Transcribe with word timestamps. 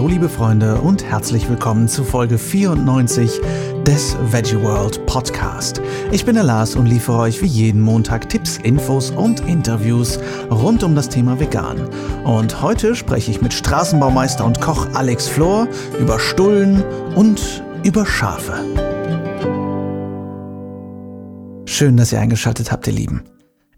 Hallo 0.00 0.08
liebe 0.08 0.30
Freunde 0.30 0.80
und 0.80 1.04
herzlich 1.04 1.46
willkommen 1.50 1.86
zu 1.86 2.04
Folge 2.04 2.38
94 2.38 3.38
des 3.86 4.16
Veggie 4.32 4.58
World 4.58 5.04
Podcast. 5.04 5.82
Ich 6.10 6.24
bin 6.24 6.36
der 6.36 6.44
Lars 6.44 6.74
und 6.74 6.86
liefere 6.86 7.18
euch 7.18 7.42
wie 7.42 7.46
jeden 7.46 7.82
Montag 7.82 8.30
Tipps, 8.30 8.56
Infos 8.56 9.10
und 9.10 9.40
Interviews 9.40 10.18
rund 10.50 10.84
um 10.84 10.94
das 10.94 11.10
Thema 11.10 11.38
Vegan. 11.38 11.86
Und 12.24 12.62
heute 12.62 12.96
spreche 12.96 13.30
ich 13.30 13.42
mit 13.42 13.52
Straßenbaumeister 13.52 14.42
und 14.42 14.62
Koch 14.62 14.88
Alex 14.94 15.28
Flor 15.28 15.68
über 16.00 16.18
Stullen 16.18 16.82
und 17.14 17.62
über 17.84 18.06
Schafe. 18.06 18.54
Schön, 21.66 21.98
dass 21.98 22.10
ihr 22.10 22.20
eingeschaltet 22.20 22.72
habt, 22.72 22.86
ihr 22.86 22.94
Lieben. 22.94 23.24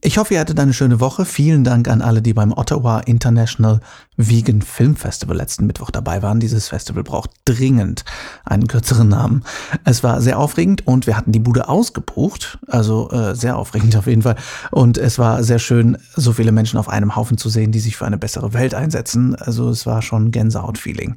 Ich 0.05 0.19
hoffe, 0.19 0.35
ihr 0.35 0.41
hattet 0.41 0.59
eine 0.59 0.73
schöne 0.73 0.99
Woche. 0.99 1.25
Vielen 1.25 1.63
Dank 1.63 1.87
an 1.87 2.03
alle, 2.03 2.23
die 2.23 2.35
beim 2.35 2.51
Ottawa 2.53 2.99
International 2.99 3.79
Vegan 4.17 4.61
Film 4.61 4.97
Festival 4.97 5.37
letzten 5.37 5.65
Mittwoch 5.65 5.93
dabei 5.93 6.23
waren. 6.23 6.41
Dieses 6.41 6.67
Festival 6.67 7.05
braucht 7.05 7.31
dringend 7.45 8.05
einen 8.45 8.67
kürzeren 8.67 9.07
Namen. 9.07 9.45
Es 9.85 10.03
war 10.03 10.21
sehr 10.21 10.41
aufregend 10.41 10.89
und 10.89 11.07
wir 11.07 11.17
hatten 11.17 11.31
die 11.31 11.39
Bude 11.39 11.69
ausgebucht. 11.69 12.59
Also 12.67 13.13
äh, 13.13 13.37
sehr 13.37 13.57
aufregend 13.57 13.95
auf 13.95 14.09
jeden 14.09 14.23
Fall. 14.23 14.35
Und 14.73 14.99
es 14.99 15.21
war 15.21 15.45
sehr 15.45 15.61
schön, 15.61 15.97
so 16.17 16.33
viele 16.33 16.51
Menschen 16.51 16.81
auf 16.81 16.89
einem 16.89 17.15
Haufen 17.15 17.39
zu 17.39 17.49
sehen, 17.49 17.71
die 17.71 17.79
sich 17.79 17.97
für 17.97 18.05
eine 18.05 18.19
bessere 18.19 18.55
Welt 18.55 18.75
einsetzen. 18.75 19.37
Also 19.37 19.69
es 19.71 19.87
war 19.87 20.03
schon 20.03 20.33
Gänsehaut-Feeling. 20.33 21.15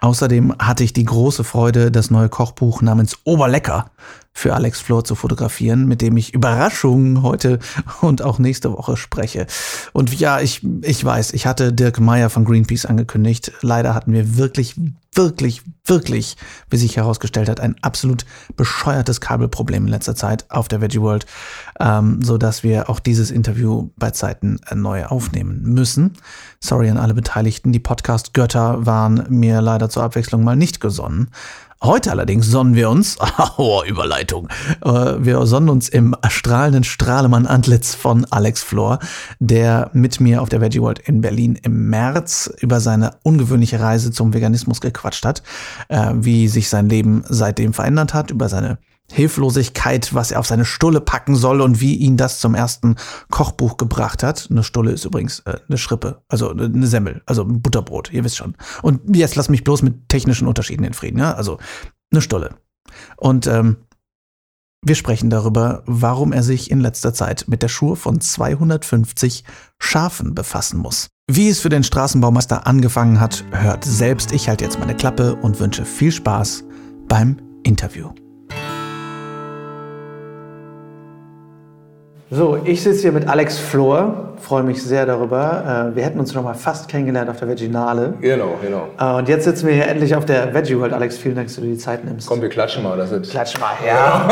Außerdem 0.00 0.54
hatte 0.58 0.84
ich 0.84 0.92
die 0.92 1.06
große 1.06 1.42
Freude, 1.42 1.90
das 1.90 2.10
neue 2.10 2.28
Kochbuch 2.28 2.82
namens 2.82 3.16
Oberlecker 3.24 3.90
für 4.36 4.54
Alex 4.54 4.82
Flor 4.82 5.02
zu 5.02 5.14
fotografieren, 5.14 5.86
mit 5.86 6.02
dem 6.02 6.14
ich 6.18 6.34
Überraschungen 6.34 7.22
heute 7.22 7.58
und 8.02 8.20
auch 8.20 8.38
nächste 8.38 8.70
Woche 8.70 8.98
spreche. 8.98 9.46
Und 9.94 10.12
ja, 10.20 10.40
ich, 10.40 10.60
ich 10.82 11.02
weiß, 11.02 11.32
ich 11.32 11.46
hatte 11.46 11.72
Dirk 11.72 12.00
Meyer 12.00 12.28
von 12.28 12.44
Greenpeace 12.44 12.84
angekündigt. 12.84 13.52
Leider 13.62 13.94
hatten 13.94 14.12
wir 14.12 14.36
wirklich, 14.36 14.76
wirklich, 15.14 15.62
wirklich, 15.86 16.36
wie 16.68 16.76
sich 16.76 16.98
herausgestellt 16.98 17.48
hat, 17.48 17.60
ein 17.60 17.76
absolut 17.80 18.26
bescheuertes 18.56 19.22
Kabelproblem 19.22 19.86
in 19.86 19.90
letzter 19.90 20.14
Zeit 20.14 20.44
auf 20.50 20.68
der 20.68 20.82
Veggie 20.82 21.00
World, 21.00 21.24
ähm, 21.80 22.20
so 22.22 22.36
dass 22.36 22.62
wir 22.62 22.90
auch 22.90 23.00
dieses 23.00 23.30
Interview 23.30 23.88
bei 23.96 24.10
Zeiten 24.10 24.60
neu 24.74 25.06
aufnehmen 25.06 25.62
müssen. 25.62 26.18
Sorry 26.60 26.90
an 26.90 26.98
alle 26.98 27.14
Beteiligten. 27.14 27.72
Die 27.72 27.80
Podcast-Götter 27.80 28.84
waren 28.84 29.24
mir 29.30 29.62
leider 29.62 29.88
zur 29.88 30.02
Abwechslung 30.02 30.44
mal 30.44 30.56
nicht 30.56 30.80
gesonnen. 30.80 31.30
Heute 31.82 32.10
allerdings 32.10 32.46
sonnen 32.46 32.74
wir 32.74 32.88
uns, 32.88 33.18
oh, 33.58 33.82
Überleitung, 33.86 34.48
äh, 34.82 34.88
wir 34.88 35.44
sonnen 35.46 35.68
uns 35.68 35.90
im 35.90 36.16
strahlenden 36.26 36.84
Strahlemann-Antlitz 36.84 37.94
von 37.94 38.24
Alex 38.30 38.62
Flor, 38.62 38.98
der 39.40 39.90
mit 39.92 40.18
mir 40.18 40.40
auf 40.40 40.48
der 40.48 40.62
Veggie 40.62 40.80
World 40.80 41.00
in 41.00 41.20
Berlin 41.20 41.58
im 41.62 41.90
März 41.90 42.50
über 42.60 42.80
seine 42.80 43.16
ungewöhnliche 43.24 43.78
Reise 43.78 44.10
zum 44.10 44.32
Veganismus 44.32 44.80
gequatscht 44.80 45.26
hat, 45.26 45.42
äh, 45.88 46.12
wie 46.14 46.48
sich 46.48 46.70
sein 46.70 46.88
Leben 46.88 47.24
seitdem 47.28 47.74
verändert 47.74 48.14
hat, 48.14 48.30
über 48.30 48.48
seine 48.48 48.78
Hilflosigkeit, 49.12 50.14
was 50.14 50.30
er 50.30 50.40
auf 50.40 50.46
seine 50.46 50.64
Stulle 50.64 51.00
packen 51.00 51.36
soll 51.36 51.60
und 51.60 51.80
wie 51.80 51.94
ihn 51.94 52.16
das 52.16 52.40
zum 52.40 52.54
ersten 52.54 52.96
Kochbuch 53.30 53.76
gebracht 53.76 54.22
hat. 54.22 54.48
Eine 54.50 54.62
Stulle 54.62 54.92
ist 54.92 55.04
übrigens 55.04 55.40
äh, 55.40 55.58
eine 55.68 55.78
Schrippe, 55.78 56.22
also 56.28 56.50
äh, 56.50 56.64
eine 56.64 56.86
Semmel, 56.86 57.22
also 57.26 57.42
ein 57.42 57.62
Butterbrot, 57.62 58.12
ihr 58.12 58.24
wisst 58.24 58.36
schon. 58.36 58.56
Und 58.82 59.16
jetzt 59.16 59.36
lass 59.36 59.48
mich 59.48 59.64
bloß 59.64 59.82
mit 59.82 60.08
technischen 60.08 60.48
Unterschieden 60.48 60.84
in 60.84 60.94
Frieden, 60.94 61.18
ja? 61.18 61.34
Also 61.34 61.58
eine 62.10 62.20
Stulle. 62.20 62.56
Und 63.16 63.46
ähm, 63.46 63.76
wir 64.82 64.94
sprechen 64.94 65.30
darüber, 65.30 65.82
warum 65.86 66.32
er 66.32 66.42
sich 66.42 66.70
in 66.70 66.80
letzter 66.80 67.12
Zeit 67.12 67.46
mit 67.48 67.62
der 67.62 67.68
Schur 67.68 67.96
von 67.96 68.20
250 68.20 69.44
Schafen 69.78 70.34
befassen 70.34 70.78
muss. 70.78 71.08
Wie 71.28 71.48
es 71.48 71.60
für 71.60 71.70
den 71.70 71.82
Straßenbaumeister 71.82 72.68
angefangen 72.68 73.18
hat, 73.18 73.44
hört 73.50 73.84
selbst. 73.84 74.30
Ich 74.30 74.48
halte 74.48 74.64
jetzt 74.64 74.78
meine 74.78 74.94
Klappe 74.94 75.34
und 75.34 75.58
wünsche 75.58 75.84
viel 75.84 76.12
Spaß 76.12 76.64
beim 77.08 77.38
Interview. 77.64 78.10
So, 82.28 82.58
ich 82.64 82.82
sitze 82.82 83.02
hier 83.02 83.12
mit 83.12 83.28
Alex 83.28 83.56
Flor, 83.56 84.32
freue 84.40 84.64
mich 84.64 84.82
sehr 84.82 85.06
darüber. 85.06 85.92
Äh, 85.92 85.96
wir 85.96 86.02
hätten 86.02 86.18
uns 86.18 86.34
noch 86.34 86.42
mal 86.42 86.54
fast 86.54 86.88
kennengelernt 86.88 87.30
auf 87.30 87.38
der 87.38 87.46
Veginale. 87.46 88.14
Genau, 88.20 88.56
genau. 88.60 88.88
Äh, 88.98 89.18
und 89.18 89.28
jetzt 89.28 89.44
sitzen 89.44 89.68
wir 89.68 89.74
hier 89.74 89.86
endlich 89.86 90.12
auf 90.16 90.24
der 90.24 90.52
Veggie 90.52 90.76
World. 90.76 90.92
Alex, 90.92 91.18
vielen 91.18 91.36
Dank, 91.36 91.46
dass 91.46 91.54
du 91.54 91.60
dir 91.62 91.68
die 91.68 91.78
Zeit 91.78 92.04
nimmst. 92.04 92.26
Komm, 92.26 92.42
wir 92.42 92.48
klatschen 92.48 92.82
mal. 92.82 92.98
Das 92.98 93.12
ist 93.12 93.30
Klatsch 93.30 93.60
mal, 93.60 93.74
ja. 93.86 94.28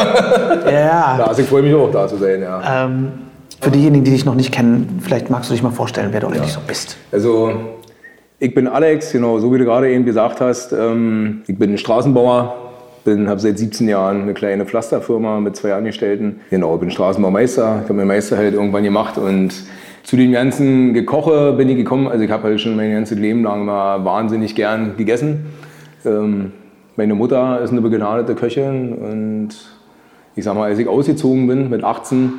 ja. 0.67 0.71
ja. 1.19 1.25
Also 1.25 1.43
ich 1.43 1.49
freue 1.49 1.63
mich 1.63 1.73
auch, 1.73 1.89
da 1.93 2.09
zu 2.09 2.17
sein, 2.17 2.43
ja. 2.43 2.85
Ähm, 2.85 3.13
für 3.61 3.71
diejenigen, 3.71 4.03
die 4.03 4.11
dich 4.11 4.25
noch 4.25 4.35
nicht 4.35 4.51
kennen, 4.51 5.01
vielleicht 5.01 5.31
magst 5.31 5.51
du 5.51 5.55
dich 5.55 5.63
mal 5.63 5.71
vorstellen, 5.71 6.09
wer 6.11 6.19
du 6.19 6.27
eigentlich 6.27 6.49
ja. 6.49 6.55
so 6.55 6.61
bist. 6.67 6.97
Also, 7.13 7.53
ich 8.41 8.53
bin 8.53 8.67
Alex, 8.67 9.13
genau, 9.13 9.39
so 9.39 9.55
wie 9.55 9.59
du 9.59 9.65
gerade 9.65 9.89
eben 9.89 10.05
gesagt 10.05 10.41
hast. 10.41 10.73
Ähm, 10.73 11.43
ich 11.47 11.57
bin 11.57 11.79
Straßenbauer, 11.79 12.64
bin, 13.05 13.29
habe 13.29 13.39
seit 13.39 13.59
17 13.59 13.89
Jahren 13.89 14.23
eine 14.23 14.35
kleine 14.35 14.65
Pflasterfirma 14.65 15.41
mit 15.41 15.57
zwei 15.57 15.75
Angestellten. 15.75 16.41
Genau, 16.51 16.77
bin 16.79 16.91
Straßenbaumeister. 16.91 17.81
Ich 17.83 17.85
habe 17.85 17.95
meinen 17.95 18.09
Meister 18.09 18.37
halt 18.37 18.55
irgendwann 18.55 18.83
gemacht 18.83 19.19
und 19.19 19.53
zu 20.03 20.17
dem 20.17 20.33
ganzen 20.33 20.95
Gekoche 20.95 21.53
bin 21.53 21.69
ich 21.69 21.77
gekommen. 21.77 22.09
Also 22.09 22.25
ich 22.25 22.31
habe 22.31 22.45
halt 22.45 22.61
schon 22.61 22.77
mein 22.77 22.93
ganzes 22.93 23.19
Leben 23.19 23.43
lang 23.45 23.65
mal 23.65 24.05
wahnsinnig 24.05 24.55
gern 24.55 24.97
gegessen. 24.97 25.47
Ähm, 26.05 26.53
meine 26.97 27.15
Mutter 27.15 27.61
ist 27.61 27.71
eine 27.71 27.81
begnadete 27.81 28.35
Köchin 28.35 28.93
und 28.93 29.51
ich 30.37 30.45
sag 30.45 30.55
mal, 30.55 30.65
als 30.71 30.79
ich 30.79 30.89
ausgezogen 30.89 31.47
bin 31.47 31.71
mit 31.71 31.85
18, 31.85 32.33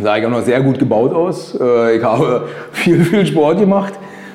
sah 0.00 0.16
ich 0.16 0.26
auch 0.26 0.30
noch 0.30 0.42
sehr 0.42 0.60
gut 0.62 0.78
gebaut 0.78 1.12
aus. 1.12 1.58
Äh, 1.60 1.96
ich 1.98 2.04
habe 2.04 2.48
viel, 2.72 3.04
viel 3.04 3.26
Sport 3.26 3.58
gemacht 3.58 3.94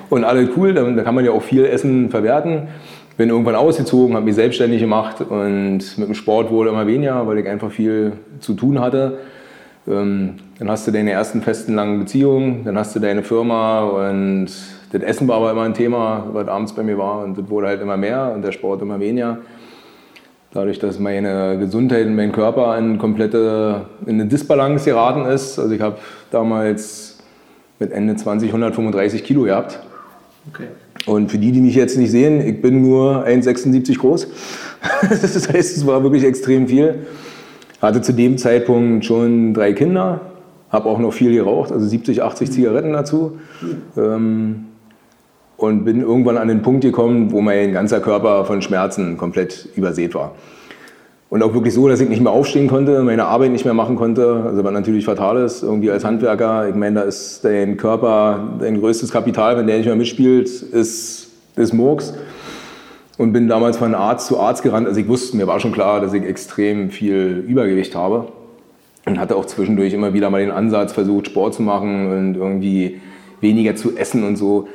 und 0.09 0.23
alles 0.23 0.49
cool. 0.55 0.73
Da, 0.73 0.83
da 0.83 1.03
kann 1.03 1.15
man 1.15 1.25
ja 1.25 1.31
auch 1.31 1.41
viel 1.41 1.65
Essen 1.65 2.09
verwerten 2.09 2.67
bin 3.19 3.31
irgendwann 3.31 3.55
ausgezogen, 3.55 4.15
habe 4.15 4.23
mich 4.23 4.35
selbstständig 4.35 4.79
gemacht 4.79 5.19
und 5.19 5.79
mit 5.97 6.07
dem 6.07 6.15
Sport 6.15 6.49
wohl 6.51 6.69
immer 6.69 6.87
weniger, 6.87 7.27
weil 7.27 7.39
ich 7.39 7.49
einfach 7.49 7.69
viel 7.69 8.13
zu 8.39 8.53
tun 8.53 8.79
hatte. 8.79 9.17
Ähm, 9.89 10.35
dann 10.57 10.71
hast 10.71 10.87
du 10.87 10.91
deine 10.91 11.11
ersten 11.11 11.41
festen 11.41 11.75
langen 11.75 11.99
Beziehungen, 11.99 12.63
dann 12.63 12.77
hast 12.77 12.95
du 12.95 13.01
deine 13.01 13.21
Firma 13.21 13.81
und 13.81 14.47
das 14.93 15.01
Essen 15.01 15.27
war 15.27 15.35
aber 15.35 15.51
immer 15.51 15.63
ein 15.63 15.73
Thema, 15.73 16.27
was 16.31 16.47
abends 16.47 16.71
bei 16.71 16.81
mir 16.81 16.97
war 16.97 17.25
und 17.25 17.37
das 17.37 17.49
wurde 17.49 17.67
halt 17.67 17.81
immer 17.81 17.97
mehr 17.97 18.31
und 18.33 18.41
der 18.41 18.53
Sport 18.53 18.81
immer 18.83 19.01
weniger. 19.01 19.39
Dadurch, 20.53 20.79
dass 20.79 20.97
meine 20.97 21.57
Gesundheit 21.59 22.07
und 22.07 22.15
mein 22.15 22.31
Körper 22.31 22.77
in 22.77 22.99
komplette 22.99 23.81
in 24.05 24.13
eine 24.13 24.27
Disbalance 24.27 24.85
geraten 24.85 25.25
ist. 25.25 25.59
Also 25.59 25.75
ich 25.75 25.81
habe 25.81 25.97
damals 26.31 27.17
mit 27.79 27.91
Ende 27.91 28.15
20 28.15 28.47
135 28.47 29.25
Kilo 29.25 29.41
gehabt. 29.41 29.77
Okay. 30.47 30.67
Und 31.09 31.31
für 31.31 31.39
die, 31.39 31.51
die 31.51 31.59
mich 31.59 31.73
jetzt 31.73 31.97
nicht 31.97 32.11
sehen, 32.11 32.39
ich 32.39 32.61
bin 32.61 32.83
nur 32.83 33.25
1,76 33.25 33.97
groß. 33.97 34.27
das 35.09 35.49
heißt, 35.49 35.77
es 35.77 35.87
war 35.87 36.03
wirklich 36.03 36.23
extrem 36.23 36.67
viel. 36.67 37.07
Hatte 37.81 38.01
zu 38.01 38.13
dem 38.13 38.37
Zeitpunkt 38.37 39.05
schon 39.05 39.55
drei 39.55 39.73
Kinder, 39.73 40.21
habe 40.69 40.87
auch 40.87 40.99
noch 40.99 41.11
viel 41.11 41.33
geraucht, 41.33 41.71
also 41.71 41.87
70, 41.87 42.21
80 42.21 42.51
Zigaretten 42.51 42.93
dazu. 42.93 43.39
Ähm, 43.97 44.65
und 45.57 45.83
bin 45.83 45.99
irgendwann 46.01 46.37
an 46.37 46.47
den 46.47 46.61
Punkt 46.61 46.81
gekommen, 46.81 47.31
wo 47.31 47.41
mein 47.41 47.73
ganzer 47.73 48.01
Körper 48.01 48.45
von 48.45 48.61
Schmerzen 48.61 49.17
komplett 49.17 49.67
übersät 49.75 50.13
war. 50.13 50.35
Und 51.29 51.43
auch 51.43 51.53
wirklich 51.53 51.75
so, 51.75 51.87
dass 51.87 51.99
ich 51.99 52.09
nicht 52.09 52.21
mehr 52.21 52.31
aufstehen 52.31 52.67
konnte, 52.67 53.03
meine 53.03 53.25
Arbeit 53.25 53.51
nicht 53.51 53.63
mehr 53.63 53.75
machen 53.75 53.95
konnte. 53.95 54.43
Also 54.45 54.63
was 54.63 54.73
natürlich 54.73 55.05
fatal 55.05 55.37
ist, 55.37 55.61
irgendwie 55.61 55.91
als 55.91 56.03
Handwerker. 56.03 56.67
Ich 56.67 56.75
meine, 56.75 57.01
da 57.01 57.01
ist 57.03 57.45
dein 57.45 57.77
Körper 57.77 58.57
dein 58.59 58.79
größtes 58.79 59.11
Kapital, 59.11 59.55
wenn 59.55 59.67
der 59.67 59.77
nicht 59.77 59.85
mehr 59.85 59.95
mitspielt, 59.95 60.49
ist, 60.49 61.27
ist 61.55 61.73
Murks. 61.73 62.15
Und 63.19 63.31
bin 63.33 63.47
damals 63.47 63.77
von 63.77 63.93
Arzt 63.93 64.27
zu 64.27 64.39
Arzt 64.39 64.63
gerannt. 64.63 64.87
Also 64.87 64.99
ich 64.99 65.07
wusste, 65.07 65.37
mir 65.37 65.45
war 65.45 65.59
schon 65.59 65.71
klar, 65.71 66.01
dass 66.01 66.13
ich 66.13 66.23
extrem 66.23 66.89
viel 66.89 67.43
Übergewicht 67.47 67.93
habe. 67.93 68.29
Und 69.05 69.19
hatte 69.19 69.35
auch 69.35 69.45
zwischendurch 69.45 69.93
immer 69.93 70.13
wieder 70.13 70.31
mal 70.31 70.41
den 70.41 70.51
Ansatz 70.51 70.93
versucht, 70.93 71.27
Sport 71.27 71.53
zu 71.53 71.61
machen 71.61 72.11
und 72.11 72.35
irgendwie 72.37 73.01
weniger 73.39 73.75
zu 73.75 73.95
essen 73.97 74.23
und 74.23 74.35
so. 74.35 74.67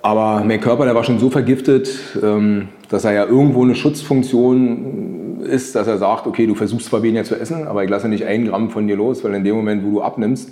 Aber 0.00 0.42
mein 0.44 0.60
Körper, 0.60 0.84
der 0.84 0.94
war 0.94 1.04
schon 1.04 1.18
so 1.18 1.30
vergiftet, 1.30 1.88
ähm, 2.22 2.68
dass 2.88 3.04
er 3.04 3.12
ja 3.12 3.24
irgendwo 3.24 3.62
eine 3.62 3.74
Schutzfunktion 3.74 5.21
ist, 5.42 5.74
dass 5.74 5.86
er 5.86 5.98
sagt, 5.98 6.26
okay, 6.26 6.46
du 6.46 6.54
versuchst 6.54 6.86
zwar 6.86 7.02
weniger 7.02 7.24
zu 7.24 7.34
essen, 7.34 7.66
aber 7.66 7.84
ich 7.84 7.90
lasse 7.90 8.08
nicht 8.08 8.24
einen 8.24 8.46
Gramm 8.46 8.70
von 8.70 8.86
dir 8.86 8.96
los, 8.96 9.24
weil 9.24 9.34
in 9.34 9.44
dem 9.44 9.56
Moment, 9.56 9.84
wo 9.84 9.90
du 9.90 10.02
abnimmst, 10.02 10.50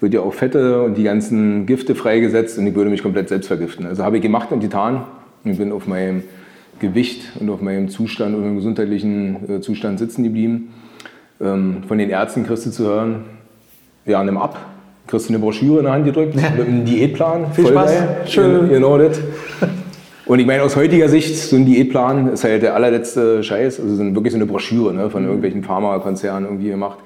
wird 0.00 0.14
ja 0.14 0.20
auch 0.20 0.32
Fette 0.32 0.82
und 0.82 0.96
die 0.96 1.02
ganzen 1.02 1.66
Gifte 1.66 1.94
freigesetzt 1.94 2.58
und 2.58 2.66
ich 2.66 2.74
würde 2.74 2.90
mich 2.90 3.02
komplett 3.02 3.28
selbst 3.28 3.48
vergiften. 3.48 3.86
Also 3.86 4.04
habe 4.04 4.16
ich 4.16 4.22
gemacht 4.22 4.50
und 4.50 4.60
getan 4.60 5.04
und 5.44 5.58
bin 5.58 5.72
auf 5.72 5.86
meinem 5.86 6.22
Gewicht 6.78 7.32
und 7.38 7.50
auf 7.50 7.60
meinem 7.60 7.88
Zustand 7.88 8.34
und 8.34 8.42
meinem 8.42 8.56
gesundheitlichen 8.56 9.36
äh, 9.48 9.60
Zustand 9.60 9.98
sitzen 9.98 10.24
geblieben. 10.24 10.72
Ähm, 11.40 11.82
von 11.86 11.98
den 11.98 12.08
Ärzten 12.08 12.46
kriegst 12.46 12.66
du 12.66 12.70
zu 12.70 12.84
hören, 12.84 13.24
ja, 14.06 14.24
nimm 14.24 14.38
ab, 14.38 14.58
kriegst 15.06 15.28
du 15.28 15.34
eine 15.34 15.40
Broschüre 15.40 15.78
in 15.78 15.84
der 15.84 15.92
Hand 15.92 16.06
gedrückt 16.06 16.34
mit 16.58 16.66
einem 16.66 16.84
Diätplan. 16.84 17.52
Viel 17.52 17.66
Spaß. 17.66 17.92
Schön. 18.26 18.68
Genau 18.70 18.96
das. 18.96 19.20
Und 20.30 20.38
ich 20.38 20.46
meine, 20.46 20.62
aus 20.62 20.76
heutiger 20.76 21.08
Sicht, 21.08 21.36
so 21.36 21.56
ein 21.56 21.66
Diätplan 21.66 22.28
ist 22.28 22.44
halt 22.44 22.62
der 22.62 22.76
allerletzte 22.76 23.42
Scheiß. 23.42 23.80
Also 23.80 23.96
sind 23.96 24.14
wirklich 24.14 24.30
so 24.30 24.38
eine 24.38 24.46
Broschüre 24.46 24.94
ne, 24.94 25.10
von 25.10 25.24
irgendwelchen 25.24 25.64
Pharmakonzernen 25.64 26.44
irgendwie 26.44 26.68
gemacht. 26.68 27.00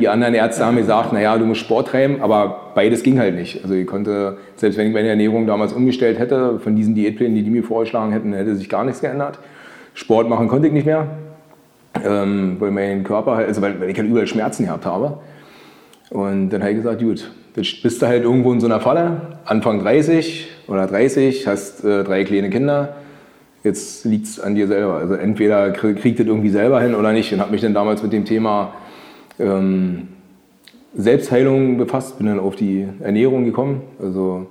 Die 0.00 0.08
anderen 0.08 0.32
Ärzte 0.32 0.64
haben 0.64 0.78
gesagt, 0.78 1.12
naja, 1.12 1.36
du 1.36 1.44
musst 1.44 1.60
Sport 1.60 1.88
treiben, 1.88 2.22
aber 2.22 2.72
beides 2.74 3.02
ging 3.02 3.18
halt 3.18 3.34
nicht. 3.34 3.62
Also 3.62 3.74
ich 3.74 3.86
konnte, 3.86 4.38
selbst 4.56 4.78
wenn 4.78 4.86
ich 4.86 4.94
meine 4.94 5.08
Ernährung 5.08 5.46
damals 5.46 5.74
umgestellt 5.74 6.18
hätte, 6.18 6.60
von 6.60 6.74
diesen 6.74 6.94
Diätplänen, 6.94 7.34
die 7.34 7.42
die 7.42 7.50
mir 7.50 7.62
vorgeschlagen 7.62 8.10
hätten, 8.10 8.32
hätte 8.32 8.56
sich 8.56 8.70
gar 8.70 8.86
nichts 8.86 9.02
geändert. 9.02 9.38
Sport 9.92 10.30
machen 10.30 10.48
konnte 10.48 10.68
ich 10.68 10.72
nicht 10.72 10.86
mehr, 10.86 11.08
ähm, 12.02 12.56
weil 12.58 12.70
mein 12.70 13.04
Körper 13.04 13.36
halt, 13.36 13.48
also 13.48 13.60
weil, 13.60 13.78
weil 13.82 13.90
ich 13.90 13.98
halt 13.98 14.08
überall 14.08 14.26
Schmerzen 14.26 14.64
gehabt 14.64 14.86
habe. 14.86 15.18
Und 16.08 16.48
dann 16.48 16.62
habe 16.62 16.70
ich 16.70 16.78
gesagt, 16.78 17.02
gut, 17.02 17.30
jetzt 17.56 17.82
bist 17.82 18.02
du 18.02 18.06
halt 18.06 18.24
irgendwo 18.24 18.52
in 18.52 18.60
so 18.60 18.66
einer 18.66 18.80
Falle, 18.80 19.38
Anfang 19.44 19.80
30 19.80 20.48
oder 20.68 20.86
30, 20.86 21.46
hast 21.46 21.84
äh, 21.84 22.04
drei 22.04 22.24
kleine 22.24 22.50
Kinder, 22.50 22.96
jetzt 23.64 24.04
liegt 24.04 24.26
es 24.26 24.40
an 24.40 24.54
dir 24.54 24.66
selber. 24.66 24.94
Also 24.94 25.14
entweder 25.14 25.70
kriegt 25.70 26.18
das 26.18 26.26
irgendwie 26.26 26.50
selber 26.50 26.80
hin 26.80 26.94
oder 26.94 27.12
nicht. 27.12 27.32
Und 27.32 27.40
habe 27.40 27.52
mich 27.52 27.60
dann 27.60 27.74
damals 27.74 28.02
mit 28.02 28.12
dem 28.12 28.24
Thema 28.24 28.72
ähm, 29.38 30.08
Selbstheilung 30.94 31.78
befasst, 31.78 32.18
bin 32.18 32.26
dann 32.26 32.40
auf 32.40 32.56
die 32.56 32.86
Ernährung 33.00 33.44
gekommen. 33.44 33.82
Also 34.00 34.46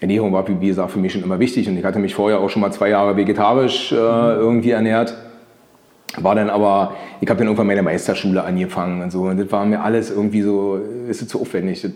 Ernährung 0.00 0.32
war, 0.32 0.46
wie 0.46 0.66
gesagt, 0.66 0.90
für 0.90 0.98
mich 0.98 1.12
schon 1.12 1.22
immer 1.22 1.38
wichtig 1.38 1.68
und 1.68 1.78
ich 1.78 1.84
hatte 1.84 1.98
mich 1.98 2.14
vorher 2.14 2.40
auch 2.40 2.50
schon 2.50 2.60
mal 2.60 2.72
zwei 2.72 2.90
Jahre 2.90 3.16
vegetarisch 3.16 3.92
äh, 3.92 3.96
irgendwie 3.96 4.70
ernährt. 4.70 5.14
War 6.16 6.34
dann 6.34 6.50
aber, 6.50 6.94
ich 7.20 7.28
habe 7.28 7.38
dann 7.38 7.48
irgendwann 7.48 7.66
meine 7.66 7.82
Meisterschule 7.82 8.44
angefangen 8.44 9.02
und 9.02 9.10
so 9.10 9.22
und 9.22 9.38
das 9.38 9.50
war 9.50 9.64
mir 9.64 9.82
alles 9.82 10.10
irgendwie 10.10 10.42
so, 10.42 10.78
ist 11.08 11.28
zu 11.28 11.40
aufwendig. 11.40 11.82
Das, 11.82 11.92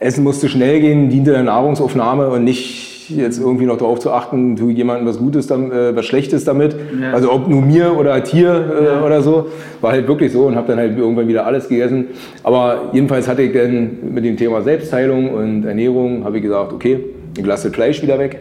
Essen 0.00 0.24
musste 0.24 0.48
schnell 0.48 0.80
gehen, 0.80 1.08
diente 1.08 1.32
der 1.32 1.42
Nahrungsaufnahme 1.42 2.28
und 2.28 2.44
nicht 2.44 2.94
jetzt 3.08 3.38
irgendwie 3.38 3.66
noch 3.66 3.76
darauf 3.76 3.98
zu 3.98 4.10
achten, 4.12 4.56
tue 4.56 4.72
jemandem 4.72 5.06
was 5.06 5.18
Gutes, 5.18 5.50
äh, 5.50 5.94
was 5.94 6.06
Schlechtes 6.06 6.44
damit. 6.44 6.74
Ja. 7.00 7.12
Also 7.12 7.32
ob 7.32 7.48
nur 7.48 7.62
mir 7.62 7.96
oder 7.96 8.22
Tier 8.22 8.50
äh, 8.50 8.84
ja. 8.84 9.04
oder 9.04 9.22
so. 9.22 9.46
War 9.80 9.92
halt 9.92 10.08
wirklich 10.08 10.32
so 10.32 10.46
und 10.46 10.56
habe 10.56 10.68
dann 10.68 10.78
halt 10.78 10.96
irgendwann 10.96 11.28
wieder 11.28 11.46
alles 11.46 11.68
gegessen. 11.68 12.08
Aber 12.42 12.90
jedenfalls 12.92 13.28
hatte 13.28 13.42
ich 13.42 13.52
dann 13.52 13.90
mit 14.12 14.24
dem 14.24 14.36
Thema 14.36 14.62
Selbstheilung 14.62 15.30
und 15.30 15.64
Ernährung, 15.64 16.24
habe 16.24 16.38
ich 16.38 16.42
gesagt, 16.42 16.72
okay, 16.72 17.00
ich 17.36 17.44
lasse 17.44 17.70
Fleisch 17.70 18.02
wieder 18.02 18.18
weg. 18.18 18.38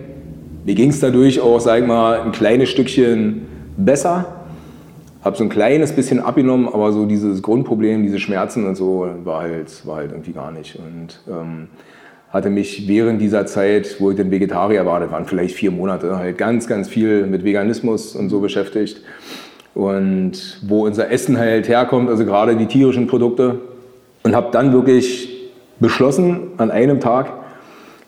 Mir 0.65 0.75
ging 0.75 0.89
es 0.89 0.99
dadurch 0.99 1.41
auch, 1.41 1.59
sag 1.59 1.81
ich 1.81 1.87
mal, 1.87 2.21
ein 2.21 2.31
kleines 2.31 2.69
Stückchen 2.69 3.41
besser. 3.77 4.42
Habe 5.23 5.37
so 5.37 5.43
ein 5.43 5.49
kleines 5.49 5.93
bisschen 5.93 6.19
abgenommen, 6.19 6.67
aber 6.67 6.91
so 6.91 7.05
dieses 7.05 7.41
Grundproblem, 7.41 8.03
diese 8.03 8.19
Schmerzen 8.19 8.67
und 8.67 8.75
so, 8.75 9.07
war 9.23 9.41
halt, 9.41 9.85
war 9.85 9.97
halt 9.97 10.11
irgendwie 10.11 10.33
gar 10.33 10.51
nicht. 10.51 10.75
Und 10.75 11.21
ähm, 11.29 11.67
hatte 12.29 12.49
mich 12.49 12.87
während 12.87 13.21
dieser 13.21 13.45
Zeit, 13.45 13.97
wo 13.99 14.11
ich 14.11 14.17
dann 14.17 14.31
Vegetarier 14.31 14.85
war, 14.85 14.99
das 14.99 15.11
waren 15.11 15.25
vielleicht 15.25 15.55
vier 15.55 15.71
Monate, 15.71 16.17
halt 16.17 16.37
ganz, 16.37 16.67
ganz 16.67 16.89
viel 16.89 17.27
mit 17.27 17.45
Veganismus 17.45 18.15
und 18.15 18.29
so 18.29 18.39
beschäftigt. 18.39 19.01
Und 19.75 20.59
wo 20.67 20.85
unser 20.85 21.09
Essen 21.09 21.37
halt 21.37 21.67
herkommt, 21.67 22.09
also 22.09 22.25
gerade 22.25 22.55
die 22.55 22.65
tierischen 22.65 23.07
Produkte. 23.07 23.59
Und 24.23 24.35
habe 24.35 24.49
dann 24.51 24.73
wirklich 24.73 25.51
beschlossen 25.79 26.51
an 26.57 26.71
einem 26.71 26.99
Tag, 26.99 27.31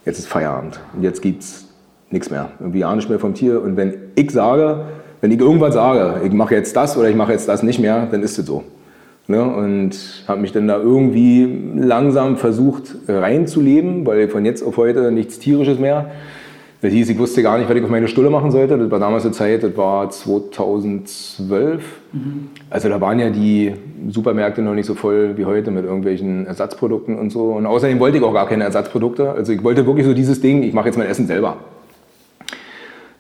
jetzt 0.06 0.20
ist 0.20 0.28
Feierabend 0.28 0.80
und 0.96 1.04
jetzt 1.04 1.22
gibt 1.22 1.44
es 1.44 1.68
nichts 2.10 2.30
mehr. 2.32 2.50
Irgendwie 2.60 2.80
ja 2.80 2.96
nicht 2.96 3.10
mehr 3.10 3.20
vom 3.20 3.34
Tier. 3.34 3.62
Und 3.62 3.78
wenn 3.78 3.94
ich 4.16 4.32
sage, 4.32 4.86
wenn 5.26 5.32
ich 5.32 5.40
irgendwas 5.40 5.74
sage, 5.74 6.22
ich 6.24 6.32
mache 6.34 6.54
jetzt 6.54 6.76
das 6.76 6.96
oder 6.96 7.10
ich 7.10 7.16
mache 7.16 7.32
jetzt 7.32 7.48
das 7.48 7.64
nicht 7.64 7.80
mehr, 7.80 8.08
dann 8.12 8.22
ist 8.22 8.38
es 8.38 8.46
so. 8.46 8.64
Ne, 9.28 9.44
und 9.44 9.98
habe 10.28 10.40
mich 10.40 10.52
dann 10.52 10.68
da 10.68 10.78
irgendwie 10.78 11.50
langsam 11.78 12.38
versucht 12.38 12.96
reinzuleben, 13.08 14.06
weil 14.06 14.28
von 14.28 14.46
jetzt 14.46 14.62
auf 14.62 14.78
heute 14.78 15.12
nichts 15.12 15.40
Tierisches 15.40 15.80
mehr. 15.80 16.12
Das 16.84 16.94
hieß, 16.94 17.10
ich 17.10 17.18
wusste 17.18 17.42
gar 17.42 17.58
nicht, 17.58 17.68
was 17.68 17.76
ich 17.76 17.84
auf 17.84 17.90
meine 17.90 18.08
Stulle 18.08 18.30
machen 18.30 18.52
sollte. 18.52 18.78
Das 18.78 18.92
war 18.92 19.00
damals 19.00 19.26
eine 19.26 19.34
Zeit, 19.34 19.64
das 19.64 19.76
war 19.76 20.12
2012. 20.12 21.82
Mhm. 22.14 22.50
Also 22.70 22.90
da 22.90 23.02
waren 23.02 23.18
ja 23.18 23.32
die 23.32 23.74
Supermärkte 24.08 24.62
noch 24.62 24.76
nicht 24.76 24.86
so 24.86 24.94
voll 24.94 25.36
wie 25.38 25.46
heute 25.46 25.72
mit 25.72 25.86
irgendwelchen 25.86 26.46
Ersatzprodukten 26.46 27.18
und 27.18 27.32
so. 27.32 27.46
Und 27.54 27.66
außerdem 27.66 28.00
wollte 28.00 28.20
ich 28.20 28.24
auch 28.24 28.34
gar 28.34 28.48
keine 28.48 28.66
Ersatzprodukte. 28.66 29.32
Also 29.32 29.54
ich 29.54 29.64
wollte 29.64 29.88
wirklich 29.88 30.06
so 30.06 30.14
dieses 30.14 30.40
Ding, 30.40 30.62
ich 30.62 30.74
mache 30.74 30.86
jetzt 30.86 31.00
mein 31.00 31.08
Essen 31.08 31.26
selber. 31.26 31.58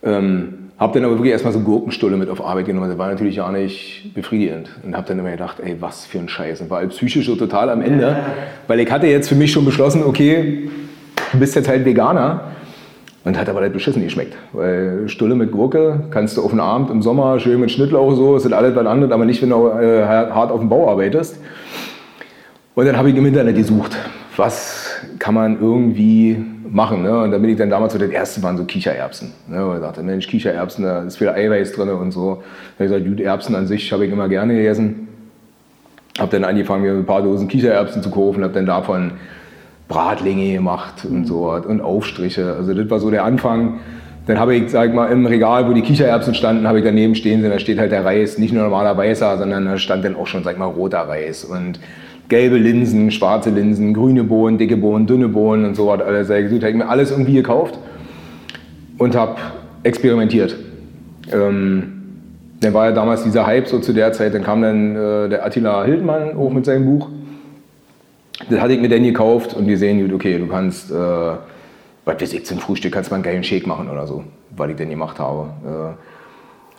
Ähm, 0.03 0.64
habe 0.77 0.93
dann 0.93 1.05
aber 1.05 1.13
wirklich 1.13 1.31
erstmal 1.31 1.53
so 1.53 1.59
Gurkenstulle 1.59 2.17
mit 2.17 2.29
auf 2.29 2.43
Arbeit 2.43 2.65
genommen. 2.65 2.89
Das 2.89 2.97
war 2.97 3.07
natürlich 3.07 3.37
gar 3.37 3.51
nicht 3.51 4.11
befriedigend. 4.13 4.69
Und 4.83 4.95
habe 4.95 5.07
dann 5.07 5.19
immer 5.19 5.31
gedacht, 5.31 5.59
ey, 5.63 5.77
was 5.79 6.05
für 6.05 6.19
ein 6.19 6.27
Scheiß. 6.27 6.61
Und 6.61 6.69
war 6.69 6.79
halt 6.79 6.89
psychisch 6.89 7.25
so 7.25 7.35
total 7.35 7.69
am 7.69 7.81
Ende. 7.81 8.17
Weil 8.67 8.81
ich 8.81 8.91
hatte 8.91 9.07
jetzt 9.07 9.29
für 9.29 9.35
mich 9.35 9.51
schon 9.51 9.63
beschlossen, 9.63 10.03
okay, 10.03 10.69
du 11.31 11.39
bist 11.39 11.55
jetzt 11.55 11.69
halt 11.69 11.85
Veganer. 11.85 12.51
Und 13.23 13.39
hat 13.39 13.49
aber 13.49 13.61
halt 13.61 13.73
beschissen 13.73 14.03
geschmeckt. 14.03 14.35
Weil 14.53 15.07
Stulle 15.07 15.33
mit 15.33 15.51
Gurke 15.51 16.03
kannst 16.11 16.37
du 16.37 16.43
auf 16.43 16.51
den 16.51 16.59
Abend 16.59 16.91
im 16.91 17.01
Sommer 17.01 17.39
schön 17.39 17.59
mit 17.59 17.71
Schnittlauch 17.71 18.13
so, 18.13 18.35
das 18.35 18.45
ist 18.45 18.53
alles 18.53 18.75
was 18.75 18.85
anderes, 18.85 19.11
aber 19.11 19.25
nicht, 19.25 19.41
wenn 19.41 19.49
du 19.49 19.67
äh, 19.67 20.05
hart 20.05 20.51
auf 20.51 20.59
dem 20.59 20.69
Bau 20.69 20.91
arbeitest. 20.91 21.39
Und 22.75 22.85
dann 22.85 22.97
habe 22.97 23.09
ich 23.09 23.15
im 23.15 23.25
Internet 23.25 23.55
gesucht, 23.55 23.97
was 24.35 24.91
kann 25.17 25.33
man 25.33 25.59
irgendwie 25.59 26.37
machen. 26.69 27.03
Ne? 27.03 27.17
Und 27.23 27.31
da 27.31 27.37
bin 27.37 27.49
ich 27.49 27.57
dann 27.57 27.69
damals 27.69 27.93
so, 27.93 27.99
das 27.99 28.09
erste 28.09 28.41
waren 28.43 28.57
so 28.57 28.65
Kichererbsen. 28.65 29.31
Ne? 29.47 29.65
Und 29.65 29.75
ich 29.75 29.81
dachte, 29.81 30.03
Mensch, 30.03 30.27
Kichererbsen, 30.27 30.83
da 30.83 31.03
ist 31.03 31.17
viel 31.17 31.29
Eiweiß 31.29 31.73
drin 31.73 31.89
und 31.89 32.11
so. 32.11 32.43
Da 32.77 32.85
habe 32.85 32.85
ich 32.85 32.91
gesagt, 32.91 33.05
gut, 33.05 33.19
Erbsen 33.19 33.55
an 33.55 33.67
sich 33.67 33.91
habe 33.91 34.05
ich 34.05 34.11
immer 34.11 34.27
gerne 34.29 34.55
gegessen. 34.55 35.07
Habe 36.17 36.31
dann 36.31 36.43
angefangen, 36.45 36.83
mir 36.83 36.93
ein 36.93 37.05
paar 37.05 37.21
Dosen 37.21 37.47
Kichererbsen 37.47 38.01
zu 38.01 38.09
kaufen, 38.09 38.43
habe 38.43 38.53
dann 38.53 38.65
davon 38.65 39.11
Bratlinge 39.87 40.53
gemacht 40.53 41.05
und 41.05 41.25
so 41.25 41.51
und 41.51 41.81
Aufstriche. 41.81 42.55
Also 42.57 42.73
das 42.73 42.89
war 42.89 42.99
so 42.99 43.11
der 43.11 43.23
Anfang. 43.23 43.79
Dann 44.25 44.39
habe 44.39 44.55
ich, 44.55 44.71
sag 44.71 44.89
ich 44.89 44.95
mal, 44.95 45.11
im 45.11 45.25
Regal, 45.25 45.69
wo 45.69 45.73
die 45.73 45.83
Kichererbsen 45.83 46.33
standen, 46.33 46.67
habe 46.67 46.79
ich 46.79 46.85
daneben 46.85 47.13
stehen 47.13 47.47
da 47.47 47.59
steht 47.59 47.77
halt 47.77 47.91
der 47.91 48.03
Reis, 48.03 48.39
nicht 48.39 48.53
nur 48.53 48.63
normaler 48.63 48.97
weißer, 48.97 49.37
sondern 49.37 49.65
da 49.65 49.77
stand 49.77 50.03
dann 50.03 50.15
auch 50.15 50.25
schon, 50.25 50.43
sag 50.43 50.53
ich 50.53 50.57
mal, 50.57 50.65
roter 50.65 51.07
Reis 51.07 51.45
und 51.45 51.79
gelbe 52.29 52.57
Linsen, 52.57 53.11
schwarze 53.11 53.49
Linsen, 53.49 53.93
grüne 53.93 54.23
Bohnen, 54.23 54.57
dicke 54.57 54.77
Bohnen, 54.77 55.07
dünne 55.07 55.27
Bohnen 55.27 55.65
und 55.65 55.75
so 55.75 55.91
hat 55.91 56.01
alles 56.01 56.27
sehr 56.27 56.43
gesucht. 56.43 56.61
Habe 56.61 56.71
ich 56.71 56.77
mir 56.77 56.89
alles 56.89 57.11
irgendwie 57.11 57.33
gekauft 57.33 57.77
und 58.97 59.15
habe 59.15 59.35
experimentiert. 59.83 60.55
Ähm, 61.31 61.91
dann 62.61 62.73
war 62.73 62.85
ja 62.85 62.91
damals 62.91 63.23
dieser 63.23 63.45
Hype 63.45 63.67
so 63.67 63.79
zu 63.79 63.93
der 63.93 64.11
Zeit, 64.13 64.33
dann 64.33 64.43
kam 64.43 64.61
dann 64.61 64.95
äh, 64.95 65.29
der 65.29 65.45
Attila 65.45 65.83
Hildmann 65.83 66.35
hoch 66.35 66.51
mit 66.51 66.65
seinem 66.65 66.85
Buch. 66.85 67.09
Das 68.49 68.59
hatte 68.59 68.73
ich 68.73 68.81
mir 68.81 68.89
dann 68.89 69.03
gekauft 69.03 69.53
und 69.53 69.65
die 69.65 69.75
sehen, 69.75 70.13
okay, 70.13 70.37
du 70.37 70.47
kannst, 70.47 70.91
äh, 70.91 70.93
was 70.93 72.21
weiß 72.21 72.33
ich, 72.33 72.45
zum 72.45 72.59
Frühstück 72.59 72.93
kannst 72.93 73.09
du 73.09 73.13
mal 73.13 73.17
einen 73.17 73.23
geilen 73.23 73.43
Shake 73.43 73.67
machen 73.67 73.89
oder 73.89 74.07
so, 74.07 74.23
weil 74.55 74.71
ich 74.71 74.75
den 74.75 74.89
gemacht 74.89 75.19
habe. 75.19 75.49
Äh, 75.65 76.14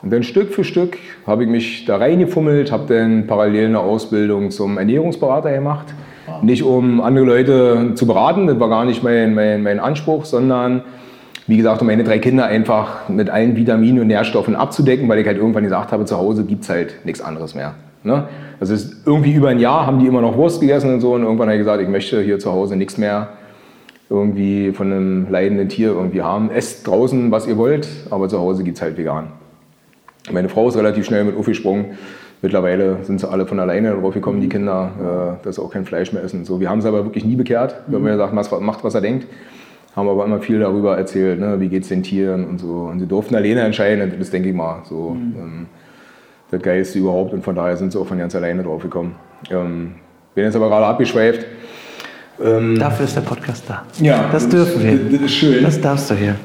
und 0.03 0.13
dann 0.13 0.23
Stück 0.23 0.53
für 0.53 0.65
Stück 0.65 0.99
habe 1.27 1.45
ich 1.45 1.49
mich 1.49 1.85
da 1.85 1.97
reingefummelt, 1.97 2.71
habe 2.71 2.95
dann 2.95 3.27
parallel 3.27 3.67
eine 3.67 3.81
Ausbildung 3.81 4.51
zum 4.51 4.79
Ernährungsberater 4.79 5.53
gemacht. 5.53 5.87
Wow. 6.27 6.43
Nicht 6.43 6.63
um 6.63 7.01
andere 7.01 7.25
Leute 7.25 7.93
zu 7.95 8.07
beraten, 8.07 8.47
das 8.47 8.61
war 8.61 8.69
gar 8.69 8.85
nicht 8.85 9.03
mein, 9.03 9.35
mein, 9.35 9.63
mein 9.63 9.81
Anspruch, 9.81 10.25
sondern 10.25 10.83
wie 11.47 11.57
gesagt, 11.57 11.81
um 11.81 11.87
meine 11.87 12.03
drei 12.05 12.19
Kinder 12.19 12.47
einfach 12.47 13.09
mit 13.09 13.31
allen 13.31 13.57
Vitaminen 13.57 14.01
und 14.01 14.09
Nährstoffen 14.09 14.57
abzudecken, 14.57 15.09
weil 15.09 15.21
ich 15.21 15.27
halt 15.27 15.39
irgendwann 15.39 15.63
gesagt 15.63 15.93
habe, 15.93 16.05
zu 16.05 16.17
Hause 16.17 16.45
gibt 16.45 16.65
es 16.65 16.69
halt 16.69 17.05
nichts 17.05 17.21
anderes 17.21 17.55
mehr. 17.55 17.75
Ne? 18.03 18.29
Das 18.61 18.71
ist 18.71 19.07
irgendwie 19.07 19.33
über 19.33 19.49
ein 19.49 19.59
Jahr 19.59 19.87
haben 19.87 20.01
die 20.01 20.07
immer 20.07 20.21
noch 20.21 20.37
Wurst 20.37 20.61
gegessen 20.61 20.93
und 20.93 21.01
so 21.01 21.15
und 21.15 21.23
irgendwann 21.23 21.49
habe 21.49 21.57
ich 21.57 21.61
gesagt, 21.61 21.83
ich 21.83 21.89
möchte 21.89 22.21
hier 22.21 22.39
zu 22.39 22.53
Hause 22.53 22.77
nichts 22.77 22.99
mehr 22.99 23.29
irgendwie 24.09 24.73
von 24.73 24.93
einem 24.93 25.31
leidenden 25.31 25.69
Tier 25.69 25.89
irgendwie 25.89 26.23
haben. 26.23 26.51
Esst 26.51 26.87
draußen, 26.87 27.31
was 27.31 27.47
ihr 27.47 27.57
wollt, 27.57 27.89
aber 28.11 28.29
zu 28.29 28.39
Hause 28.39 28.63
gibt 28.63 28.77
es 28.77 28.83
halt 28.83 28.97
vegan. 28.97 29.29
Meine 30.31 30.49
Frau 30.49 30.69
ist 30.69 30.77
relativ 30.77 31.07
schnell 31.07 31.25
mit 31.25 31.37
aufgesprungen. 31.37 31.97
Mittlerweile 32.43 32.99
sind 33.05 33.21
sie 33.21 33.29
alle 33.29 33.47
von 33.47 33.59
alleine 33.59 33.91
darauf 33.91 34.13
gekommen, 34.13 34.41
die 34.41 34.49
Kinder, 34.49 35.39
äh, 35.41 35.45
dass 35.45 35.57
sie 35.57 35.63
auch 35.63 35.71
kein 35.71 35.85
Fleisch 35.85 36.13
mehr 36.13 36.23
essen. 36.23 36.45
So, 36.45 36.61
wir 36.61 36.69
haben 36.69 36.83
sie 36.83 36.89
aber 36.89 37.05
wirklich 37.05 37.25
nie 37.25 37.37
bekehrt. 37.37 37.77
Wir 37.87 37.99
haben 37.99 38.07
ja 38.07 38.13
gesagt, 38.13 38.63
macht, 38.63 38.85
was 38.85 38.95
er 38.95 39.01
denkt. 39.01 39.27
Haben 39.95 40.09
aber 40.09 40.27
immer 40.27 40.41
viel 40.41 40.61
darüber 40.61 40.99
erzählt, 40.99 41.41
ne? 41.41 41.59
wie 41.59 41.69
geht 41.69 41.85
es 41.85 41.89
den 41.89 42.03
Tieren 42.03 42.45
und 42.45 42.59
so. 42.59 42.89
Und 42.91 43.01
sie 43.01 43.07
durften 43.07 43.35
alleine 43.35 43.63
entscheiden, 43.63 44.13
das 44.19 44.31
denke 44.31 44.51
ich 44.51 44.55
mal 44.55 44.83
so 44.85 45.11
mhm. 45.11 45.35
ähm, 45.39 45.67
das 46.51 46.61
Geilste 46.61 46.99
überhaupt. 46.99 47.33
Und 47.33 47.43
von 47.43 47.55
daher 47.55 47.77
sind 47.79 47.93
sie 47.93 47.99
auch 47.99 48.07
von 48.07 48.19
ganz 48.19 48.35
alleine 48.35 48.63
drauf 48.63 48.83
gekommen. 48.83 49.15
Ähm, 49.51 49.95
bin 50.35 50.45
jetzt 50.45 50.57
aber 50.57 50.69
gerade 50.69 50.85
abgeschweift. 50.85 51.47
Ähm, 52.45 52.79
Dafür 52.79 53.07
ist 53.07 53.17
der 53.17 53.23
Podcast 53.23 53.65
da. 53.67 53.85
Ja, 54.01 54.29
das 54.31 54.47
dürfen 54.47 54.83
wir. 54.83 54.93
Das, 54.93 55.13
das 55.13 55.21
ist 55.23 55.35
schön. 55.35 55.65
Das 55.65 55.81
darfst 55.81 56.11
du 56.11 56.15
hier. 56.15 56.37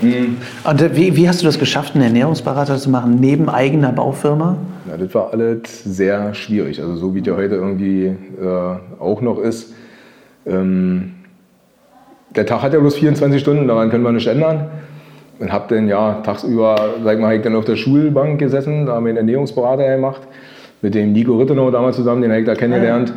Mhm. 0.00 0.38
Und 0.64 0.82
äh, 0.82 0.96
wie, 0.96 1.16
wie, 1.16 1.28
hast 1.28 1.42
du 1.42 1.46
das 1.46 1.58
geschafft, 1.58 1.94
einen 1.94 2.04
Ernährungsberater 2.04 2.76
zu 2.76 2.90
machen, 2.90 3.16
neben 3.20 3.48
eigener 3.48 3.92
Baufirma? 3.92 4.56
Ja, 4.88 4.96
das 4.96 5.14
war 5.14 5.32
alles 5.32 5.84
sehr 5.84 6.34
schwierig. 6.34 6.80
Also 6.80 6.96
so 6.96 7.14
wie 7.14 7.22
der 7.22 7.36
heute 7.36 7.54
irgendwie 7.54 8.06
äh, 8.06 9.00
auch 9.00 9.20
noch 9.20 9.38
ist. 9.38 9.74
Ähm, 10.46 11.14
der 12.34 12.46
Tag 12.46 12.62
hat 12.62 12.72
ja 12.72 12.78
bloß 12.78 12.96
24 12.96 13.40
Stunden, 13.40 13.66
daran 13.66 13.90
können 13.90 14.04
wir 14.04 14.12
nicht 14.12 14.26
ändern. 14.26 14.68
Und 15.38 15.52
habe 15.52 15.74
dann 15.74 15.86
ja 15.88 16.22
tagsüber, 16.22 16.94
sag 17.04 17.20
mal, 17.20 17.36
ich 17.36 17.42
dann 17.42 17.56
auf 17.56 17.64
der 17.64 17.76
Schulbank 17.76 18.38
gesessen, 18.38 18.86
da 18.86 18.94
haben 18.94 19.04
wir 19.04 19.10
einen 19.10 19.18
Ernährungsberater 19.18 19.94
gemacht 19.94 20.22
mit 20.82 20.94
dem 20.94 21.12
Nico 21.12 21.36
Rittenau 21.36 21.70
damals 21.70 21.96
zusammen, 21.96 22.22
den 22.22 22.30
habe 22.30 22.40
ich 22.40 22.46
da 22.46 22.54
kennengelernt. 22.54 23.12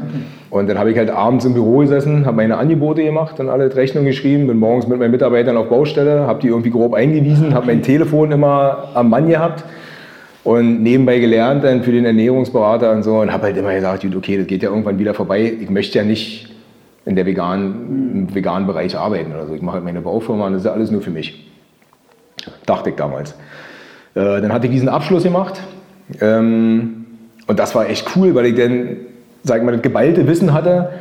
Und 0.50 0.68
dann 0.70 0.80
habe 0.80 0.92
ich 0.92 0.98
halt 0.98 1.10
abends 1.10 1.46
im 1.46 1.54
Büro 1.54 1.80
gesessen, 1.80 2.26
habe 2.26 2.38
meine 2.38 2.58
Angebote 2.58 3.04
gemacht, 3.04 3.38
dann 3.38 3.50
alle 3.50 3.74
Rechnungen 3.76 4.08
geschrieben, 4.08 4.48
bin 4.48 4.58
morgens 4.58 4.88
mit 4.88 4.98
meinen 4.98 5.12
Mitarbeitern 5.12 5.58
auf 5.58 5.70
Baustelle, 5.70 6.26
habe 6.26 6.42
die 6.42 6.48
irgendwie 6.48 6.72
grob 6.72 6.94
eingewiesen, 6.94 7.54
habe 7.54 7.68
mein 7.68 7.84
Telefon 7.84 8.32
immer 8.32 8.90
am 8.94 9.10
Mann 9.10 9.28
gehabt. 9.28 9.64
Und 10.44 10.82
nebenbei 10.82 11.20
gelernt 11.20 11.64
dann 11.64 11.84
für 11.84 11.92
den 11.92 12.06
Ernährungsberater 12.06 12.92
und 12.94 13.04
so 13.04 13.20
und 13.20 13.32
habe 13.32 13.44
halt 13.44 13.58
immer 13.58 13.74
gesagt, 13.74 14.06
okay, 14.16 14.38
das 14.38 14.48
geht 14.48 14.64
ja 14.64 14.70
irgendwann 14.70 14.98
wieder 14.98 15.14
vorbei. 15.14 15.54
Ich 15.60 15.70
möchte 15.70 16.00
ja 16.00 16.06
nicht 16.06 16.50
in 17.06 17.16
der 17.16 17.26
veganen, 17.26 18.14
im 18.14 18.36
veganen 18.36 18.66
Bereich 18.66 18.98
arbeiten 18.98 19.32
oder 19.32 19.48
so. 19.48 19.54
Ich 19.54 19.62
mache 19.62 19.76
halt 19.76 19.84
meine 19.84 20.02
Baufirma 20.02 20.48
und 20.48 20.54
das 20.54 20.62
ist 20.62 20.66
ja 20.66 20.72
alles 20.72 20.92
nur 20.92 21.02
für 21.02 21.12
mich. 21.12 21.52
Dachte 22.66 22.92
ich 22.92 22.96
damals. 22.96 23.32
Äh, 24.16 24.42
dann 24.42 24.54
hatte 24.54 24.68
ich 24.68 24.74
diesen 24.74 24.90
Abschluss 24.90 25.24
gemacht. 25.24 25.62
Ähm, 26.22 26.99
und 27.50 27.58
das 27.58 27.74
war 27.74 27.90
echt 27.90 28.06
cool, 28.16 28.36
weil 28.36 28.46
ich 28.46 28.56
dann, 28.56 28.98
sag 29.44 29.58
ich 29.58 29.64
mal, 29.64 29.72
das 29.72 29.82
geballte 29.82 30.28
Wissen 30.28 30.54
hatte, 30.54 30.92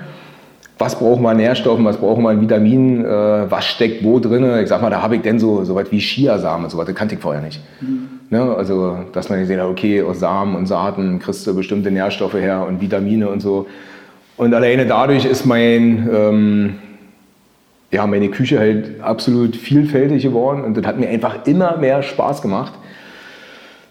was 0.78 0.98
braucht 0.98 1.20
man 1.20 1.36
Nährstoffen, 1.36 1.84
was 1.84 1.98
braucht 1.98 2.22
man 2.22 2.40
Vitaminen, 2.40 3.04
äh, 3.04 3.50
was 3.50 3.66
steckt 3.66 4.02
wo 4.02 4.18
drin. 4.18 4.58
Ich 4.62 4.70
sag 4.70 4.80
mal, 4.80 4.88
da 4.88 5.02
habe 5.02 5.16
ich 5.16 5.22
dann 5.22 5.38
so, 5.38 5.62
so 5.64 5.74
was 5.74 5.92
wie 5.92 5.98
Chiasamen, 5.98 6.70
so 6.70 6.78
was, 6.78 6.86
das 6.86 6.94
kannte 6.94 7.16
ich 7.16 7.20
vorher 7.20 7.42
nicht. 7.42 7.60
Mhm. 7.82 8.08
Ne? 8.30 8.40
Also, 8.40 8.96
dass 9.12 9.28
man 9.28 9.40
gesehen 9.40 9.60
hat, 9.60 9.66
okay, 9.66 10.00
aus 10.00 10.20
Samen 10.20 10.56
und 10.56 10.64
Saaten 10.64 11.18
kriegst 11.18 11.46
du 11.46 11.54
bestimmte 11.54 11.90
Nährstoffe 11.90 12.32
her 12.32 12.64
und 12.66 12.80
Vitamine 12.80 13.28
und 13.28 13.40
so. 13.40 13.66
Und 14.38 14.54
alleine 14.54 14.86
dadurch 14.86 15.26
ist 15.26 15.44
mein, 15.44 16.08
ähm, 16.10 16.74
ja, 17.90 18.06
meine 18.06 18.30
Küche 18.30 18.58
halt 18.58 19.02
absolut 19.02 19.54
vielfältig 19.54 20.22
geworden 20.22 20.64
und 20.64 20.78
das 20.78 20.86
hat 20.86 20.98
mir 20.98 21.10
einfach 21.10 21.44
immer 21.44 21.76
mehr 21.76 22.02
Spaß 22.02 22.40
gemacht. 22.40 22.72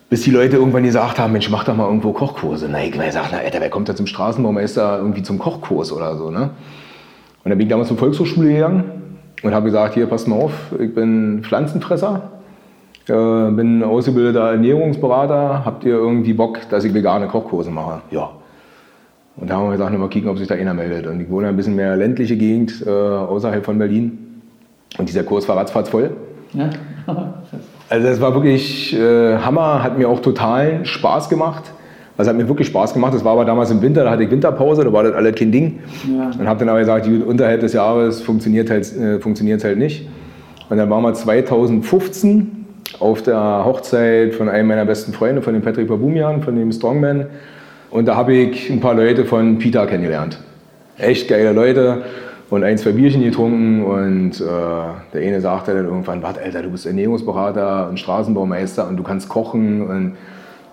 Bis 0.10 0.22
die 0.22 0.32
Leute 0.32 0.56
irgendwann 0.56 0.84
gesagt 0.84 1.20
haben, 1.20 1.34
Mensch, 1.34 1.50
mach 1.50 1.66
doch 1.66 1.76
mal 1.76 1.86
irgendwo 1.86 2.14
Kochkurse. 2.14 2.70
Na, 2.72 2.82
ich 2.84 2.92
gesagt, 2.92 3.30
na, 3.32 3.40
Alter, 3.40 3.60
wer 3.60 3.70
kommt 3.70 3.90
da 3.90 3.96
zum 3.96 4.08
Straßenbaumeister 4.08 5.00
irgendwie 5.00 5.22
zum 5.22 5.38
Kochkurs 5.38 5.92
oder 5.92 6.16
so, 6.16 6.32
ne? 6.32 6.52
Und 7.44 7.50
dann 7.50 7.58
bin 7.58 7.68
ich 7.68 7.70
damals 7.70 7.90
zur 7.90 7.98
Volkshochschule 7.98 8.54
gegangen 8.54 8.84
und 9.44 9.54
habe 9.54 9.66
gesagt, 9.66 9.96
hier, 9.96 10.06
passt 10.06 10.28
mal 10.28 10.36
auf, 10.36 10.54
ich 10.80 10.94
bin 10.96 11.44
Pflanzenfresser, 11.44 12.30
äh, 13.08 13.52
bin 13.52 13.84
ausgebildeter 13.84 14.52
Ernährungsberater, 14.52 15.66
habt 15.66 15.84
ihr 15.84 15.96
irgendwie 15.96 16.34
Bock, 16.34 16.60
dass 16.70 16.86
ich 16.86 16.94
vegane 16.94 17.28
Kochkurse 17.28 17.70
mache? 17.70 18.02
Ja. 18.12 18.30
Und 19.36 19.50
da 19.50 19.58
haben 19.58 19.66
wir 19.66 19.72
gesagt, 19.74 19.98
mal 19.98 20.10
kicken, 20.10 20.30
ob 20.30 20.38
sich 20.38 20.48
da 20.48 20.56
einer 20.56 20.74
meldet. 20.74 21.06
Und 21.06 21.20
ich 21.20 21.30
wohne 21.30 21.50
ein 21.50 21.56
bisschen 21.56 21.76
mehr 21.76 21.96
ländliche 21.96 22.38
Gegend 22.38 22.84
äh, 22.86 22.90
außerhalb 22.90 23.64
von 23.64 23.78
Berlin. 23.78 24.42
Und 24.98 25.08
dieser 25.08 25.24
Kurs 25.24 25.48
war 25.48 25.58
ratzfatz 25.58 25.90
voll. 25.90 26.12
Ja. 26.54 26.70
also 27.90 28.08
es 28.08 28.20
war 28.20 28.34
wirklich 28.34 28.94
äh, 28.94 29.38
Hammer, 29.38 29.84
hat 29.84 29.98
mir 29.98 30.10
auch 30.10 30.20
total 30.20 30.86
Spaß 30.86 31.30
gemacht. 31.30 31.64
Also 32.18 32.30
hat 32.30 32.38
mir 32.38 32.48
wirklich 32.48 32.68
Spaß 32.68 32.94
gemacht. 32.94 33.14
Das 33.14 33.24
war 33.24 33.34
aber 33.34 33.46
damals 33.46 33.70
im 33.70 33.82
Winter, 33.82 34.04
da 34.04 34.12
hatte 34.12 34.24
ich 34.24 34.32
Winterpause, 34.32 34.84
da 34.84 34.92
war 34.92 35.04
das 35.04 35.14
alles 35.14 35.36
kein 35.36 35.52
Ding. 35.52 35.80
Ja. 36.12 36.32
Und 36.38 36.48
habe 36.48 36.60
dann 36.60 36.70
aber 36.70 36.80
gesagt, 36.80 37.08
unterhalb 37.08 37.62
des 37.62 37.74
Jahres 37.74 38.22
funktioniert 38.22 38.70
halt, 38.70 38.92
äh, 38.98 39.20
funktioniert 39.20 39.64
halt 39.64 39.78
nicht. 39.78 40.08
Und 40.70 40.78
dann 40.78 40.90
waren 40.90 41.04
wir 41.04 41.14
2015 41.14 42.66
auf 43.00 43.22
der 43.22 43.64
Hochzeit 43.64 44.34
von 44.34 44.50
einem 44.50 44.68
meiner 44.68 44.86
besten 44.86 45.14
Freunde, 45.14 45.42
von 45.42 45.54
dem 45.54 45.62
Patrick 45.62 45.88
Babumian, 45.88 46.42
von 46.42 46.56
dem 46.56 46.72
Strongman. 46.72 47.28
Und 47.92 48.08
da 48.08 48.16
habe 48.16 48.34
ich 48.34 48.70
ein 48.70 48.80
paar 48.80 48.96
Leute 48.96 49.24
von 49.24 49.60
Peter 49.60 49.86
kennengelernt. 49.86 50.40
Echt 50.98 51.28
geile 51.28 51.54
Leute 51.54 52.02
und 52.50 52.64
ein, 52.64 52.78
zwei 52.78 52.92
Bierchen 52.92 53.24
getrunken 53.24 53.84
und 53.84 54.40
äh, 54.40 54.44
der 55.14 55.22
eine 55.22 55.42
sagte 55.42 55.74
dann 55.74 55.86
irgendwann, 55.86 56.24
warte 56.24 56.42
Alter, 56.42 56.62
du 56.62 56.70
bist 56.70 56.86
Ernährungsberater 56.86 57.90
und 57.90 58.00
Straßenbaumeister 58.00 58.88
und 58.88 58.98
du 58.98 59.04
kannst 59.04 59.28
kochen 59.28 59.82
und 59.82 60.14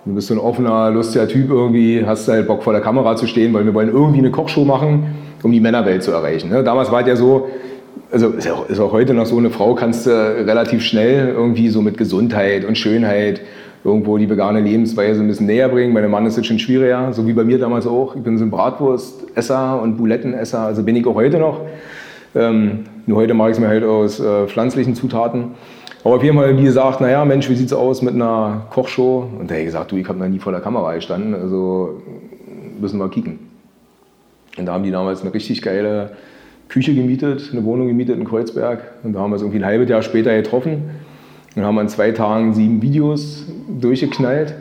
du 0.04 0.14
bist 0.14 0.28
so 0.28 0.34
ein 0.34 0.40
offener, 0.40 0.90
lustiger 0.90 1.26
Typ 1.26 1.50
irgendwie, 1.50 2.04
hast 2.06 2.28
halt 2.28 2.46
Bock 2.46 2.62
vor 2.62 2.72
der 2.72 2.82
Kamera 2.82 3.16
zu 3.16 3.26
stehen, 3.26 3.52
weil 3.54 3.64
wir 3.64 3.74
wollen 3.74 3.88
irgendwie 3.88 4.18
eine 4.18 4.30
Kochshow 4.30 4.64
machen, 4.64 5.14
um 5.42 5.50
die 5.50 5.60
Männerwelt 5.60 6.02
zu 6.02 6.12
erreichen. 6.12 6.50
Ne? 6.50 6.62
Damals 6.62 6.92
war 6.92 7.00
es 7.00 7.08
ja 7.08 7.16
so, 7.16 7.48
also 8.12 8.28
ist 8.28 8.48
auch, 8.48 8.68
ist 8.68 8.78
auch 8.78 8.92
heute 8.92 9.12
noch 9.12 9.26
so, 9.26 9.36
eine 9.36 9.50
Frau 9.50 9.74
kannst 9.74 10.06
du 10.06 10.10
relativ 10.10 10.82
schnell 10.82 11.30
irgendwie 11.30 11.70
so 11.70 11.82
mit 11.82 11.98
Gesundheit 11.98 12.64
und 12.64 12.78
Schönheit 12.78 13.40
irgendwo 13.84 14.16
die 14.16 14.28
vegane 14.28 14.60
Lebensweise 14.60 15.20
ein 15.20 15.28
bisschen 15.28 15.46
näher 15.46 15.68
bringen. 15.68 15.92
Bei 15.92 16.00
meinem 16.00 16.10
Mann 16.10 16.26
ist 16.26 16.38
es 16.38 16.46
schon 16.46 16.58
schwieriger, 16.58 17.12
so 17.12 17.26
wie 17.26 17.34
bei 17.34 17.44
mir 17.44 17.58
damals 17.58 17.86
auch. 17.86 18.16
Ich 18.16 18.22
bin 18.22 18.38
so 18.38 18.44
ein 18.44 18.50
Bratwurstesser 18.50 19.80
und 19.80 19.98
Bulettenesser, 19.98 20.60
also 20.60 20.82
bin 20.82 20.96
ich 20.96 21.06
auch 21.06 21.14
heute 21.14 21.38
noch. 21.38 21.60
Ähm, 22.34 22.84
nur 23.06 23.18
heute 23.18 23.34
mache 23.34 23.50
ich 23.50 23.56
es 23.56 23.60
mir 23.60 23.68
halt 23.68 23.84
aus 23.84 24.18
äh, 24.18 24.46
pflanzlichen 24.46 24.94
Zutaten. 24.94 25.52
Aber 26.02 26.16
auf 26.16 26.22
jeden 26.22 26.36
Fall, 26.36 26.58
wie 26.58 26.64
gesagt, 26.64 27.00
naja, 27.00 27.24
Mensch, 27.24 27.48
wie 27.48 27.54
sieht 27.54 27.66
es 27.66 27.72
aus 27.72 28.02
mit 28.02 28.14
einer 28.14 28.66
Kochshow? 28.70 29.28
Und 29.38 29.50
der 29.50 29.58
hat 29.58 29.64
gesagt, 29.66 29.92
du, 29.92 29.96
ich 29.96 30.08
habe 30.08 30.18
noch 30.18 30.28
nie 30.28 30.38
vor 30.38 30.52
der 30.52 30.60
Kamera 30.60 30.94
gestanden, 30.94 31.34
also 31.34 32.02
müssen 32.80 32.98
wir 32.98 33.08
kicken. 33.08 33.38
Und 34.56 34.66
da 34.66 34.72
haben 34.72 34.84
die 34.84 34.90
damals 34.90 35.22
eine 35.22 35.32
richtig 35.32 35.62
geile 35.62 36.10
Küche 36.68 36.94
gemietet, 36.94 37.50
eine 37.52 37.64
Wohnung 37.64 37.88
gemietet 37.88 38.18
in 38.18 38.24
Kreuzberg. 38.24 38.80
Und 39.02 39.14
da 39.14 39.20
haben 39.20 39.30
wir 39.30 39.36
es 39.36 39.42
irgendwie 39.42 39.58
ein 39.58 39.64
halbes 39.64 39.88
Jahr 39.88 40.02
später 40.02 40.34
getroffen. 40.34 40.90
Dann 41.54 41.64
haben 41.64 41.74
wir 41.76 41.82
in 41.82 41.88
zwei 41.88 42.10
Tagen 42.10 42.52
sieben 42.54 42.82
Videos 42.82 43.44
durchgeknallt. 43.68 44.54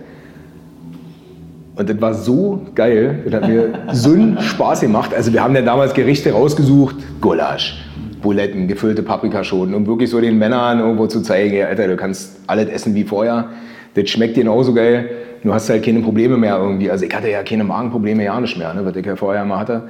Und 1.75 1.89
das 1.89 1.99
war 1.99 2.13
so 2.13 2.61
geil, 2.75 3.23
das 3.25 3.33
hat 3.33 3.47
mir 3.47 3.73
so 3.91 4.11
einen 4.11 4.39
Spaß 4.39 4.81
gemacht. 4.81 5.13
Also 5.13 5.33
wir 5.33 5.43
haben 5.43 5.55
dann 5.55 5.65
damals 5.65 5.93
Gerichte 5.93 6.31
rausgesucht, 6.31 6.95
Gulasch, 7.19 7.83
Buletten, 8.21 8.67
gefüllte 8.67 9.01
Paprikaschoten, 9.01 9.73
um 9.73 9.87
wirklich 9.87 10.11
so 10.11 10.21
den 10.21 10.37
Männern 10.37 10.79
irgendwo 10.79 11.07
zu 11.07 11.21
zeigen, 11.21 11.55
ja, 11.55 11.65
Alter, 11.65 11.87
du 11.87 11.95
kannst 11.95 12.39
alles 12.45 12.69
essen 12.69 12.93
wie 12.93 13.03
vorher. 13.03 13.49
Das 13.95 14.09
schmeckt 14.09 14.35
genauso 14.35 14.73
geil. 14.73 15.09
Du 15.43 15.53
hast 15.53 15.69
halt 15.69 15.83
keine 15.83 15.99
Probleme 15.99 16.37
mehr 16.37 16.57
irgendwie. 16.57 16.89
Also 16.89 17.05
ich 17.05 17.13
hatte 17.13 17.29
ja 17.29 17.43
keine 17.43 17.63
Magenprobleme, 17.63 18.23
ja 18.23 18.39
nicht 18.39 18.57
mehr, 18.57 18.73
ne, 18.73 18.85
was 18.85 18.95
ich 18.95 19.05
ja 19.05 19.15
vorher 19.15 19.43
mal 19.43 19.59
hatte. 19.59 19.83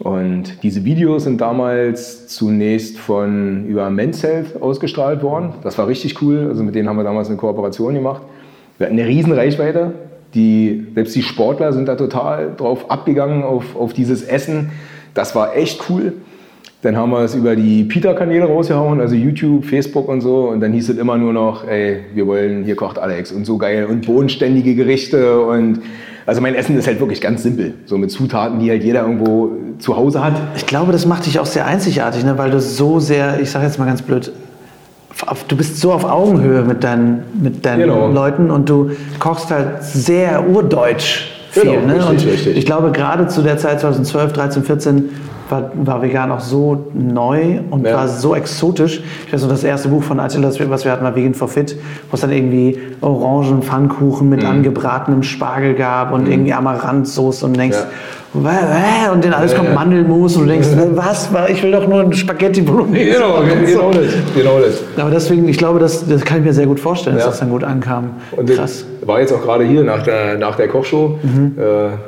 Und 0.00 0.62
diese 0.62 0.84
Videos 0.86 1.24
sind 1.24 1.42
damals 1.42 2.26
zunächst 2.26 2.98
von 2.98 3.66
über 3.66 3.90
Men's 3.90 4.22
Health 4.22 4.60
ausgestrahlt 4.60 5.22
worden. 5.22 5.52
Das 5.62 5.76
war 5.76 5.86
richtig 5.88 6.22
cool. 6.22 6.46
Also 6.48 6.62
mit 6.62 6.74
denen 6.74 6.88
haben 6.88 6.96
wir 6.96 7.04
damals 7.04 7.28
eine 7.28 7.36
Kooperation 7.36 7.94
gemacht. 7.94 8.22
Wir 8.78 8.86
hatten 8.86 8.98
eine 8.98 9.06
riesen 9.06 9.32
Reichweite. 9.32 9.92
Die, 10.34 10.86
selbst 10.94 11.14
die 11.14 11.22
Sportler 11.22 11.74
sind 11.74 11.86
da 11.86 11.96
total 11.96 12.54
drauf 12.56 12.90
abgegangen 12.90 13.42
auf, 13.42 13.76
auf 13.76 13.92
dieses 13.92 14.22
Essen. 14.22 14.70
Das 15.12 15.34
war 15.34 15.54
echt 15.54 15.82
cool. 15.90 16.14
Dann 16.80 16.96
haben 16.96 17.10
wir 17.10 17.20
es 17.20 17.34
über 17.34 17.54
die 17.54 17.84
Peter-Kanäle 17.84 18.46
rausgehauen, 18.46 19.02
also 19.02 19.14
YouTube, 19.14 19.66
Facebook 19.66 20.08
und 20.08 20.22
so. 20.22 20.48
Und 20.48 20.60
dann 20.60 20.72
hieß 20.72 20.88
es 20.88 20.96
immer 20.96 21.18
nur 21.18 21.34
noch, 21.34 21.68
ey, 21.68 21.98
wir 22.14 22.26
wollen, 22.26 22.64
hier 22.64 22.74
kocht 22.74 22.98
Alex 22.98 23.32
und 23.32 23.44
so 23.44 23.58
geil 23.58 23.84
und 23.84 24.06
bodenständige 24.06 24.74
Gerichte 24.74 25.42
und 25.42 25.80
also 26.30 26.40
mein 26.40 26.54
Essen 26.54 26.78
ist 26.78 26.86
halt 26.86 27.00
wirklich 27.00 27.20
ganz 27.20 27.42
simpel, 27.42 27.74
so 27.86 27.98
mit 27.98 28.12
Zutaten, 28.12 28.60
die 28.60 28.70
halt 28.70 28.84
jeder 28.84 29.00
irgendwo 29.02 29.50
zu 29.80 29.96
Hause 29.96 30.22
hat. 30.22 30.34
Ich 30.54 30.64
glaube, 30.64 30.92
das 30.92 31.04
macht 31.04 31.26
dich 31.26 31.40
auch 31.40 31.46
sehr 31.46 31.66
einzigartig, 31.66 32.22
ne? 32.22 32.38
weil 32.38 32.52
du 32.52 32.60
so 32.60 33.00
sehr, 33.00 33.40
ich 33.40 33.50
sage 33.50 33.66
jetzt 33.66 33.80
mal 33.80 33.86
ganz 33.86 34.00
blöd, 34.00 34.30
du 35.48 35.56
bist 35.56 35.80
so 35.80 35.92
auf 35.92 36.04
Augenhöhe 36.04 36.62
mit 36.62 36.84
deinen, 36.84 37.24
mit 37.42 37.66
deinen 37.66 37.80
genau. 37.80 38.12
Leuten 38.12 38.52
und 38.52 38.68
du 38.68 38.92
kochst 39.18 39.50
halt 39.50 39.82
sehr 39.82 40.48
urdeutsch 40.48 41.32
viel. 41.50 41.64
Genau, 41.64 41.86
ne? 41.88 41.94
richtig, 41.94 42.08
und 42.08 42.32
richtig. 42.32 42.56
ich 42.58 42.64
glaube, 42.64 42.92
gerade 42.92 43.26
zu 43.26 43.42
der 43.42 43.58
Zeit 43.58 43.80
2012, 43.80 44.32
13, 44.32 44.62
14 44.62 45.08
war, 45.50 45.70
war 45.74 46.02
vegan 46.02 46.30
auch 46.30 46.40
so 46.40 46.86
neu 46.94 47.60
und 47.70 47.86
ja. 47.86 47.94
war 47.94 48.08
so 48.08 48.34
exotisch. 48.34 49.02
Ich 49.26 49.32
weiß 49.32 49.42
noch, 49.42 49.50
das 49.50 49.64
erste 49.64 49.88
Buch 49.88 50.02
von 50.02 50.20
Attila, 50.20 50.48
was 50.48 50.84
wir 50.84 50.92
hatten, 50.92 51.04
war 51.04 51.14
Vegan 51.16 51.34
for 51.34 51.48
Fit, 51.48 51.76
wo 52.10 52.14
es 52.14 52.20
dann 52.20 52.32
irgendwie 52.32 52.78
Orangenpfannkuchen 53.00 54.28
mit 54.28 54.42
mhm. 54.42 54.48
angebratenem 54.48 55.22
Spargel 55.22 55.74
gab 55.74 56.12
und 56.12 56.24
mhm. 56.24 56.32
irgendwie 56.32 56.52
Amaranthsoße 56.52 57.44
und 57.44 57.56
denkst, 57.56 57.78
ja 57.78 57.88
und 58.32 59.24
dann 59.24 59.32
alles 59.32 59.54
kommt 59.54 59.74
Mandelmus 59.74 60.36
und 60.36 60.44
du 60.46 60.52
denkst, 60.52 60.68
was, 60.94 61.30
ich 61.48 61.62
will 61.62 61.72
doch 61.72 61.86
nur 61.88 62.00
ein 62.00 62.12
Spaghetti 62.12 62.60
Bolognese. 62.60 63.18
Genau, 63.18 63.42
genau 63.42 63.90
das, 63.90 64.12
genau 64.34 64.58
das. 64.60 64.82
Aber 64.96 65.10
deswegen, 65.10 65.48
ich 65.48 65.58
glaube, 65.58 65.80
das, 65.80 66.06
das 66.06 66.24
kann 66.24 66.38
ich 66.38 66.44
mir 66.44 66.52
sehr 66.52 66.66
gut 66.66 66.78
vorstellen, 66.78 67.16
dass 67.16 67.26
das 67.26 67.40
dann 67.40 67.50
gut 67.50 67.64
ankam. 67.64 68.10
Und 68.32 68.48
Krass. 68.48 68.84
War 69.04 69.20
jetzt 69.20 69.32
auch 69.32 69.42
gerade 69.42 69.64
hier 69.64 69.82
nach 69.82 70.02
der, 70.02 70.38
nach 70.38 70.56
der 70.56 70.68
Kochshow. 70.68 71.18
Mhm. 71.22 71.56
Äh, 71.58 71.62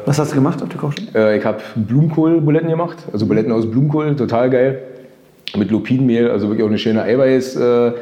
was 0.07 0.19
hast 0.19 0.33
du 0.33 0.37
gemacht 0.37 0.63
auf 0.63 0.69
der 0.69 0.79
Kochshow? 0.79 1.03
Äh, 1.15 1.39
ich 1.39 1.45
habe 1.45 1.59
Blumenkohl-Buletten 1.75 2.69
gemacht, 2.69 2.99
also 3.13 3.27
Buletten 3.27 3.51
aus 3.51 3.69
Blumenkohl, 3.69 4.15
total 4.15 4.51
geil. 4.51 4.79
Mit 5.57 5.71
Lupinenmehl, 5.71 6.31
also 6.31 6.49
wirklich 6.49 6.65
auch 6.65 6.69
eine 6.69 6.79
schöne 6.79 7.03
Eiweiß. 7.03 7.57
Äh, 7.57 7.93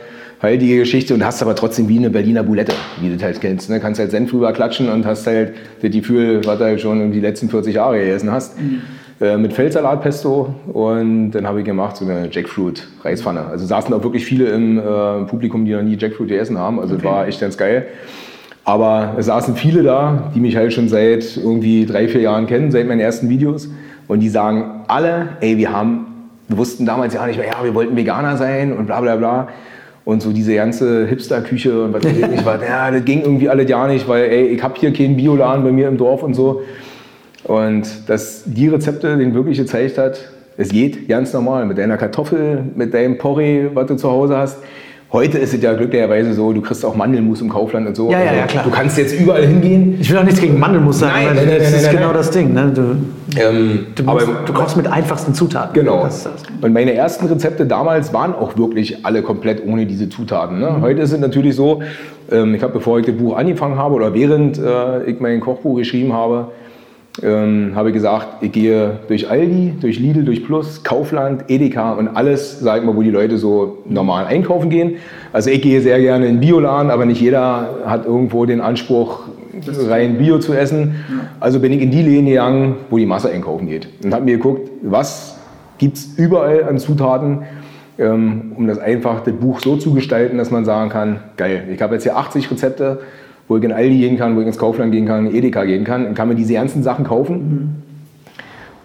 heilige 0.42 0.78
Geschichte 0.78 1.12
und 1.12 1.24
hast 1.24 1.42
aber 1.42 1.54
trotzdem 1.54 1.88
wie 1.88 1.98
eine 1.98 2.10
Berliner 2.10 2.42
Boulette, 2.42 2.72
wie 3.00 3.08
du 3.08 3.14
das 3.14 3.22
halt 3.22 3.40
kennst. 3.40 3.68
Ne? 3.68 3.78
Kannst 3.78 4.00
halt 4.00 4.10
Senf 4.10 4.30
drüber 4.30 4.52
klatschen 4.52 4.88
und 4.88 5.04
hast 5.04 5.26
halt 5.26 5.52
das 5.82 5.90
Gefühl, 5.90 6.40
was 6.44 6.58
du 6.58 6.64
halt 6.64 6.80
schon 6.80 7.12
die 7.12 7.20
letzten 7.20 7.50
40 7.50 7.74
Jahre 7.74 7.98
gegessen 7.98 8.30
hast. 8.30 8.58
Mhm. 8.58 8.80
Äh, 9.20 9.36
mit 9.36 9.52
Feldsalatpesto 9.52 10.54
und 10.72 11.32
dann 11.32 11.46
habe 11.46 11.58
ich 11.58 11.66
gemacht 11.66 11.96
so 11.96 12.06
eine 12.06 12.30
Jackfruit-Reispfanne. 12.30 13.44
Also 13.44 13.66
saßen 13.66 13.92
auch 13.92 14.02
wirklich 14.02 14.24
viele 14.24 14.46
im 14.46 14.78
äh, 14.78 14.82
Publikum, 15.26 15.66
die 15.66 15.72
noch 15.72 15.82
nie 15.82 15.98
Jackfruit 15.98 16.30
gegessen 16.30 16.56
haben. 16.56 16.80
Also 16.80 16.94
okay. 16.94 17.04
war 17.04 17.28
echt 17.28 17.38
ganz 17.38 17.58
geil. 17.58 17.86
Aber 18.64 19.16
es 19.18 19.26
saßen 19.26 19.56
viele 19.56 19.82
da, 19.82 20.30
die 20.34 20.40
mich 20.40 20.56
halt 20.56 20.72
schon 20.72 20.88
seit 20.88 21.36
irgendwie 21.36 21.84
drei, 21.84 22.08
vier 22.08 22.22
Jahren 22.22 22.46
kennen, 22.46 22.70
seit 22.70 22.88
meinen 22.88 23.00
ersten 23.00 23.28
Videos. 23.28 23.68
Und 24.08 24.20
die 24.20 24.30
sagen 24.30 24.84
alle, 24.88 25.30
ey, 25.40 25.58
wir 25.58 25.70
haben, 25.70 26.06
wir 26.50 26.58
wussten 26.58 26.84
damals 26.84 27.14
ja 27.14 27.24
nicht 27.26 27.38
mehr, 27.38 27.46
ja, 27.46 27.62
wir 27.62 27.74
wollten 27.74 27.96
Veganer 27.96 28.36
sein 28.36 28.72
und 28.76 28.86
bla 28.86 29.00
bla 29.00 29.14
bla. 29.16 29.48
Und 30.04 30.20
so 30.20 30.32
diese 30.32 30.54
ganze 30.56 31.06
Hipster-Küche 31.06 31.84
und 31.84 31.92
was 31.92 32.02
weiß 32.02 32.16
ich 32.16 32.26
nicht, 32.26 32.44
ja, 32.44 32.90
das 32.90 33.04
ging 33.04 33.20
irgendwie 33.20 33.48
alles 33.48 33.70
ja 33.70 33.86
nicht, 33.86 34.08
weil 34.08 34.24
ey, 34.24 34.46
ich 34.48 34.62
habe 34.62 34.74
hier 34.76 34.92
keinen 34.92 35.16
Bioladen 35.16 35.62
bei 35.62 35.70
mir 35.70 35.86
im 35.86 35.96
Dorf 35.96 36.24
und 36.24 36.34
so. 36.34 36.62
Und 37.44 38.08
dass 38.08 38.42
die 38.46 38.66
Rezepte 38.66 39.16
den 39.16 39.34
wirklich 39.34 39.58
gezeigt 39.58 39.98
hat, 39.98 40.28
es 40.56 40.70
geht 40.70 41.08
ganz 41.08 41.32
normal 41.32 41.66
mit 41.66 41.78
deiner 41.78 41.96
Kartoffel, 41.96 42.64
mit 42.74 42.92
deinem 42.92 43.18
Porree, 43.18 43.68
was 43.72 43.86
du 43.86 43.94
zu 43.94 44.10
Hause 44.10 44.36
hast. 44.36 44.58
Heute 45.12 45.38
ist 45.38 45.52
es 45.52 45.60
ja 45.60 45.72
glücklicherweise 45.72 46.32
so, 46.34 46.52
du 46.52 46.60
kriegst 46.60 46.84
auch 46.84 46.94
Mandelmus 46.94 47.40
im 47.40 47.48
Kaufland 47.48 47.88
und 47.88 47.96
so. 47.96 48.12
Ja, 48.12 48.20
ja, 48.20 48.26
Also 48.26 48.36
ja, 48.40 48.46
klar. 48.46 48.64
Du 48.64 48.70
kannst 48.70 48.96
jetzt 48.96 49.18
überall 49.18 49.44
hingehen. 49.44 49.98
Ich 50.00 50.08
will 50.08 50.16
auch 50.18 50.22
nichts 50.22 50.40
gegen 50.40 50.56
Mandelmus 50.56 51.00
sagen, 51.00 51.14
Nein, 51.16 51.26
aber 51.26 51.34
nein, 51.34 51.48
nein, 51.48 51.58
das 51.58 51.82
ist 51.82 51.90
genau 51.90 52.12
das 52.12 52.30
Ding. 52.30 52.52
Ne? 52.54 52.70
Du, 52.72 52.96
Ähm, 53.40 53.86
du, 53.96 54.04
musst, 54.04 54.28
du 54.46 54.52
kochst 54.52 54.76
mit 54.76 54.86
einfachsten 54.86 55.34
Zutaten. 55.34 55.74
Genau. 55.74 56.04
Das 56.04 56.22
das. 56.22 56.42
Und 56.60 56.72
meine 56.72 56.94
ersten 56.94 57.26
Rezepte 57.26 57.66
damals 57.66 58.12
waren 58.12 58.34
auch 58.34 58.56
wirklich 58.56 59.04
alle 59.04 59.22
komplett 59.22 59.66
ohne 59.66 59.84
diese 59.84 60.08
Zutaten. 60.08 60.60
Ne? 60.60 60.70
Mhm. 60.70 60.82
Heute 60.82 61.02
ist 61.02 61.10
es 61.12 61.18
natürlich 61.18 61.56
so, 61.56 61.82
ähm, 62.30 62.54
ich 62.54 62.62
habe, 62.62 62.74
bevor 62.74 63.00
ich 63.00 63.06
das 63.06 63.16
Buch 63.16 63.36
angefangen 63.36 63.76
habe 63.76 63.96
oder 63.96 64.14
während 64.14 64.58
äh, 64.58 65.02
ich 65.04 65.18
mein 65.18 65.40
Kochbuch 65.40 65.76
geschrieben 65.76 66.12
habe, 66.12 66.52
ähm, 67.22 67.72
habe 67.74 67.88
ich 67.88 67.94
gesagt, 67.94 68.42
ich 68.42 68.52
gehe 68.52 69.00
durch 69.08 69.28
Aldi, 69.28 69.74
durch 69.80 69.98
Lidl, 69.98 70.24
durch 70.24 70.44
Plus, 70.44 70.84
Kaufland, 70.84 71.44
Edeka 71.48 71.92
und 71.92 72.08
alles, 72.08 72.60
sag 72.60 72.78
ich 72.78 72.84
mal, 72.84 72.96
wo 72.96 73.02
die 73.02 73.10
Leute 73.10 73.36
so 73.36 73.78
normal 73.84 74.26
einkaufen 74.26 74.70
gehen. 74.70 74.96
Also 75.32 75.50
ich 75.50 75.60
gehe 75.60 75.80
sehr 75.80 76.00
gerne 76.00 76.26
in 76.26 76.36
den 76.36 76.40
Bioladen, 76.40 76.90
aber 76.90 77.04
nicht 77.04 77.20
jeder 77.20 77.80
hat 77.84 78.06
irgendwo 78.06 78.46
den 78.46 78.60
Anspruch, 78.60 79.24
rein 79.88 80.18
Bio 80.18 80.38
zu 80.38 80.54
essen. 80.54 81.04
Also 81.40 81.60
bin 81.60 81.72
ich 81.72 81.82
in 81.82 81.90
die 81.90 82.02
Läden 82.02 82.26
gegangen, 82.26 82.76
wo 82.88 82.96
die 82.96 83.06
Masse 83.06 83.30
einkaufen 83.30 83.66
geht. 83.66 83.88
Und 84.04 84.14
habe 84.14 84.24
mir 84.24 84.36
geguckt, 84.36 84.70
was 84.82 85.38
gibt 85.78 85.96
es 85.96 86.14
überall 86.16 86.64
an 86.64 86.78
Zutaten, 86.78 87.42
ähm, 87.98 88.52
um 88.56 88.66
das 88.66 88.78
einfach, 88.78 89.20
das 89.20 89.34
Buch 89.34 89.60
so 89.60 89.76
zu 89.76 89.92
gestalten, 89.94 90.38
dass 90.38 90.50
man 90.50 90.64
sagen 90.64 90.90
kann, 90.90 91.20
geil, 91.36 91.64
ich 91.72 91.82
habe 91.82 91.94
jetzt 91.94 92.04
hier 92.04 92.16
80 92.16 92.50
Rezepte, 92.50 93.00
wo 93.50 93.56
ich 93.56 93.64
in 93.64 93.72
Aldi 93.72 93.98
gehen 93.98 94.16
kann, 94.16 94.36
wo 94.36 94.40
ich 94.40 94.46
ins 94.46 94.58
Kaufland 94.58 94.92
gehen 94.92 95.06
kann, 95.06 95.26
in 95.26 95.34
Edeka 95.34 95.64
gehen 95.64 95.82
kann, 95.82 96.06
und 96.06 96.14
kann 96.14 96.28
mir 96.28 96.36
diese 96.36 96.54
ganzen 96.54 96.84
Sachen 96.84 97.04
kaufen. 97.04 97.82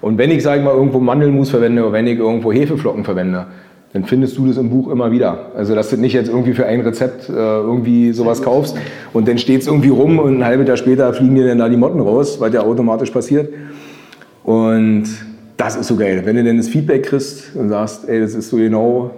Und 0.02 0.18
wenn 0.18 0.32
ich, 0.32 0.42
sage 0.42 0.64
mal, 0.64 0.74
irgendwo 0.74 1.00
Mandelmus 1.00 1.52
verwende 1.52 1.84
oder 1.84 1.94
wenn 1.94 2.08
ich 2.08 2.18
irgendwo 2.18 2.52
Hefeflocken 2.52 3.04
verwende, 3.04 3.46
dann 3.94 4.06
findest 4.06 4.36
du 4.40 4.48
das 4.48 4.58
im 4.58 4.72
Buch 4.72 4.90
immer 4.90 5.12
wieder. 5.12 5.52
Also 5.56 5.76
dass 5.76 5.92
du 5.92 5.98
nicht 5.98 6.14
jetzt 6.14 6.30
irgendwie 6.30 6.54
für 6.54 6.66
ein 6.66 6.82
Rezept 6.82 7.30
äh, 7.30 7.34
irgendwie 7.34 8.12
sowas 8.12 8.42
kaufst 8.42 8.76
und 9.14 9.28
dann 9.28 9.38
steht 9.38 9.62
es 9.62 9.68
irgendwie 9.68 9.90
rum 9.90 10.18
und 10.18 10.40
ein 10.40 10.44
halbes 10.44 10.68
Jahr 10.68 10.78
später 10.78 11.14
fliegen 11.14 11.36
dir 11.36 11.48
dann 11.48 11.60
da 11.60 11.70
die 11.70 11.78
Motten 11.78 12.00
raus, 12.00 12.40
weil 12.40 12.52
ja 12.52 12.62
automatisch 12.62 13.12
passiert. 13.12 13.54
Und 14.44 15.06
das 15.58 15.76
ist 15.76 15.90
so 15.90 15.96
geil. 15.96 16.24
Wenn 16.26 16.38
du 16.38 16.44
dann 16.44 16.58
das 16.58 16.70
Feedback 16.70 17.04
kriegst 17.04 17.56
und 17.56 17.70
sagst, 17.70 18.10
ey, 18.10 18.20
das 18.20 18.34
ist 18.34 18.50
so 18.50 18.58
genau 18.58 19.12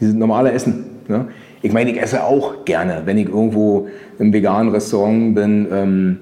dieses 0.00 0.14
normale 0.14 0.52
Essen. 0.52 0.86
Ne? 1.06 1.26
Ich 1.62 1.72
meine, 1.72 1.90
ich 1.90 2.00
esse 2.00 2.24
auch 2.24 2.64
gerne, 2.64 3.02
wenn 3.04 3.18
ich 3.18 3.28
irgendwo 3.28 3.88
im 4.18 4.32
veganen 4.32 4.72
Restaurant 4.72 5.34
bin. 5.34 5.66
Ähm, 5.72 6.18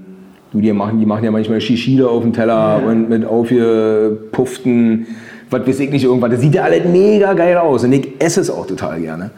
du, 0.53 0.61
die 0.61 0.73
machen, 0.73 0.99
die 0.99 1.07
machen 1.07 1.25
ja 1.25 1.31
manchmal 1.31 1.61
Shishida 1.61 2.07
auf 2.07 2.23
dem 2.23 2.33
Teller 2.33 2.83
und 2.85 3.09
mit 3.09 3.25
aufgepufften, 3.25 5.07
was 5.51 5.67
weiß 5.67 5.81
ich 5.81 5.91
nicht, 5.91 6.05
irgendwas. 6.05 6.31
Das 6.31 6.41
sieht 6.41 6.55
ja 6.55 6.65
alles 6.65 6.85
mega 6.85 7.35
geil 7.35 7.57
aus 7.57 7.85
und 7.85 7.93
ich 7.93 8.21
esse 8.21 8.41
es 8.41 8.51
auch 8.51 8.67
total 8.67 9.01
gerne. 9.01 9.31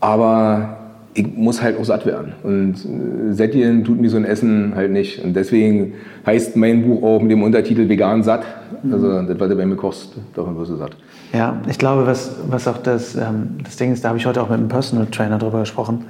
Aber 0.00 0.76
ich 1.14 1.26
muss 1.34 1.60
halt 1.60 1.78
auch 1.78 1.84
satt 1.84 2.06
werden. 2.06 2.32
Und 2.44 2.74
äh, 2.74 3.32
sättigen 3.32 3.84
tut 3.84 4.00
mir 4.00 4.08
so 4.08 4.16
ein 4.16 4.24
Essen 4.24 4.72
halt 4.76 4.92
nicht. 4.92 5.24
Und 5.24 5.34
deswegen 5.34 5.94
heißt 6.24 6.56
mein 6.56 6.86
Buch 6.86 7.02
auch 7.02 7.20
mit 7.20 7.32
dem 7.32 7.42
Untertitel 7.42 7.88
Vegan 7.88 8.22
satt. 8.22 8.44
Also 8.90 9.22
das, 9.22 9.40
was 9.40 9.48
du 9.48 9.56
bei 9.56 9.66
mir 9.66 9.74
kochst, 9.74 10.12
davon 10.34 10.56
wirst 10.56 10.70
du 10.70 10.76
satt. 10.76 10.96
Ja, 11.32 11.56
ich 11.68 11.78
glaube, 11.78 12.06
was, 12.06 12.30
was 12.48 12.66
auch 12.66 12.78
das, 12.78 13.14
ähm, 13.14 13.58
das 13.62 13.76
Ding 13.76 13.92
ist, 13.92 14.02
da 14.04 14.08
habe 14.08 14.18
ich 14.18 14.26
heute 14.26 14.40
auch 14.42 14.48
mit 14.48 14.58
einem 14.58 14.68
Personal 14.68 15.06
Trainer 15.06 15.38
drüber 15.38 15.60
gesprochen, 15.60 16.06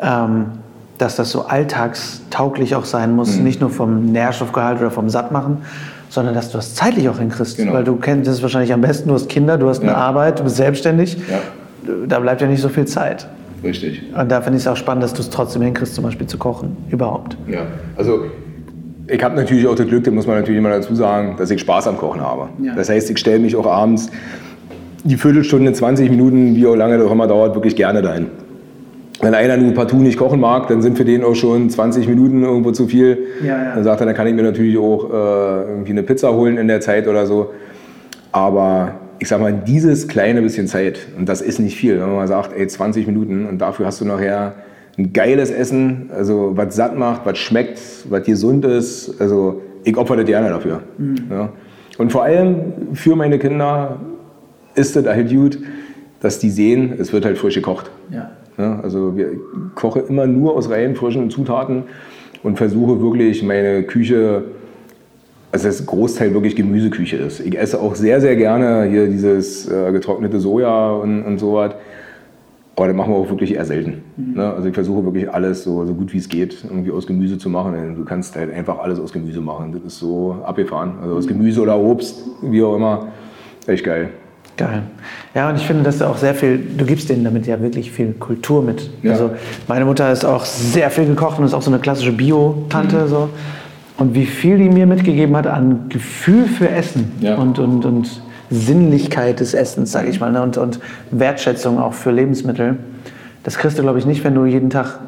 ähm, 0.00 0.46
dass 0.98 1.16
das 1.16 1.30
so 1.30 1.46
alltagstauglich 1.46 2.74
auch 2.76 2.84
sein 2.84 3.14
muss, 3.16 3.36
Mhm. 3.38 3.44
nicht 3.44 3.60
nur 3.60 3.70
vom 3.70 4.06
Nährstoffgehalt 4.12 4.78
oder 4.80 4.90
vom 4.90 5.08
Sattmachen, 5.10 5.58
sondern 6.10 6.34
dass 6.34 6.50
du 6.50 6.58
das 6.58 6.74
zeitlich 6.74 7.08
auch 7.08 7.18
hinkriegst. 7.18 7.56
Genau. 7.56 7.72
Weil 7.72 7.84
du 7.84 7.96
kennst 7.96 8.28
das 8.30 8.40
wahrscheinlich 8.42 8.72
am 8.72 8.80
besten, 8.82 9.08
du 9.08 9.14
hast 9.14 9.28
Kinder, 9.28 9.58
du 9.58 9.68
hast 9.68 9.80
eine 9.82 9.92
Ja. 9.92 9.96
Arbeit, 9.96 10.38
du 10.38 10.44
bist 10.44 10.56
selbstständig, 10.56 11.16
Ja. 11.28 11.38
da 12.06 12.20
bleibt 12.20 12.40
ja 12.40 12.46
nicht 12.46 12.62
so 12.62 12.68
viel 12.68 12.84
Zeit. 12.84 13.26
Richtig. 13.64 14.02
Und 14.16 14.30
da 14.30 14.40
finde 14.40 14.58
ich 14.58 14.64
es 14.64 14.68
auch 14.68 14.76
spannend, 14.76 15.02
dass 15.04 15.14
du 15.14 15.22
es 15.22 15.30
trotzdem 15.30 15.62
hinkriegst, 15.62 15.94
zum 15.94 16.04
Beispiel 16.04 16.26
zu 16.26 16.36
kochen, 16.38 16.76
überhaupt. 16.90 17.36
Ja, 17.48 17.60
also 17.96 18.24
ich 19.08 19.22
habe 19.22 19.34
natürlich 19.36 19.66
auch 19.66 19.74
das 19.74 19.86
Glück, 19.86 20.04
das 20.04 20.12
muss 20.14 20.26
man 20.26 20.36
natürlich 20.36 20.58
immer 20.58 20.70
dazu 20.70 20.94
sagen, 20.94 21.34
dass 21.36 21.50
ich 21.50 21.60
Spaß 21.60 21.88
am 21.88 21.96
Kochen 21.96 22.20
habe. 22.20 22.48
Ja. 22.62 22.74
Das 22.74 22.88
heißt, 22.88 23.10
ich 23.10 23.18
stelle 23.18 23.38
mich 23.40 23.56
auch 23.56 23.66
abends 23.66 24.10
die 25.04 25.16
Viertelstunde, 25.16 25.72
20 25.72 26.10
Minuten, 26.10 26.54
wie 26.54 26.66
auch 26.66 26.76
lange 26.76 26.98
das 26.98 27.06
auch 27.06 27.12
immer 27.12 27.26
dauert, 27.26 27.54
wirklich 27.54 27.76
gerne 27.76 28.02
dahin. 28.02 28.26
Wenn 29.20 29.34
einer 29.34 29.56
nur 29.56 29.72
partout 29.72 29.98
nicht 29.98 30.18
kochen 30.18 30.40
mag, 30.40 30.66
dann 30.68 30.82
sind 30.82 30.96
für 30.96 31.04
den 31.04 31.22
auch 31.22 31.34
schon 31.34 31.70
20 31.70 32.08
Minuten 32.08 32.42
irgendwo 32.42 32.72
zu 32.72 32.88
viel. 32.88 33.18
Ja, 33.40 33.46
ja. 33.46 33.74
Dann 33.74 33.84
sagt 33.84 34.00
er, 34.00 34.06
dann 34.06 34.16
kann 34.16 34.26
ich 34.26 34.34
mir 34.34 34.42
natürlich 34.42 34.76
auch 34.76 35.10
äh, 35.10 35.70
irgendwie 35.70 35.92
eine 35.92 36.02
Pizza 36.02 36.32
holen 36.34 36.56
in 36.56 36.66
der 36.66 36.80
Zeit 36.80 37.06
oder 37.06 37.26
so. 37.26 37.52
Aber 38.32 38.94
ich 39.20 39.28
sag 39.28 39.40
mal, 39.40 39.52
dieses 39.52 40.08
kleine 40.08 40.42
bisschen 40.42 40.66
Zeit, 40.66 41.06
und 41.16 41.28
das 41.28 41.40
ist 41.40 41.60
nicht 41.60 41.76
viel, 41.76 42.00
wenn 42.00 42.06
man 42.06 42.16
mal 42.16 42.28
sagt, 42.28 42.52
ey, 42.56 42.66
20 42.66 43.06
Minuten 43.06 43.46
und 43.46 43.58
dafür 43.58 43.86
hast 43.86 44.00
du 44.00 44.04
nachher 44.04 44.54
ein 44.98 45.12
geiles 45.12 45.50
Essen, 45.50 46.10
also 46.14 46.52
was 46.56 46.74
satt 46.74 46.98
macht, 46.98 47.24
was 47.24 47.38
schmeckt, 47.38 47.80
was 48.10 48.24
gesund 48.24 48.64
ist. 48.64 49.20
Also 49.20 49.62
ich 49.84 49.96
opfer 49.96 50.16
das 50.16 50.26
gerne 50.26 50.48
dafür. 50.48 50.80
Ja. 51.30 51.50
Und 51.98 52.10
vor 52.10 52.24
allem 52.24 52.94
für 52.94 53.14
meine 53.14 53.38
Kinder 53.38 54.00
ist 54.74 54.96
das 54.96 55.06
halt 55.06 55.30
gut, 55.30 55.58
dass 56.20 56.38
die 56.38 56.50
sehen, 56.50 56.94
es 56.98 57.12
wird 57.12 57.24
halt 57.24 57.38
frisch 57.38 57.54
gekocht. 57.54 57.90
Ja. 58.10 58.30
Ja, 58.58 58.80
also 58.80 59.16
wir, 59.16 59.32
ich 59.32 59.38
koche 59.74 60.00
immer 60.00 60.26
nur 60.26 60.54
aus 60.54 60.70
rein 60.70 60.94
frischen 60.94 61.30
Zutaten 61.30 61.84
und 62.42 62.58
versuche 62.58 63.00
wirklich 63.00 63.42
meine 63.42 63.82
Küche, 63.82 64.44
also 65.50 65.68
das 65.68 65.86
Großteil 65.86 66.34
wirklich 66.34 66.54
Gemüseküche 66.54 67.16
ist. 67.16 67.40
Ich 67.40 67.58
esse 67.58 67.80
auch 67.80 67.94
sehr, 67.94 68.20
sehr 68.20 68.36
gerne 68.36 68.88
hier 68.90 69.08
dieses 69.08 69.70
äh, 69.70 69.90
getrocknete 69.92 70.38
Soja 70.38 70.92
und, 70.92 71.22
und 71.22 71.38
so 71.38 71.54
was. 71.54 71.74
Aber 72.74 72.86
das 72.86 72.96
machen 72.96 73.12
wir 73.12 73.18
auch 73.18 73.28
wirklich 73.28 73.54
eher 73.54 73.64
selten. 73.66 74.02
Ne? 74.16 74.52
Also 74.54 74.68
ich 74.68 74.74
versuche 74.74 75.04
wirklich 75.04 75.30
alles 75.30 75.62
so, 75.62 75.84
so 75.84 75.94
gut 75.94 76.12
wie 76.12 76.18
es 76.18 76.28
geht 76.28 76.64
irgendwie 76.64 76.90
aus 76.90 77.06
Gemüse 77.06 77.36
zu 77.36 77.50
machen. 77.50 77.74
Denn 77.74 77.94
Du 77.96 78.04
kannst 78.04 78.34
halt 78.34 78.52
einfach 78.52 78.78
alles 78.78 78.98
aus 78.98 79.12
Gemüse 79.12 79.40
machen. 79.40 79.72
Das 79.72 79.82
ist 79.82 79.98
so 79.98 80.38
abgefahren. 80.42 80.94
Also 81.02 81.16
aus 81.16 81.26
Gemüse 81.26 81.60
oder 81.60 81.78
Obst, 81.78 82.24
wie 82.42 82.62
auch 82.62 82.76
immer. 82.76 83.08
Echt 83.66 83.84
geil. 83.84 84.10
Geil. 84.62 84.82
Ja, 85.34 85.48
und 85.48 85.56
ich 85.56 85.66
finde, 85.66 85.82
dass 85.82 85.98
du 85.98 86.06
auch 86.06 86.16
sehr 86.18 86.36
viel, 86.36 86.56
du 86.56 86.84
gibst 86.84 87.08
denen 87.08 87.24
damit 87.24 87.48
ja 87.48 87.60
wirklich 87.60 87.90
viel 87.90 88.12
Kultur 88.12 88.62
mit. 88.62 88.90
Ja. 89.02 89.10
Also 89.10 89.32
meine 89.66 89.84
Mutter 89.84 90.12
ist 90.12 90.24
auch 90.24 90.44
sehr 90.44 90.88
viel 90.90 91.06
gekocht 91.06 91.40
und 91.40 91.44
ist 91.44 91.52
auch 91.52 91.62
so 91.62 91.70
eine 91.72 91.80
klassische 91.80 92.12
Bio-Tante. 92.12 92.96
Mhm. 92.96 93.08
So. 93.08 93.28
Und 93.98 94.14
wie 94.14 94.24
viel 94.24 94.58
die 94.58 94.68
mir 94.68 94.86
mitgegeben 94.86 95.36
hat 95.36 95.48
an 95.48 95.86
Gefühl 95.88 96.46
für 96.46 96.68
Essen 96.68 97.10
Ja. 97.18 97.34
und, 97.34 97.58
und, 97.58 97.84
und 97.84 98.22
Sinnlichkeit 98.50 99.40
des 99.40 99.52
Essens, 99.52 99.90
sage 99.90 100.08
ich 100.10 100.20
mal, 100.20 100.30
ne? 100.30 100.42
und, 100.42 100.56
und 100.58 100.78
Wertschätzung 101.10 101.80
auch 101.80 101.94
für 101.94 102.12
Lebensmittel, 102.12 102.76
das 103.42 103.58
kriegst 103.58 103.78
du, 103.78 103.82
glaube 103.82 103.98
ich, 103.98 104.06
nicht, 104.06 104.22
wenn 104.22 104.36
du 104.36 104.44
jeden 104.44 104.70
Tag 104.70 105.00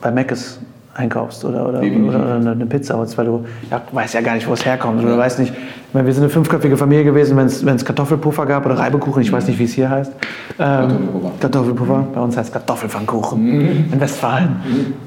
bei 0.00 0.10
Mc's 0.10 0.60
einkaufst 0.94 1.44
oder, 1.44 1.68
oder, 1.68 1.80
Definitiv. 1.80 2.14
oder 2.20 2.34
eine 2.34 2.66
Pizza 2.66 2.96
holst, 2.98 3.16
weil 3.16 3.24
du 3.26 3.44
ja, 3.70 3.80
weißt 3.92 4.12
ja 4.14 4.20
gar 4.20 4.34
nicht, 4.34 4.46
wo 4.46 4.52
es 4.52 4.64
herkommt. 4.64 5.02
Oder 5.02 5.16
weißt 5.16 5.38
nicht, 5.38 5.52
ich 5.52 5.94
meine, 5.94 6.06
wir 6.06 6.12
sind 6.12 6.22
eine 6.24 6.30
fünfköpfige 6.30 6.76
Familie 6.76 7.04
gewesen, 7.04 7.36
wenn 7.36 7.46
es 7.76 7.84
Kartoffelpuffer 7.84 8.44
gab 8.46 8.66
oder 8.66 8.78
Reibekuchen, 8.78 9.22
ich 9.22 9.32
weiß 9.32 9.46
nicht, 9.46 9.58
wie 9.58 9.64
es 9.64 9.72
hier 9.72 9.88
heißt. 9.88 10.12
Ähm, 10.58 10.58
Kartoffelpuffer. 10.58 11.38
Kartoffelpuffer, 11.40 12.06
bei 12.14 12.20
uns 12.20 12.36
heißt 12.36 12.52
Kartoffelpfannkuchen 12.52 13.90
in 13.92 14.00
Westfalen. 14.00 14.56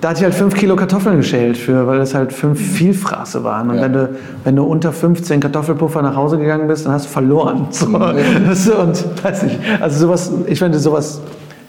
Da 0.02 0.10
hatte 0.10 0.19
ich 0.19 0.24
halt 0.24 0.34
fünf 0.34 0.56
Kilo 0.56 0.76
Kartoffeln 0.76 1.17
geschält 1.17 1.58
für, 1.58 1.86
weil 1.88 2.00
das 2.00 2.15
halt 2.15 2.34
fünf 2.34 2.60
Vielfraße 2.60 3.43
waren. 3.43 3.69
Und 3.69 3.76
Ja. 3.78 3.84
wenn, 3.84 3.93
du, 3.93 4.10
wenn 4.43 4.56
du 4.56 4.63
unter 4.63 4.91
15 4.91 5.39
Kartoffelpuffer 5.39 6.02
nach 6.02 6.15
Hause 6.15 6.38
gegangen 6.39 6.67
bist, 6.67 6.86
dann 6.86 6.93
hast 6.93 7.06
du 7.06 7.10
verloren. 7.10 7.67
So, 7.71 7.91
weißt 7.93 8.67
du, 8.69 8.74
und 8.76 9.24
weiß 9.24 9.43
ich, 9.43 9.60
also 9.80 10.08
sowas, 10.08 10.32
ich 10.48 10.58
finde 10.60 10.80
sowas, 10.80 11.21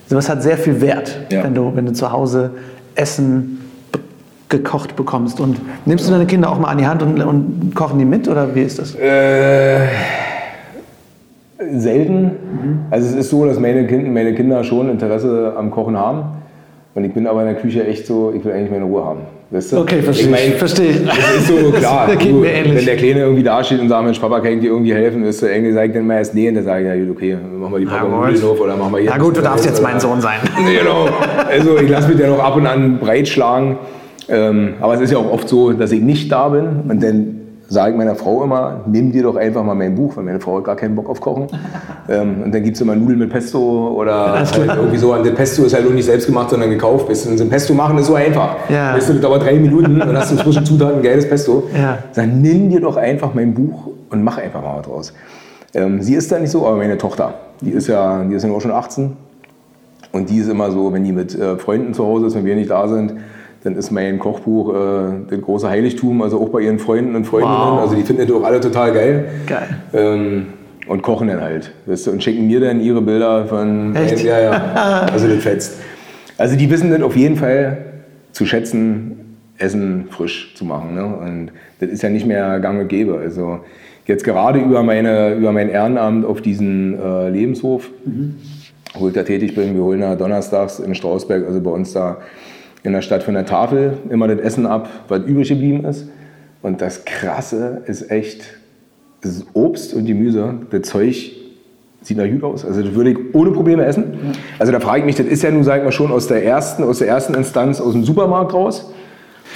sowas 0.08 0.28
hat 0.28 0.42
sehr 0.42 0.56
viel 0.56 0.80
Wert, 0.80 1.18
Ja. 1.30 1.44
wenn, 1.44 1.54
du, 1.54 1.72
wenn 1.74 1.84
du 1.86 1.92
zu 1.92 2.10
Hause 2.10 2.50
Essen 2.94 3.60
gekocht 4.48 4.96
bekommst. 4.96 5.40
Und 5.40 5.60
nimmst 5.86 6.06
du 6.06 6.12
deine 6.12 6.26
Kinder 6.26 6.50
auch 6.50 6.58
mal 6.58 6.68
an 6.68 6.78
die 6.78 6.86
Hand 6.86 7.02
und, 7.02 7.20
und 7.20 7.74
kochen 7.74 7.98
die 7.98 8.04
mit 8.04 8.28
oder 8.28 8.54
wie 8.54 8.62
ist 8.62 8.78
das? 8.78 8.94
Äh, 8.94 9.86
selten. 11.72 12.30
Also 12.90 13.08
es 13.08 13.14
ist 13.14 13.30
so, 13.30 13.44
dass 13.46 13.58
meine, 13.58 13.86
kind, 13.86 14.12
meine 14.12 14.34
Kinder 14.34 14.62
schon 14.64 14.88
Interesse 14.90 15.54
am 15.56 15.70
Kochen 15.70 15.96
haben. 15.96 16.24
Und 16.94 17.04
ich 17.04 17.12
bin 17.12 17.26
aber 17.26 17.40
in 17.40 17.48
der 17.48 17.56
Küche 17.56 17.86
echt 17.86 18.06
so, 18.06 18.32
ich 18.34 18.42
will 18.44 18.52
eigentlich 18.52 18.70
meine 18.70 18.84
Ruhe 18.84 19.04
haben. 19.04 19.20
Weißt 19.50 19.72
du? 19.72 19.80
Okay, 19.80 20.00
verstehe 20.00 20.26
ich. 20.26 20.30
mein, 20.30 20.52
verstehe. 20.58 20.90
Es 20.90 21.40
ist 21.40 21.48
so 21.48 21.70
klar. 21.78 22.08
Das 22.08 22.18
du. 22.18 22.42
Wenn 22.42 22.84
der 22.84 22.96
Kleine 22.96 23.20
irgendwie 23.20 23.42
dasteht 23.42 23.80
und 23.80 23.88
sagt, 23.88 24.04
Mensch, 24.04 24.18
Papa, 24.18 24.40
kann 24.40 24.54
ich 24.54 24.60
dir 24.60 24.70
irgendwie 24.70 24.94
helfen? 24.94 25.22
Ist 25.22 25.40
so 25.40 25.46
irgendwie 25.46 25.78
ich 25.78 25.92
dann 25.92 26.06
mal 26.06 26.16
erst 26.16 26.34
nee, 26.34 26.48
und 26.48 26.54
dann 26.56 26.64
sage 26.64 26.82
ich, 26.82 26.88
ja 26.88 26.96
gut, 27.04 27.16
okay, 27.16 27.36
machen 27.36 27.72
wir 27.72 27.78
die 27.80 27.86
Papa. 27.86 28.08
Nudeln 28.08 28.44
auf 28.44 28.60
oder 28.60 28.76
machen 28.76 28.92
wir 28.92 29.00
hier. 29.00 29.10
Na 29.12 29.18
gut, 29.18 29.36
du 29.36 29.40
das 29.42 29.50
darfst 29.50 29.66
jetzt 29.66 29.82
mein 29.82 30.00
Sohn 30.00 30.20
sein. 30.20 30.38
genau. 30.56 31.06
Also 31.48 31.78
ich 31.78 31.88
lasse 31.88 32.08
mich 32.08 32.18
ja 32.18 32.28
noch 32.28 32.42
ab 32.42 32.56
und 32.56 32.66
an 32.66 32.98
breitschlagen. 32.98 33.76
Ähm, 34.28 34.74
aber 34.80 34.94
es 34.94 35.00
ist 35.00 35.12
ja 35.12 35.18
auch 35.18 35.32
oft 35.32 35.48
so, 35.48 35.72
dass 35.72 35.92
ich 35.92 36.00
nicht 36.02 36.30
da 36.32 36.48
bin 36.48 36.82
und 36.88 37.02
dann 37.02 37.40
sage 37.68 37.92
ich 37.92 37.96
meiner 37.96 38.14
Frau 38.14 38.44
immer, 38.44 38.80
nimm 38.86 39.12
dir 39.12 39.24
doch 39.24 39.36
einfach 39.36 39.64
mal 39.64 39.74
mein 39.74 39.94
Buch, 39.94 40.16
weil 40.16 40.24
meine 40.24 40.40
Frau 40.40 40.58
hat 40.58 40.64
gar 40.64 40.76
keinen 40.76 40.94
Bock 40.94 41.08
auf 41.08 41.20
Kochen. 41.20 41.48
ähm, 42.08 42.42
und 42.44 42.54
dann 42.54 42.62
gibt 42.62 42.76
es 42.76 42.80
immer 42.80 42.94
Nudeln 42.94 43.18
mit 43.18 43.30
Pesto 43.30 43.92
oder 43.96 44.32
halt 44.38 44.56
irgendwie 44.56 44.96
so. 44.96 45.12
Und 45.12 45.26
das 45.26 45.34
Pesto 45.34 45.64
ist 45.64 45.74
halt 45.74 45.86
auch 45.86 45.92
nicht 45.92 46.04
selbst 46.04 46.26
gemacht, 46.26 46.50
sondern 46.50 46.70
gekauft. 46.70 47.08
Du, 47.08 47.28
Und 47.28 47.38
so 47.38 47.44
ein 47.44 47.50
Pesto 47.50 47.74
machen 47.74 47.98
ist 47.98 48.06
so 48.06 48.14
einfach. 48.14 48.56
Ja. 48.68 48.94
Weißt 48.94 49.08
du, 49.08 49.14
das 49.14 49.22
dauert 49.22 49.42
drei 49.42 49.54
Minuten 49.54 50.00
und 50.00 50.16
hast 50.16 50.32
du 50.32 50.36
frische 50.36 50.62
Zutaten, 50.62 51.02
geiles 51.02 51.28
Pesto. 51.28 51.64
Ja. 51.76 51.98
Sag, 52.12 52.28
nimm 52.28 52.70
dir 52.70 52.80
doch 52.80 52.96
einfach 52.96 53.34
mein 53.34 53.52
Buch 53.52 53.90
und 54.10 54.22
mach 54.22 54.38
einfach 54.38 54.62
mal 54.62 54.78
was 54.78 54.86
draus. 54.86 55.12
Ähm, 55.74 56.00
sie 56.00 56.14
ist 56.14 56.30
da 56.30 56.38
nicht 56.38 56.50
so, 56.50 56.66
aber 56.66 56.76
meine 56.76 56.96
Tochter, 56.96 57.34
die 57.60 57.70
ist 57.70 57.88
ja, 57.88 58.22
die 58.22 58.34
ist 58.34 58.44
ja 58.44 58.50
auch 58.50 58.60
schon 58.60 58.70
18. 58.70 59.16
Und 60.12 60.30
die 60.30 60.38
ist 60.38 60.48
immer 60.48 60.70
so, 60.70 60.92
wenn 60.92 61.04
die 61.04 61.12
mit 61.12 61.38
äh, 61.38 61.56
Freunden 61.56 61.92
zu 61.92 62.06
Hause 62.06 62.26
ist, 62.26 62.36
wenn 62.36 62.44
wir 62.44 62.54
nicht 62.54 62.70
da 62.70 62.86
sind, 62.86 63.14
dann 63.66 63.76
ist 63.76 63.90
mein 63.90 64.18
Kochbuch 64.20 64.74
äh, 64.74 65.08
das 65.28 65.40
große 65.40 65.68
Heiligtum, 65.68 66.22
also 66.22 66.40
auch 66.40 66.48
bei 66.50 66.60
ihren 66.60 66.78
Freunden 66.78 67.16
und 67.16 67.24
Freundinnen. 67.24 67.56
Wow. 67.56 67.80
Also 67.80 67.96
die 67.96 68.02
finden 68.02 68.26
das 68.26 68.34
auch 68.34 68.44
alle 68.44 68.60
total 68.60 68.92
geil. 68.92 69.24
Geil. 69.46 69.68
Ähm, 69.92 70.46
und 70.86 71.02
kochen 71.02 71.26
dann 71.26 71.40
halt. 71.40 71.72
Weißt 71.86 72.06
du, 72.06 72.12
und 72.12 72.22
schicken 72.22 72.46
mir 72.46 72.60
dann 72.60 72.80
ihre 72.80 73.02
Bilder 73.02 73.46
von. 73.46 73.96
Echt? 73.96 74.22
Ja, 74.22 74.40
ja. 74.40 75.06
Also 75.12 75.26
das 75.26 75.42
fetzt. 75.42 75.80
Also 76.38 76.56
die 76.56 76.70
wissen 76.70 76.90
dann 76.92 77.02
auf 77.02 77.16
jeden 77.16 77.34
Fall 77.34 77.78
zu 78.30 78.46
schätzen, 78.46 79.36
Essen 79.58 80.06
frisch 80.10 80.54
zu 80.54 80.64
machen. 80.64 80.94
Ne? 80.94 81.04
Und 81.04 81.50
das 81.80 81.90
ist 81.90 82.02
ja 82.02 82.08
nicht 82.08 82.26
mehr 82.26 82.60
gang 82.60 82.80
und 82.80 82.88
gäbe. 82.88 83.18
Also 83.18 83.60
jetzt 84.06 84.22
gerade 84.22 84.60
über, 84.60 84.84
meine, 84.84 85.34
über 85.34 85.50
mein 85.50 85.70
Ehrenamt 85.70 86.24
auf 86.24 86.40
diesen 86.40 86.96
äh, 87.00 87.30
Lebenshof, 87.30 87.90
wo 88.94 89.08
ich 89.08 89.14
da 89.14 89.24
tätig 89.24 89.56
bin, 89.56 89.74
wir 89.74 89.82
holen 89.82 90.02
da 90.02 90.14
donnerstags 90.14 90.78
in 90.78 90.94
Strausberg, 90.94 91.46
also 91.46 91.60
bei 91.60 91.70
uns 91.70 91.92
da 91.92 92.18
in 92.86 92.92
der 92.92 93.02
Stadt 93.02 93.22
von 93.22 93.34
der 93.34 93.44
Tafel, 93.46 93.94
immer 94.10 94.28
das 94.28 94.38
Essen 94.38 94.66
ab, 94.66 94.88
was 95.08 95.22
übrig 95.24 95.48
geblieben 95.48 95.84
ist. 95.84 96.06
Und 96.62 96.80
das 96.80 97.04
Krasse 97.04 97.82
ist 97.86 98.10
echt, 98.10 98.42
das 99.22 99.32
ist 99.32 99.46
Obst 99.54 99.92
und 99.94 100.06
Gemüse, 100.06 100.54
das 100.70 100.82
Zeug 100.82 101.32
sieht 102.02 102.16
nach 102.16 102.28
gut 102.28 102.44
aus. 102.44 102.64
Also 102.64 102.82
das 102.82 102.94
würde 102.94 103.10
ich 103.10 103.18
ohne 103.32 103.50
Probleme 103.50 103.84
essen. 103.84 104.04
Also 104.58 104.72
da 104.72 104.78
frage 104.80 105.00
ich 105.00 105.04
mich, 105.04 105.16
das 105.16 105.26
ist 105.26 105.42
ja 105.42 105.50
nun, 105.50 105.64
sag 105.64 105.78
ich 105.78 105.84
mal, 105.84 105.90
schon 105.92 106.12
aus 106.12 106.28
der 106.28 106.44
ersten, 106.44 106.84
aus 106.84 106.98
der 107.00 107.08
ersten 107.08 107.34
Instanz 107.34 107.80
aus 107.80 107.92
dem 107.92 108.04
Supermarkt 108.04 108.54
raus, 108.54 108.92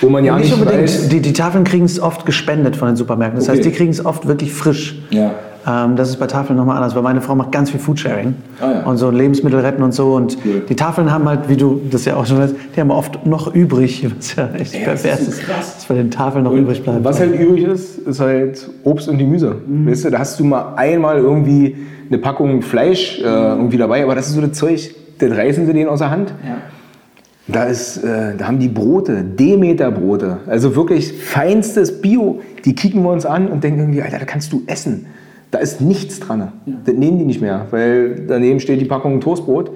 wo 0.01 0.09
man 0.09 0.25
ja 0.25 0.37
nicht 0.37 0.47
nicht, 0.51 0.55
unbedingt. 0.55 0.83
weiß. 0.83 1.09
Die, 1.09 1.21
die 1.21 1.33
Tafeln 1.33 1.62
kriegen 1.64 1.85
es 1.85 2.01
oft 2.01 2.27
gespendet 2.27 2.75
von 2.77 2.88
den 2.88 2.97
Supermärkten. 2.97 3.38
Das 3.38 3.49
Okay. 3.49 3.59
heißt, 3.59 3.69
die 3.69 3.73
kriegen 3.73 3.90
es 3.90 4.05
oft 4.05 4.27
wirklich 4.27 4.53
frisch. 4.53 5.01
Ja. 5.11 5.35
Ähm, 5.66 5.96
das 5.96 6.09
ist 6.09 6.16
bei 6.18 6.27
Tafeln 6.27 6.57
nochmal 6.57 6.77
anders, 6.77 6.94
weil 6.94 7.03
meine 7.03 7.20
Frau 7.20 7.35
macht 7.35 7.53
ganz 7.53 7.70
viel 7.70 7.81
Foodsharing 7.81 8.35
Ah, 8.61 8.70
ja. 8.73 8.83
und 8.85 8.96
so 8.96 9.11
Lebensmittel 9.11 9.61
retten 9.61 9.83
und 9.83 9.92
so. 9.92 10.14
Und 10.14 10.38
Cool. 10.44 10.62
die 10.68 10.75
Tafeln 10.77 11.12
haben 11.12 11.29
halt, 11.29 11.49
wie 11.49 11.57
du 11.57 11.81
das 11.90 12.05
ja 12.07 12.16
auch 12.16 12.25
schon 12.25 12.38
weißt, 12.38 12.55
die 12.75 12.81
haben 12.81 12.90
oft 12.90 13.27
noch 13.27 13.55
übrig, 13.55 14.07
was 14.18 14.37
ja 14.37 14.49
echt 14.59 14.75
Ja, 14.75 14.81
pervers 14.85 15.20
ist 15.20 15.42
krass. 15.42 15.75
dass 15.75 15.85
bei 15.85 15.94
den 15.96 16.11
Tafeln 16.11 16.44
noch 16.44 16.53
Und 16.53 16.59
übrig 16.61 16.83
bleibt. 16.83 17.05
was 17.05 17.20
halt 17.20 17.38
übrig 17.38 17.64
ist, 17.64 17.99
ist 17.99 18.20
halt 18.20 18.70
Obst 18.85 19.09
und 19.09 19.18
Gemüse. 19.18 19.57
Weißt 19.66 20.07
du, 20.07 20.11
da 20.11 20.18
hast 20.20 20.40
du 20.40 20.44
mal 20.44 20.75
einmal 20.77 21.18
irgendwie 21.18 21.77
eine 22.09 22.18
Packung 22.18 22.62
Fleisch 22.62 23.20
äh, 23.20 23.25
irgendwie 23.25 23.77
dabei, 23.77 24.03
aber 24.03 24.14
das 24.14 24.29
ist 24.29 24.35
so 24.35 24.40
das 24.40 24.53
Zeug, 24.53 24.94
das 25.18 25.31
reißen 25.31 25.66
sie 25.66 25.73
denen 25.75 25.88
aus 25.90 25.99
der 25.99 26.11
Hand. 26.11 26.33
Da, 27.49 27.64
ist, 27.64 27.99
äh, 28.05 28.37
da 28.38 28.46
haben 28.46 28.59
die 28.61 28.68
Brote, 28.68 29.25
Demeter-Brote, 29.25 30.38
also 30.46 30.77
wirklich 30.77 31.12
feinstes 31.12 32.01
Bio. 32.01 32.40
Die 32.64 32.75
kicken 32.75 33.03
wir 33.03 33.11
uns 33.11 33.27
an 33.27 33.49
und 33.49 33.64
denken 33.64 33.81
irgendwie, 33.81 34.03
Alter, 34.03 34.18
da 34.20 34.25
kannst 34.25 34.53
du 34.53 34.62
essen. 34.66 35.07
Da 35.51 35.59
ist 35.59 35.81
nichts 35.81 36.21
dran. 36.21 36.53
Das 36.85 36.95
nehmen 36.95 37.19
die 37.19 37.25
nicht 37.25 37.41
mehr, 37.41 37.67
weil 37.71 38.23
daneben 38.29 38.61
steht 38.61 38.81
die 38.81 38.85
Packung 38.85 39.21
Toastbrot. 39.21 39.71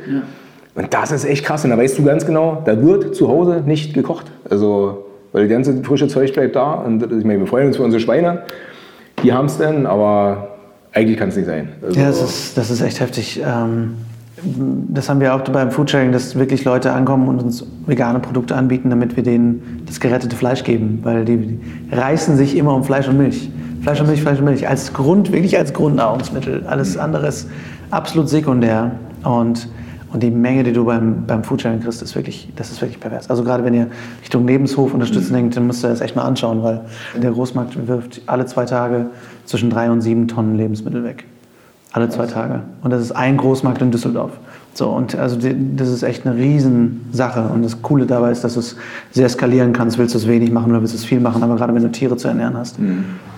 Und 0.77 0.93
das 0.95 1.11
ist 1.13 1.25
echt 1.25 1.45
krass. 1.45 1.65
Und 1.65 1.71
da 1.71 1.79
weißt 1.79 1.99
du 1.99 2.05
ganz 2.05 2.25
genau, 2.27 2.63
da 2.65 2.81
wird 2.81 3.15
zu 3.15 3.29
Hause 3.29 3.63
nicht 3.67 3.93
gekocht. 3.95 4.31
Also, 4.49 5.05
weil 5.33 5.49
das 5.49 5.51
ganze 5.53 5.83
frische 5.83 6.07
Zeug 6.09 6.33
bleibt 6.33 6.55
da. 6.57 6.75
Und 6.75 7.01
das- 7.01 7.11
ich 7.13 7.25
meine, 7.25 7.41
wir 7.41 7.47
freuen 7.47 7.67
uns 7.69 7.77
für 7.77 7.83
unsere 7.83 8.01
Schweine. 8.01 8.43
Die 9.23 9.33
haben 9.33 9.47
es 9.47 9.59
dann, 9.59 9.87
aber 9.87 10.49
eigentlich 10.93 11.19
kann 11.19 11.29
es 11.31 11.37
nicht 11.37 11.47
sein. 11.47 11.69
Also, 11.83 11.99
Ja, 11.99 12.07
das 12.07 12.23
ist, 12.23 12.59
das 12.59 12.71
ist 12.71 12.81
echt 12.81 13.01
heftig. 13.01 13.41
Ähm, 13.45 13.95
das 14.89 15.09
haben 15.09 15.21
wir 15.21 15.35
auch 15.35 15.41
beim 15.41 15.71
Foodsharing, 15.71 16.13
dass 16.13 16.37
wirklich 16.39 16.65
Leute 16.65 16.93
ankommen 16.93 17.29
und 17.29 17.43
uns 17.43 17.67
vegane 17.87 18.19
Produkte 18.21 18.55
anbieten, 18.55 18.91
damit 18.91 19.17
wir 19.17 19.23
denen 19.23 19.83
das 19.87 19.99
gerettete 20.01 20.37
Fleisch 20.37 20.63
geben. 20.65 21.01
Weil 21.03 21.25
die 21.25 21.59
reißen 21.91 22.37
sich 22.37 22.57
immer 22.57 22.75
um 22.75 22.85
Fleisch 22.85 23.09
und 23.09 23.17
Milch. 23.19 23.49
Fleisch 23.85 24.01
und 24.01 24.07
Milch, 24.07 24.23
Fleisch 24.23 24.39
und 24.39 24.47
Milch. 24.47 24.67
Als 24.67 24.95
Grund, 24.95 25.31
wirklich 25.31 25.59
als 25.59 25.75
Grundnahrungsmittel. 25.75 26.65
Alles 26.67 26.97
andere 26.97 27.27
ist 27.27 27.51
absolut 27.91 28.31
sekundär. 28.31 28.93
Und, 29.25 29.69
und 30.11 30.23
die 30.23 30.31
Menge, 30.31 30.65
die 30.65 30.73
du 30.73 30.87
beim, 30.87 31.27
beim 31.27 31.45
Foodsharing 31.45 31.81
kriegst, 31.81 32.01
ist 32.01 32.17
wirklich, 32.17 32.49
das 32.57 32.71
ist 32.71 32.81
wirklich 32.81 32.99
pervers. 32.99 33.29
Also 33.29 33.45
gerade 33.45 33.63
wenn 33.63 33.75
ihr 33.75 33.89
Richtung 34.23 34.47
Lebenshof 34.47 34.95
unterstützen 34.95 35.35
denkt, 35.35 35.55
dann 35.59 35.67
müsst 35.67 35.85
ihr 35.85 35.91
das 35.91 36.01
echt 36.01 36.17
mal 36.17 36.23
anschauen, 36.23 36.63
weil 36.63 36.81
der 37.15 37.31
Großmarkt 37.31 37.87
wirft 37.87 38.23
alle 38.25 38.47
zwei 38.47 38.65
Tage 38.65 39.05
zwischen 39.45 39.69
drei 39.69 39.91
und 39.91 40.01
sieben 40.01 40.29
Tonnen 40.29 40.57
Lebensmittel 40.57 41.05
weg. 41.05 41.27
Alle 41.93 42.09
zwei 42.09 42.25
Tage. 42.25 42.63
Und 42.83 42.91
das 42.91 43.03
ist 43.03 43.13
ein 43.13 43.37
Großmarkt 43.37 43.83
in 43.83 43.91
Düsseldorf. 43.91 44.33
So, 44.75 44.89
und 44.89 45.15
also 45.15 45.37
das 45.37 45.89
ist 45.89 46.03
echt 46.03 46.27
eine 46.27 46.37
Riesensache. 46.37 47.49
Und 47.49 47.63
das 47.63 47.81
Coole 47.83 48.07
dabei 48.07 48.31
ist, 48.33 48.45
dass 48.45 48.55
du 48.55 48.61
es 48.61 48.77
sehr 49.13 49.29
skalieren 49.29 49.73
kannst. 49.73 49.99
Willst 49.99 50.15
du 50.15 50.19
es 50.19 50.27
wenig 50.27 50.51
machen 50.51 50.71
oder 50.71 50.81
willst 50.81 50.95
du 50.95 50.99
es 50.99 51.05
viel 51.05 51.21
machen? 51.21 51.43
Aber 51.43 51.57
gerade 51.57 51.75
wenn 51.75 51.83
du 51.83 51.91
Tiere 51.91 52.17
zu 52.17 52.29
ernähren 52.29 52.57
hast, 52.57 52.79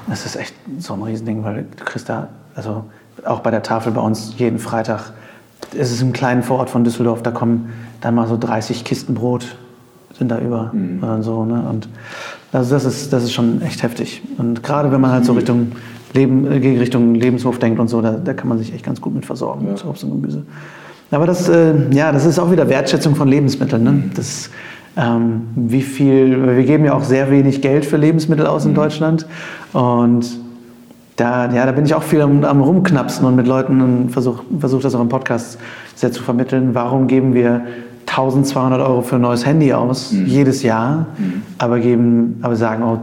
das 0.08 0.24
ist 0.24 0.36
echt 0.36 0.54
so 0.78 0.94
ein 0.94 1.02
Riesending, 1.02 1.44
weil 1.44 1.66
du 1.76 1.84
kriegst 1.84 2.08
da, 2.08 2.28
also 2.54 2.84
auch 3.24 3.40
bei 3.40 3.50
der 3.50 3.62
Tafel 3.62 3.92
bei 3.92 4.00
uns 4.00 4.34
jeden 4.38 4.58
Freitag, 4.58 5.12
es 5.76 5.92
ist 5.92 6.00
im 6.00 6.12
kleinen 6.12 6.42
Vorort 6.42 6.70
von 6.70 6.84
Düsseldorf, 6.84 7.22
da 7.22 7.30
kommen 7.30 7.70
dann 8.00 8.14
mal 8.14 8.28
so 8.28 8.36
30 8.38 8.84
Kisten 8.84 9.14
Brot 9.14 9.56
sind 10.18 10.30
da 10.30 10.38
über 10.38 10.70
und 10.72 11.22
so. 11.22 11.44
Ne? 11.44 11.62
Und 11.68 11.88
also 12.52 12.74
das 12.74 12.84
ist, 12.84 13.12
das 13.12 13.24
ist 13.24 13.32
schon 13.32 13.60
echt 13.62 13.82
heftig. 13.82 14.22
Und 14.38 14.62
gerade 14.62 14.90
wenn 14.92 15.00
man 15.00 15.10
halt 15.10 15.24
so 15.24 15.32
Richtung 15.32 15.72
Leben, 16.14 16.46
äh, 16.46 16.56
Richtung 16.78 17.14
Lebenshof 17.14 17.58
denkt 17.58 17.78
und 17.78 17.88
so, 17.88 18.00
da, 18.00 18.12
da 18.12 18.32
kann 18.32 18.48
man 18.48 18.58
sich 18.58 18.72
echt 18.72 18.84
ganz 18.84 19.00
gut 19.00 19.14
mit 19.14 19.26
versorgen, 19.26 19.66
mit 19.68 19.84
Obst 19.84 20.04
und 20.04 20.10
Gemüse. 20.10 20.44
Aber 21.10 21.26
das, 21.26 21.48
äh, 21.48 21.74
ja, 21.92 22.12
das 22.12 22.24
ist 22.24 22.38
auch 22.38 22.50
wieder 22.50 22.68
Wertschätzung 22.68 23.14
von 23.14 23.28
Lebensmitteln. 23.28 23.82
Ne? 23.82 24.02
Das, 24.14 24.50
ähm, 24.96 25.48
wie 25.54 25.82
viel, 25.82 26.56
wir 26.56 26.64
geben 26.64 26.84
ja 26.84 26.94
auch 26.94 27.04
sehr 27.04 27.30
wenig 27.30 27.62
Geld 27.62 27.84
für 27.84 27.96
Lebensmittel 27.96 28.46
aus 28.46 28.64
in 28.64 28.74
Deutschland. 28.74 29.26
Und 29.72 30.26
da, 31.16 31.50
ja, 31.52 31.64
da 31.64 31.72
bin 31.72 31.84
ich 31.84 31.94
auch 31.94 32.02
viel 32.02 32.20
am, 32.20 32.44
am 32.44 32.60
Rumknapsen 32.60 33.26
und 33.26 33.36
mit 33.36 33.46
Leuten 33.46 34.08
versuche 34.10 34.42
versuch 34.58 34.82
das 34.82 34.94
auch 34.94 35.00
im 35.00 35.08
Podcast 35.08 35.58
sehr 35.94 36.12
zu 36.12 36.22
vermitteln. 36.22 36.74
Warum 36.74 37.06
geben 37.06 37.34
wir 37.34 37.62
1200 38.06 38.80
Euro 38.80 39.02
für 39.02 39.16
ein 39.16 39.22
neues 39.22 39.44
Handy 39.44 39.72
aus, 39.72 40.12
jedes 40.12 40.62
Jahr, 40.62 41.06
aber, 41.58 41.80
geben, 41.80 42.38
aber 42.40 42.56
sagen, 42.56 42.82
oh, 42.82 43.00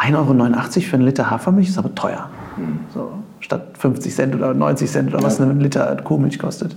1,89 0.00 0.16
Euro 0.16 0.64
für 0.80 0.96
einen 0.96 1.04
Liter 1.04 1.30
Hafermilch 1.30 1.68
ist 1.68 1.78
aber 1.78 1.94
teuer. 1.94 2.28
So, 2.94 3.10
statt 3.40 3.66
50 3.78 4.14
Cent 4.14 4.34
oder 4.34 4.54
90 4.54 4.90
Cent 4.90 5.14
oder 5.14 5.22
was 5.22 5.40
ein 5.40 5.60
Liter 5.60 5.96
Kuhmilch 6.02 6.38
kostet. 6.38 6.74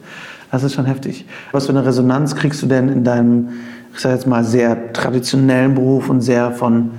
Das 0.53 0.63
ist 0.63 0.73
schon 0.75 0.85
heftig. 0.85 1.25
Was 1.51 1.65
für 1.65 1.71
eine 1.71 1.83
Resonanz 1.83 2.35
kriegst 2.35 2.61
du 2.61 2.67
denn 2.67 2.87
in 2.87 3.03
deinem, 3.03 3.49
ich 3.91 3.99
sage 3.99 4.13
jetzt 4.13 4.27
mal, 4.27 4.43
sehr 4.43 4.93
traditionellen 4.93 5.73
Beruf 5.73 6.09
und 6.09 6.21
sehr 6.21 6.51
von 6.51 6.91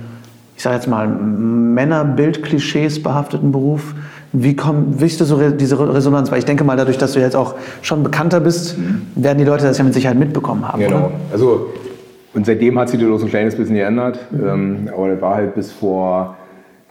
ich 0.57 0.63
sage 0.63 0.75
jetzt 0.75 0.87
mal, 0.87 1.07
Männerbildklischees 1.07 3.01
behafteten 3.01 3.51
Beruf. 3.53 3.93
Wie 4.33 4.55
kommt, 4.55 4.99
wie 5.01 5.05
ist 5.05 5.19
das 5.21 5.29
so 5.29 5.35
re- 5.35 5.51
diese 5.53 5.77
Resonanz? 5.93 6.31
Weil 6.31 6.39
ich 6.39 6.45
denke 6.45 6.63
mal, 6.65 6.75
dadurch, 6.75 6.97
dass 6.97 7.13
du 7.13 7.19
jetzt 7.21 7.35
auch 7.35 7.55
schon 7.81 8.03
bekannter 8.03 8.41
bist, 8.41 8.75
werden 9.15 9.37
die 9.37 9.45
Leute 9.45 9.63
das 9.65 9.77
ja 9.77 9.83
mit 9.85 9.93
Sicherheit 9.93 10.17
mitbekommen 10.17 10.67
haben. 10.67 10.79
Genau. 10.79 10.97
Oder? 10.97 11.11
Also, 11.31 11.73
und 12.33 12.45
seitdem 12.45 12.77
hat 12.77 12.89
sich 12.89 12.99
das 12.99 13.19
so 13.19 13.25
ein 13.25 13.29
kleines 13.29 13.55
bisschen 13.55 13.75
geändert. 13.75 14.19
Ähm, 14.33 14.89
aber 14.93 15.09
das 15.09 15.21
war 15.21 15.35
halt 15.35 15.55
bis 15.55 15.71
vor 15.71 16.35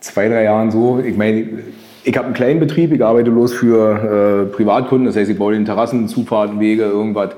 zwei, 0.00 0.28
drei 0.28 0.44
Jahren 0.44 0.70
so. 0.70 0.98
Ich 1.04 1.16
meine, 1.16 1.46
ich 2.04 2.16
habe 2.16 2.26
einen 2.26 2.34
kleinen 2.34 2.60
Betrieb, 2.60 2.92
ich 2.92 3.04
arbeite 3.04 3.30
bloß 3.30 3.54
für 3.54 4.46
äh, 4.50 4.54
Privatkunden, 4.54 5.06
das 5.06 5.16
heißt, 5.16 5.30
ich 5.30 5.38
baue 5.38 5.54
den 5.54 5.64
Terrassen, 5.64 6.06
Zufahrten, 6.06 6.60
Wege, 6.60 6.84
irgendwas. 6.84 7.30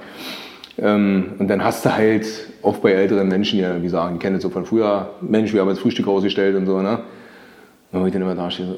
Ähm, 0.79 1.33
und 1.39 1.49
dann 1.49 1.65
hast 1.65 1.85
du 1.85 1.95
halt 1.95 2.27
oft 2.63 2.83
bei 2.83 2.93
älteren 2.93 3.29
Menschen, 3.29 3.57
die 3.57 3.63
ja 3.63 3.71
irgendwie 3.71 3.89
sagen, 3.89 4.15
die 4.15 4.19
kennen 4.19 4.35
das 4.35 4.43
so 4.43 4.51
von 4.51 4.67
früher, 4.67 5.11
Mensch, 5.21 5.55
wir 5.55 5.61
haben 5.61 5.69
jetzt 5.69 5.81
Frühstück 5.81 6.07
rausgestellt 6.07 6.57
und 6.57 6.67
so, 6.67 6.83
ne? 6.83 6.99
Und 7.93 8.03
wo 8.03 8.07
ich 8.07 8.13
dann 8.13 8.23
immer 8.23 8.35
da 8.35 8.51
stehe, 8.51 8.69
so, 8.69 8.75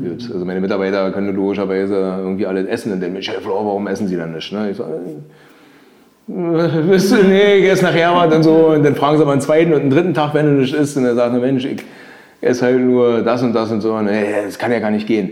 gut. 0.00 0.30
Also 0.32 0.44
meine 0.44 0.60
Mitarbeiter 0.60 1.10
können 1.10 1.34
logischerweise 1.34 1.94
irgendwie 1.94 2.46
alles 2.46 2.66
essen 2.66 2.92
und 2.92 3.02
dann, 3.02 3.12
Mensch, 3.12 3.28
Herr 3.28 3.40
Flor, 3.40 3.64
warum 3.64 3.86
essen 3.86 4.06
sie 4.08 4.16
dann 4.16 4.32
nicht? 4.32 4.52
Ne? 4.52 4.70
Ich 4.70 4.76
sag, 4.76 4.86
Wisst 6.28 7.12
du, 7.12 7.22
nee, 7.22 7.58
ich 7.58 7.70
esse 7.70 7.84
nachher 7.84 8.12
was 8.12 8.34
und 8.34 8.42
so. 8.42 8.66
Und 8.68 8.84
dann 8.84 8.96
fragen 8.96 9.16
sie 9.16 9.22
aber 9.22 9.30
einen 9.30 9.40
zweiten 9.40 9.72
und 9.72 9.82
einen 9.82 9.90
dritten 9.90 10.12
Tag, 10.12 10.34
wenn 10.34 10.46
du 10.46 10.52
nicht 10.60 10.74
isst. 10.74 10.96
Und 10.96 11.04
dann 11.04 11.14
sagt 11.14 11.32
er, 11.32 11.40
Mensch, 11.40 11.64
ich 11.64 11.84
esse 12.40 12.64
halt 12.66 12.80
nur 12.80 13.22
das 13.22 13.42
und 13.42 13.52
das 13.52 13.70
und 13.70 13.80
so. 13.80 13.94
Und 13.94 14.08
ey, 14.08 14.44
das 14.46 14.58
kann 14.58 14.70
ja 14.72 14.78
gar 14.78 14.90
nicht 14.90 15.06
gehen. 15.06 15.30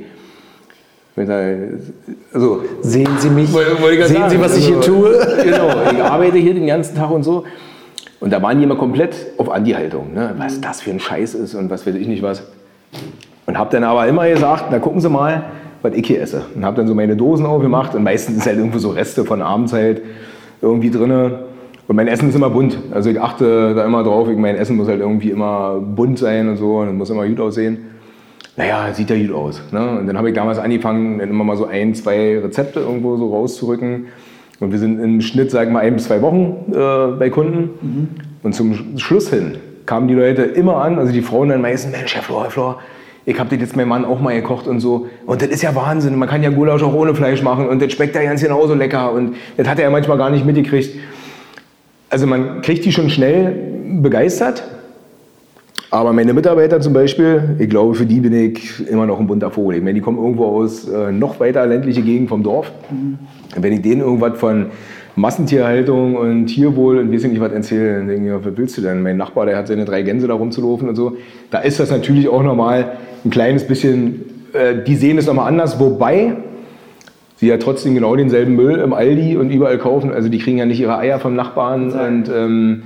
Also, 2.33 2.63
Sehen 2.83 3.09
Sie 3.19 3.31
mich? 3.31 3.53
wollte- 3.53 3.81
wollte 3.81 4.07
Sehen 4.07 4.17
sagen. 4.17 4.31
Sie, 4.31 4.41
was 4.41 4.57
ich 4.57 4.67
hier 4.67 4.77
Also, 4.79 4.93
tue? 5.03 5.27
Genau, 5.45 5.69
ich 5.93 6.03
arbeite 6.03 6.39
hier 6.39 6.55
den 6.55 6.67
ganzen 6.67 6.97
Tag 6.97 7.11
und 7.11 7.23
so. 7.23 7.45
Und 8.21 8.33
da 8.33 8.43
waren 8.43 8.59
die 8.59 8.65
immer 8.65 8.75
komplett 8.77 9.15
auf 9.39 9.49
Andi-Haltung, 9.51 10.13
ne? 10.15 10.35
was 10.39 10.61
das 10.61 10.81
für 10.81 10.91
ein 10.91 10.99
Scheiß 10.99 11.35
ist 11.35 11.55
und 11.55 11.71
was 11.71 11.87
weiß 11.87 11.95
ich 11.95 12.09
nicht 12.09 12.23
was. 12.23 12.43
Und 13.47 13.59
habe 13.59 13.71
dann 13.71 13.85
aber 13.85 14.07
immer 14.09 14.29
gesagt, 14.29 14.65
na 14.71 14.79
gucken 14.79 15.01
Sie 15.01 15.09
mal, 15.11 15.45
was 15.83 15.93
ich 15.95 16.07
hier 16.07 16.21
esse. 16.23 16.43
Und 16.55 16.65
habe 16.65 16.77
dann 16.79 16.89
so 16.89 16.95
meine 16.95 17.15
Dosen 17.17 17.45
aufgemacht 17.47 17.95
und 17.95 18.03
meistens 18.03 18.39
ist 18.39 18.47
halt 18.47 18.57
irgendwo 18.57 18.79
so 18.79 18.89
Reste 18.91 19.25
von 19.25 19.43
abends 19.43 19.73
halt 19.73 20.01
irgendwie 20.63 20.91
drinne. 20.91 21.41
Und 21.87 21.97
mein 21.97 22.09
Essen 22.09 22.29
ist 22.31 22.35
immer 22.35 22.51
bunt. 22.51 22.79
Also 22.93 23.11
ich 23.11 23.21
achte 23.21 23.75
da 23.75 23.85
immer 23.85 24.03
drauf, 24.03 24.29
ich, 24.29 24.37
mein 24.39 24.57
Essen 24.57 24.77
muss 24.77 24.89
halt 24.89 25.01
irgendwie 25.01 25.31
immer 25.31 25.81
bunt 25.81 26.19
sein 26.19 26.49
und 26.49 26.57
so 26.57 26.79
und 26.79 26.97
muss 26.97 27.11
immer 27.11 27.27
gut 27.27 27.41
aussehen. 27.41 27.79
Naja, 28.57 28.93
sieht 28.93 29.11
ja 29.11 29.17
gut 29.19 29.35
aus. 29.35 29.63
Ne? 29.73 29.99
Und 29.99 30.07
dann 30.07 30.17
habe 30.17 30.29
ich 30.29 30.35
damals 30.35 30.59
angefangen, 30.59 31.19
dann 31.19 31.29
immer 31.29 31.45
mal 31.45 31.57
so 31.57 31.67
ein, 31.67 31.95
zwei 31.95 32.39
Rezepte 32.39 32.81
irgendwo 32.81 33.17
so 33.17 33.29
rauszurücken. 33.31 34.07
Und 34.61 34.71
wir 34.71 34.79
sind 34.79 35.01
im 35.01 35.21
Schnitt, 35.21 35.51
sagen 35.51 35.71
wir 35.71 35.75
mal, 35.75 35.81
ein 35.81 35.95
bis 35.95 36.05
zwei 36.05 36.23
Wochen 36.23 36.73
äh, 36.73 37.19
bei 37.19 37.29
Kunden. 37.29 38.09
Und 38.43 38.55
zum 38.55 38.73
Sch- 38.73 38.99
Schluss 39.01 39.29
hin 39.29 39.57
kamen 39.85 40.09
die 40.09 40.15
Leute 40.15 40.43
immer 40.43 40.77
an, 40.77 40.99
also 40.99 41.13
die 41.13 41.21
Frauen 41.21 41.51
dann 41.51 41.61
meistens, 41.61 41.93
Mensch, 41.95 42.15
Herr 42.15 42.23
Flor, 42.23 42.45
Herr 42.45 42.51
Flor, 42.51 42.79
ich 43.27 43.39
habe 43.39 43.51
das 43.51 43.59
jetzt 43.61 43.77
meinem 43.77 43.89
Mann 43.89 44.05
auch 44.05 44.21
mal 44.21 44.35
gekocht 44.35 44.67
und 44.69 44.81
so. 44.81 45.09
Und 45.27 45.43
das 45.43 45.49
ist 45.49 45.63
ja 45.63 45.75
Wahnsinn. 45.75 46.17
Man 46.17 46.29
kann 46.29 46.43
ja 46.43 46.51
Gulasch 46.51 46.83
auch 46.83 46.95
ohne 46.95 47.15
Fleisch 47.15 47.43
machen 47.43 47.69
und 47.69 47.83
das 47.83 47.93
schmeckt 47.93 48.15
ja 48.15 48.23
ganz 48.23 48.43
genauso 48.43 48.75
lecker. 48.75 49.13
Und 49.13 49.35
das 49.57 49.69
hat 49.69 49.79
er 49.79 49.85
ja 49.87 49.91
manchmal 49.91 50.17
gar 50.17 50.31
nicht 50.31 50.47
mitgekriegt. 50.47 50.95
Also 52.15 52.29
man 52.29 52.63
kriegt 52.63 52.85
die 52.85 52.93
schon 52.93 53.11
schnell 53.11 53.57
begeistert. 54.01 54.63
Aber 55.91 56.13
meine 56.13 56.33
Mitarbeiter 56.33 56.81
zum 56.81 56.93
Beispiel, 56.93 57.57
ich 57.59 57.69
glaube, 57.69 57.97
für 57.97 58.07
die 58.07 58.21
bin 58.21 58.33
ich 58.33 58.89
immer 58.89 59.05
noch 59.05 59.19
ein 59.19 59.27
bunter 59.27 59.51
Vogel. 59.51 59.79
Ich 59.79 59.83
meine, 59.83 59.95
die 59.95 60.01
kommen 60.01 60.19
irgendwo 60.19 60.45
aus 60.45 60.89
äh, 60.89 61.11
noch 61.11 61.41
weiter 61.41 61.67
ländliche 61.67 62.03
Gegend 62.03 62.29
vom 62.29 62.45
Dorf. 62.45 62.71
Mhm. 62.89 63.19
Wenn 63.61 63.73
ich 63.73 63.83
denen 63.83 64.01
irgendwas 64.03 64.39
von 64.39 64.67
Massentierhaltung 65.17 66.15
und 66.15 66.47
Tierwohl 66.47 66.99
und 66.99 67.13
weiß 67.13 67.25
nicht 67.25 67.41
was 67.41 67.51
erzähle, 67.51 67.97
dann 67.97 68.07
denke 68.07 68.29
ich, 68.29 68.47
was 68.47 68.57
willst 68.57 68.79
du 68.79 68.83
denn? 68.83 69.03
Mein 69.03 69.17
Nachbar, 69.17 69.47
der 69.47 69.57
hat 69.57 69.67
seine 69.67 69.85
drei 69.85 70.03
Gänse 70.03 70.29
da 70.29 70.35
rumzulaufen 70.35 70.89
und 70.89 70.95
so. 70.95 71.17
Da 71.51 71.59
ist 71.63 71.81
das 71.81 71.91
natürlich 71.91 72.29
auch 72.29 72.45
nochmal 72.45 72.93
ein 73.25 73.31
kleines 73.31 73.67
bisschen, 73.67 74.21
äh, 74.53 74.85
die 74.87 74.95
sehen 74.95 75.19
es 75.19 75.27
nochmal 75.27 75.49
anders, 75.49 75.81
wobei 75.81 76.37
sie 77.37 77.49
ja 77.49 77.57
trotzdem 77.59 77.95
genau 77.95 78.17
denselben 78.17 78.55
Müll 78.55 78.77
im 78.77 78.93
Aldi 78.93 79.37
und 79.37 79.51
überall 79.51 79.79
kaufen. 79.79 80.13
Also 80.13 80.29
die 80.29 80.39
kriegen 80.39 80.59
ja 80.59 80.67
nicht 80.67 80.81
ihre 80.81 80.99
Eier 80.99 81.19
vom 81.19 81.35
Nachbarn. 81.35 81.93
Und, 81.93 82.31
ähm, 82.35 82.83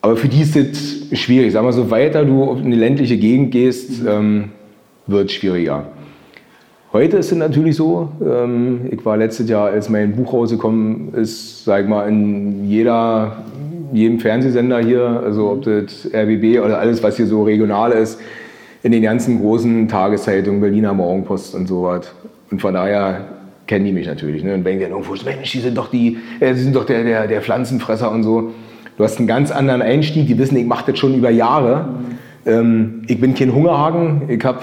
aber 0.00 0.16
für 0.16 0.28
die 0.28 0.42
ist 0.42 0.56
das 0.56 1.18
schwierig. 1.18 1.52
Sag 1.52 1.62
mal, 1.62 1.72
so 1.72 1.90
weiter 1.90 2.24
du 2.24 2.44
auf 2.44 2.58
eine 2.58 2.76
ländliche 2.76 3.16
Gegend 3.16 3.50
gehst, 3.50 4.02
ähm, 4.06 4.50
wird 5.06 5.30
es 5.30 5.32
schwieriger. 5.32 5.86
Heute 6.92 7.16
ist 7.16 7.32
es 7.32 7.38
natürlich 7.38 7.76
so, 7.76 8.10
ähm, 8.22 8.82
ich 8.90 9.02
war 9.06 9.16
letztes 9.16 9.48
Jahr, 9.48 9.70
als 9.70 9.88
mein 9.88 10.14
Buch 10.14 10.34
rausgekommen 10.34 11.14
ist, 11.14 11.64
sag 11.64 11.84
ich 11.84 11.88
mal, 11.88 12.06
in 12.06 12.68
jeder, 12.68 13.44
jedem 13.94 14.20
Fernsehsender 14.20 14.78
hier, 14.80 15.22
also 15.24 15.52
ob 15.52 15.62
das 15.62 16.06
RBB 16.12 16.60
oder 16.62 16.78
alles, 16.78 17.02
was 17.02 17.16
hier 17.16 17.26
so 17.26 17.44
regional 17.44 17.92
ist, 17.92 18.20
in 18.82 18.92
den 18.92 19.02
ganzen 19.02 19.40
großen 19.40 19.88
Tageszeitungen, 19.88 20.60
Berliner 20.60 20.92
Morgenpost 20.92 21.54
und 21.54 21.66
so 21.66 21.84
was. 21.84 22.12
Und 22.52 22.60
von 22.60 22.74
daher 22.74 23.24
kennen 23.66 23.84
die 23.84 23.92
mich 23.92 24.06
natürlich. 24.06 24.44
Ne? 24.44 24.54
Und 24.54 24.64
denken 24.64 24.82
dann 24.82 24.90
irgendwo, 24.92 25.14
Mensch, 25.24 25.50
die 25.50 25.58
sind 25.58 25.76
doch, 25.76 25.90
die, 25.90 26.18
äh, 26.38 26.52
die 26.54 26.60
sind 26.60 26.76
doch 26.76 26.84
der, 26.84 27.02
der, 27.02 27.26
der 27.26 27.42
Pflanzenfresser 27.42 28.12
und 28.12 28.22
so. 28.22 28.52
Du 28.96 29.04
hast 29.04 29.18
einen 29.18 29.26
ganz 29.26 29.50
anderen 29.50 29.82
Einstieg. 29.82 30.28
Die 30.28 30.38
wissen, 30.38 30.56
ich 30.56 30.66
mache 30.66 30.92
das 30.92 31.00
schon 31.00 31.14
über 31.14 31.30
Jahre. 31.30 31.86
Ähm, 32.46 33.02
ich 33.08 33.20
bin 33.20 33.34
kein 33.34 33.52
Hungerhaken. 33.52 34.22
Ich 34.28 34.44
habe 34.44 34.60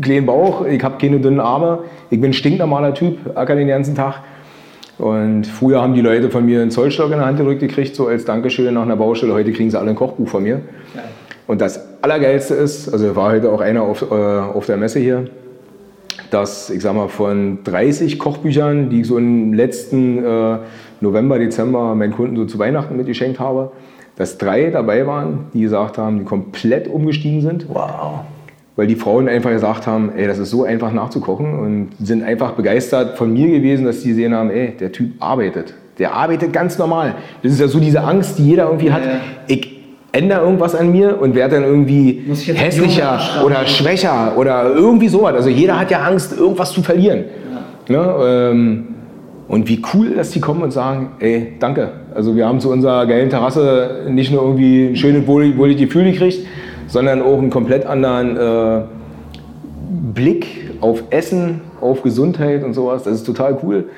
kleinen 0.00 0.26
Bauch, 0.26 0.64
ich 0.64 0.82
habe 0.82 0.98
keine 0.98 1.18
dünnen 1.18 1.40
Arme, 1.40 1.80
ich 2.10 2.20
bin 2.20 2.30
ein 2.30 2.34
stinknormaler 2.34 2.94
Typ, 2.94 3.18
acker 3.34 3.56
den 3.56 3.68
ganzen 3.68 3.94
Tag. 3.94 4.20
Und 4.98 5.46
früher 5.46 5.80
haben 5.80 5.94
die 5.94 6.00
Leute 6.00 6.30
von 6.30 6.44
mir 6.44 6.60
einen 6.60 6.70
Zollstock 6.70 7.10
in 7.12 7.18
der 7.18 7.26
Hand 7.26 7.38
gedrückt 7.38 7.60
gekriegt, 7.60 7.94
so 7.94 8.08
als 8.08 8.24
Dankeschön 8.24 8.74
nach 8.74 8.82
einer 8.82 8.96
Baustelle. 8.96 9.32
Heute 9.32 9.52
kriegen 9.52 9.70
sie 9.70 9.78
alle 9.78 9.90
ein 9.90 9.96
Kochbuch 9.96 10.28
von 10.28 10.42
mir. 10.42 10.60
Und 11.46 11.60
das 11.60 12.02
Allergeilste 12.02 12.54
ist, 12.54 12.92
also 12.92 13.14
war 13.14 13.32
heute 13.32 13.50
auch 13.50 13.60
einer 13.60 13.82
auf, 13.82 14.02
äh, 14.02 14.14
auf 14.14 14.66
der 14.66 14.76
Messe 14.76 14.98
hier, 14.98 15.26
dass 16.30 16.70
ich 16.70 16.82
sag 16.82 16.94
mal 16.94 17.08
von 17.08 17.58
30 17.64 18.18
Kochbüchern, 18.18 18.90
die 18.90 19.00
ich 19.00 19.06
so 19.06 19.18
im 19.18 19.54
letzten 19.54 20.24
äh, 20.24 20.58
November, 21.00 21.38
Dezember 21.38 21.94
meinen 21.94 22.12
Kunden 22.12 22.36
so 22.36 22.44
zu 22.44 22.58
Weihnachten 22.58 22.96
mitgeschenkt 22.96 23.40
habe, 23.40 23.72
dass 24.16 24.38
drei 24.38 24.70
dabei 24.70 25.06
waren, 25.06 25.46
die 25.54 25.60
gesagt 25.60 25.98
haben, 25.98 26.18
die 26.18 26.24
komplett 26.24 26.88
umgestiegen 26.88 27.40
sind. 27.40 27.66
Wow 27.68 28.20
weil 28.78 28.86
die 28.86 28.94
Frauen 28.94 29.28
einfach 29.28 29.50
gesagt 29.50 29.88
haben, 29.88 30.12
ey, 30.14 30.28
das 30.28 30.38
ist 30.38 30.50
so 30.50 30.62
einfach 30.62 30.92
nachzukochen 30.92 31.58
und 31.58 31.88
sind 31.98 32.22
einfach 32.22 32.52
begeistert 32.52 33.18
von 33.18 33.32
mir 33.32 33.48
gewesen, 33.48 33.84
dass 33.84 34.02
sie 34.02 34.10
gesehen 34.10 34.32
haben, 34.32 34.50
ey, 34.50 34.76
der 34.78 34.92
Typ 34.92 35.14
arbeitet. 35.18 35.74
Der 35.98 36.14
arbeitet 36.14 36.52
ganz 36.52 36.78
normal. 36.78 37.16
Das 37.42 37.50
ist 37.50 37.60
ja 37.60 37.66
so 37.66 37.80
diese 37.80 38.02
Angst, 38.02 38.38
die 38.38 38.46
jeder 38.46 38.66
irgendwie 38.66 38.92
hat. 38.92 39.04
Ja. 39.04 39.20
Ich 39.48 39.77
ändere 40.12 40.40
irgendwas 40.40 40.74
an 40.74 40.90
mir 40.90 41.20
und 41.20 41.34
werde 41.34 41.56
dann 41.56 41.64
irgendwie 41.64 42.24
hässlicher 42.28 43.20
oder 43.44 43.66
schwächer 43.66 44.32
oder 44.36 44.72
irgendwie 44.74 45.08
sowas. 45.08 45.34
Also 45.34 45.50
jeder 45.50 45.78
hat 45.78 45.90
ja 45.90 46.00
Angst, 46.00 46.36
irgendwas 46.36 46.72
zu 46.72 46.82
verlieren. 46.82 47.24
Ja. 47.88 47.96
Ne? 47.96 48.14
Ähm, 48.26 48.84
und 49.48 49.66
wie 49.68 49.82
cool, 49.94 50.10
dass 50.10 50.30
die 50.30 50.40
kommen 50.40 50.62
und 50.62 50.72
sagen, 50.72 51.12
ey, 51.20 51.54
danke. 51.58 51.90
Also 52.14 52.36
wir 52.36 52.46
haben 52.46 52.60
zu 52.60 52.70
unserer 52.70 53.06
geilen 53.06 53.30
Terrasse 53.30 54.06
nicht 54.08 54.30
nur 54.30 54.42
irgendwie 54.42 54.88
ein 54.88 54.96
schönes, 54.96 55.26
wohliges 55.26 55.80
Gefühl 55.80 56.04
gekriegt, 56.04 56.46
sondern 56.86 57.22
auch 57.22 57.38
einen 57.38 57.50
komplett 57.50 57.86
anderen 57.86 58.36
äh, 58.36 58.82
Blick 60.14 60.70
auf 60.80 61.02
Essen, 61.10 61.62
auf 61.80 62.02
Gesundheit 62.02 62.62
und 62.62 62.74
sowas. 62.74 63.04
Das 63.04 63.14
ist 63.14 63.24
total 63.24 63.58
cool. 63.62 63.88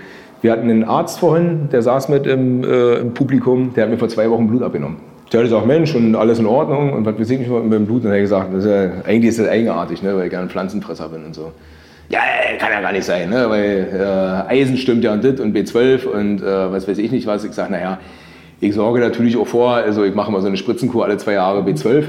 Wir 0.41 0.53
hatten 0.53 0.71
einen 0.71 0.85
Arzt 0.85 1.19
vorhin, 1.19 1.69
der 1.73 1.83
saß 1.83 2.09
mit 2.09 2.27
im, 2.27 2.65
äh, 2.65 2.95
im 2.95 3.13
Publikum, 3.13 3.75
der 3.75 3.85
hat 3.85 3.91
mir 3.91 3.99
vor 3.99 4.09
zwei 4.09 4.31
Wochen 4.31 4.47
Blut 4.47 4.63
abgenommen. 4.63 5.10
Der 5.33 5.41
hat 5.41 5.45
gesagt, 5.47 5.67
Mensch, 5.67 5.95
und 5.95 6.17
alles 6.17 6.41
in 6.41 6.47
Ordnung 6.47 6.93
und 6.93 7.07
was 7.07 7.19
weiß 7.19 7.31
ich 7.31 7.39
nicht 7.39 7.51
mit 7.51 7.73
dem 7.73 7.87
Blut. 7.87 8.05
Und 8.05 8.11
er 8.11 8.17
hat 8.17 8.23
gesagt, 8.23 8.53
ist 8.53 8.65
ja, 8.65 8.91
eigentlich 9.07 9.29
ist 9.29 9.39
das 9.39 9.49
eigenartig, 9.49 10.03
ne, 10.03 10.17
weil 10.17 10.25
ich 10.25 10.31
gerne 10.31 10.49
Pflanzenfresser 10.49 11.09
bin 11.09 11.25
und 11.25 11.35
so. 11.35 11.53
Ja, 12.09 12.19
kann 12.59 12.73
ja 12.73 12.81
gar 12.81 12.93
nicht 12.93 13.05
sein, 13.05 13.31
ne, 13.31 13.49
weil 13.49 13.89
äh, 13.93 14.53
Eisen 14.53 14.77
stimmt 14.77 15.05
ja 15.05 15.13
und 15.13 15.23
das 15.23 15.39
und 15.39 15.57
B12 15.57 16.07
und 16.07 16.43
äh, 16.43 16.73
was 16.73 16.89
weiß 16.89 16.99
ich 16.99 17.13
nicht 17.13 17.29
was. 17.29 17.45
Ich 17.45 17.53
sage, 17.53 17.71
naja, 17.71 18.01
ich 18.61 18.75
sorge 18.75 18.99
natürlich 18.99 19.37
auch 19.37 19.47
vor, 19.47 19.75
also 19.75 20.03
ich 20.05 20.17
mache 20.17 20.33
mal 20.33 20.41
so 20.41 20.49
eine 20.49 20.57
Spritzenkur 20.57 21.05
alle 21.05 21.17
zwei 21.17 21.35
Jahre 21.35 21.61
B12. 21.61 22.07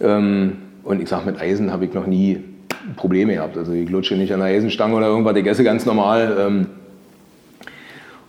Ähm, 0.00 0.52
und 0.84 1.02
ich 1.02 1.08
sage, 1.08 1.26
mit 1.26 1.40
Eisen 1.40 1.72
habe 1.72 1.86
ich 1.86 1.92
noch 1.92 2.06
nie 2.06 2.38
Probleme 2.94 3.34
gehabt. 3.34 3.58
Also 3.58 3.72
ich 3.72 3.90
lutsche 3.90 4.14
nicht 4.14 4.32
an 4.32 4.38
der 4.38 4.48
Eisenstange 4.48 4.94
oder 4.94 5.08
irgendwas, 5.08 5.36
ich 5.36 5.46
esse 5.46 5.64
ganz 5.64 5.86
normal. 5.86 6.36
Ähm. 6.38 6.66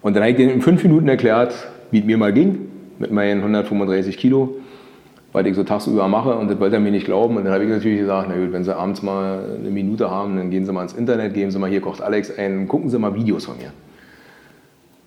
Und 0.02 0.16
dann 0.16 0.24
habe 0.24 0.32
ich 0.32 0.38
denen 0.38 0.52
in 0.52 0.62
fünf 0.64 0.82
Minuten 0.82 1.08
erklärt, 1.08 1.54
wie 1.92 2.00
es 2.00 2.06
mir 2.06 2.18
mal 2.18 2.34
ging 2.34 2.70
mit 2.99 3.12
meinen 3.12 3.39
135 3.39 4.17
Kilo, 4.17 4.55
was 5.34 5.45
ich 5.45 5.55
so 5.55 5.63
tagsüber 5.63 6.08
mache. 6.08 6.36
Und 6.36 6.49
das 6.49 6.60
wollte 6.60 6.75
er 6.75 6.81
mir 6.81 6.91
nicht 6.91 7.05
glauben. 7.05 7.38
Und 7.38 7.45
dann 7.45 7.53
habe 7.53 7.63
ich 7.63 7.69
natürlich 7.69 7.99
gesagt, 7.99 8.27
na 8.29 8.36
gut, 8.36 8.51
wenn 8.51 8.63
Sie 8.63 8.75
abends 8.75 9.01
mal 9.01 9.58
eine 9.60 9.69
Minute 9.69 10.10
haben, 10.10 10.38
dann 10.38 10.49
gehen 10.49 10.65
Sie 10.65 10.71
mal 10.71 10.84
ins 10.84 10.93
Internet, 10.93 11.34
geben 11.34 11.51
Sie 11.51 11.60
mal, 11.60 11.69
hier 11.69 11.81
kocht 11.81 12.01
Alex 12.01 12.36
ein, 12.38 12.67
gucken 12.67 12.89
Sie 12.89 12.97
mal 12.99 13.15
Videos 13.15 13.45
von 13.45 13.58
mir. 13.58 13.71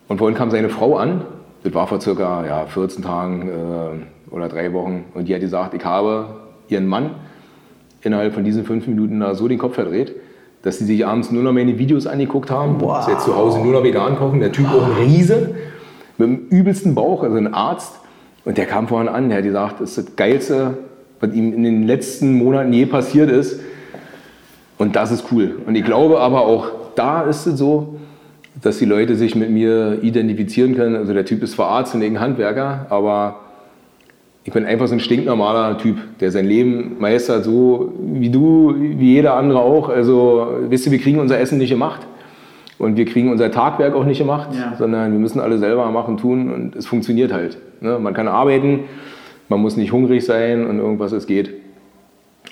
Und 0.07 0.17
vorhin 0.17 0.37
kam 0.37 0.49
seine 0.51 0.69
Frau 0.69 0.97
an, 0.97 1.21
das 1.63 1.73
war 1.73 1.87
vor 1.87 2.01
circa 2.01 2.45
ja, 2.45 2.65
14 2.65 3.03
Tagen 3.03 3.49
äh, 3.49 4.33
oder 4.33 4.47
drei 4.47 4.73
Wochen, 4.73 5.05
und 5.13 5.27
die 5.27 5.33
hat 5.33 5.41
gesagt, 5.41 5.73
ich 5.73 5.83
habe 5.83 6.25
ihren 6.67 6.87
Mann 6.87 7.11
innerhalb 8.01 8.33
von 8.33 8.43
diesen 8.43 8.63
fünf 8.63 8.87
Minuten 8.87 9.19
da 9.19 9.35
so 9.35 9.47
den 9.47 9.59
Kopf 9.59 9.75
verdreht, 9.75 10.15
dass 10.61 10.79
sie 10.79 10.85
sich 10.85 11.05
abends 11.05 11.31
nur 11.31 11.43
noch 11.43 11.53
meine 11.53 11.77
Videos 11.77 12.07
angeguckt 12.07 12.51
haben. 12.51 12.79
Wow. 12.79 13.03
Sie 13.03 13.11
jetzt 13.11 13.25
zu 13.25 13.35
Hause 13.35 13.59
nur 13.59 13.73
noch 13.73 13.83
vegan 13.83 14.17
kochen. 14.17 14.39
Der 14.39 14.51
Typ 14.51 14.65
wow. 14.65 14.81
auch 14.81 14.85
ein 14.85 15.03
Riese 15.03 15.55
mit 16.19 16.27
dem 16.27 16.47
übelsten 16.49 16.95
Bauch, 16.95 17.23
also 17.23 17.37
ein 17.37 17.53
Arzt. 17.53 17.93
Und 18.45 18.57
der 18.57 18.65
kam 18.65 18.87
vorhin 18.87 19.09
an, 19.09 19.29
der 19.29 19.39
hat 19.39 19.45
gesagt, 19.45 19.81
das 19.81 19.97
ist 19.97 20.09
das 20.09 20.15
Geilste, 20.15 20.77
was 21.19 21.33
ihm 21.33 21.53
in 21.53 21.63
den 21.63 21.87
letzten 21.87 22.33
Monaten 22.33 22.71
je 22.73 22.85
passiert 22.85 23.29
ist. 23.29 23.59
Und 24.77 24.95
das 24.95 25.11
ist 25.11 25.25
cool. 25.31 25.57
Und 25.65 25.75
ich 25.75 25.83
glaube 25.83 26.19
aber 26.19 26.41
auch 26.41 26.71
da 26.95 27.21
ist 27.23 27.45
es 27.45 27.57
so, 27.57 27.95
dass 28.61 28.77
die 28.77 28.85
Leute 28.85 29.15
sich 29.15 29.35
mit 29.35 29.49
mir 29.49 29.99
identifizieren 30.01 30.75
können. 30.75 30.95
Also 30.95 31.13
der 31.13 31.25
Typ 31.25 31.43
ist 31.43 31.53
zwar 31.53 31.69
Arzt 31.69 31.95
und 31.95 32.01
irgendein 32.01 32.23
Handwerker, 32.23 32.85
aber 32.89 33.39
ich 34.43 34.53
bin 34.53 34.65
einfach 34.65 34.87
so 34.87 34.93
ein 34.93 34.99
stinknormaler 34.99 35.77
Typ, 35.77 35.97
der 36.19 36.31
sein 36.31 36.45
Leben 36.45 36.97
meistert, 36.99 37.43
so 37.43 37.93
wie 37.99 38.29
du, 38.29 38.73
wie 38.77 39.13
jeder 39.13 39.35
andere 39.35 39.59
auch. 39.59 39.89
Also, 39.89 40.47
wisst 40.69 40.85
ihr, 40.85 40.91
wir 40.91 40.99
kriegen 40.99 41.19
unser 41.19 41.39
Essen 41.39 41.57
nicht 41.57 41.69
gemacht 41.69 42.07
und 42.79 42.95
wir 42.95 43.05
kriegen 43.05 43.29
unser 43.29 43.51
Tagwerk 43.51 43.93
auch 43.93 44.05
nicht 44.05 44.17
gemacht, 44.17 44.49
ja. 44.53 44.73
sondern 44.77 45.11
wir 45.11 45.19
müssen 45.19 45.39
alle 45.39 45.57
selber 45.59 45.91
machen, 45.91 46.17
tun 46.17 46.51
und 46.51 46.75
es 46.75 46.87
funktioniert 46.87 47.31
halt. 47.31 47.57
Ne? 47.81 47.99
Man 47.99 48.13
kann 48.13 48.27
arbeiten, 48.27 48.85
man 49.49 49.59
muss 49.59 49.77
nicht 49.77 49.91
hungrig 49.91 50.25
sein 50.25 50.65
und 50.65 50.79
irgendwas, 50.79 51.11
es 51.11 51.27
geht. 51.27 51.53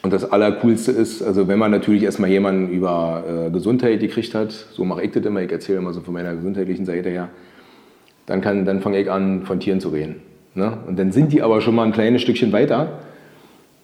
Und 0.03 0.13
das 0.13 0.29
Allercoolste 0.29 0.91
ist, 0.91 1.23
also 1.23 1.47
wenn 1.47 1.57
man 1.57 1.71
natürlich 1.71 2.03
erstmal 2.03 2.29
jemanden 2.29 2.69
über 2.69 3.23
äh, 3.47 3.49
Gesundheit 3.49 3.99
gekriegt 3.99 4.35
hat, 4.35 4.51
so 4.51 4.83
mache 4.83 5.01
ich 5.03 5.11
das 5.11 5.25
immer, 5.25 5.41
ich 5.41 5.51
erzähle 5.51 5.79
immer 5.79 5.93
so 5.93 6.01
von 6.01 6.13
meiner 6.13 6.35
gesundheitlichen 6.35 6.85
Seite 6.85 7.09
her, 7.09 7.29
dann, 8.25 8.41
dann 8.41 8.81
fange 8.81 8.99
ich 8.99 9.09
an, 9.09 9.43
von 9.43 9.59
Tieren 9.59 9.79
zu 9.79 9.89
reden. 9.89 10.17
Ne? 10.53 10.77
Und 10.87 10.99
dann 10.99 11.11
sind 11.11 11.31
die 11.31 11.41
aber 11.41 11.61
schon 11.61 11.73
mal 11.73 11.85
ein 11.85 11.93
kleines 11.93 12.21
Stückchen 12.21 12.51
weiter 12.51 12.99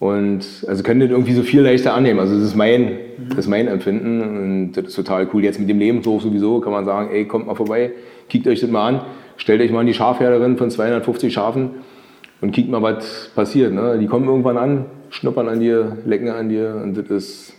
und 0.00 0.44
also 0.66 0.82
können 0.82 1.00
das 1.00 1.10
irgendwie 1.10 1.32
so 1.32 1.42
viel 1.42 1.62
leichter 1.62 1.94
annehmen. 1.94 2.20
Also 2.20 2.34
das 2.34 2.44
ist 2.44 2.56
mein, 2.56 2.98
das 3.30 3.40
ist 3.40 3.48
mein 3.48 3.68
Empfinden 3.68 4.20
und 4.20 4.72
das 4.72 4.86
ist 4.86 4.96
total 4.96 5.28
cool. 5.32 5.44
Jetzt 5.44 5.60
mit 5.60 5.68
dem 5.68 5.78
Lebenshof 5.78 6.22
sowieso 6.22 6.60
kann 6.60 6.72
man 6.72 6.84
sagen, 6.84 7.10
ey, 7.12 7.26
kommt 7.26 7.46
mal 7.46 7.54
vorbei, 7.54 7.92
kickt 8.28 8.46
euch 8.46 8.60
das 8.60 8.70
mal 8.70 8.88
an, 8.88 9.00
stellt 9.36 9.60
euch 9.60 9.70
mal 9.70 9.82
in 9.82 9.86
die 9.86 9.94
Schafherderin 9.94 10.56
von 10.56 10.70
250 10.70 11.32
Schafen 11.32 11.70
und 12.40 12.52
kickt 12.52 12.70
mal, 12.70 12.82
was 12.82 13.30
passiert. 13.34 13.72
Ne? 13.72 13.98
Die 13.98 14.06
kommen 14.06 14.26
irgendwann 14.26 14.56
an, 14.56 14.84
schnuppern 15.10 15.48
an 15.48 15.60
dir, 15.60 15.98
lecken 16.04 16.28
an 16.28 16.48
dir 16.48 16.80
und 16.82 16.96
das 16.96 17.06
ist, 17.06 17.54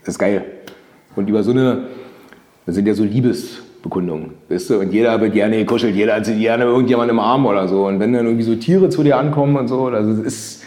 das 0.00 0.14
ist 0.14 0.18
geil. 0.18 0.44
Und 1.16 1.28
über 1.28 1.42
so 1.42 1.52
eine, 1.52 1.84
das 2.66 2.74
sind 2.74 2.86
ja 2.86 2.94
so 2.94 3.04
Liebes, 3.04 3.62
Bekundung. 3.82 4.32
Weißt 4.48 4.70
du? 4.70 4.80
Und 4.80 4.92
jeder 4.92 5.20
wird 5.20 5.32
gerne 5.32 5.58
gekuschelt, 5.58 5.94
jeder 5.94 6.16
hat 6.16 6.24
gerne 6.24 6.64
irgendjemand 6.64 7.10
im 7.10 7.18
Arm 7.18 7.46
oder 7.46 7.68
so. 7.68 7.86
Und 7.86 8.00
wenn 8.00 8.12
dann 8.12 8.26
irgendwie 8.26 8.44
so 8.44 8.54
Tiere 8.56 8.88
zu 8.88 9.02
dir 9.02 9.16
ankommen 9.16 9.56
und 9.56 9.68
so, 9.68 9.88
das 9.90 10.06
ist 10.18 10.57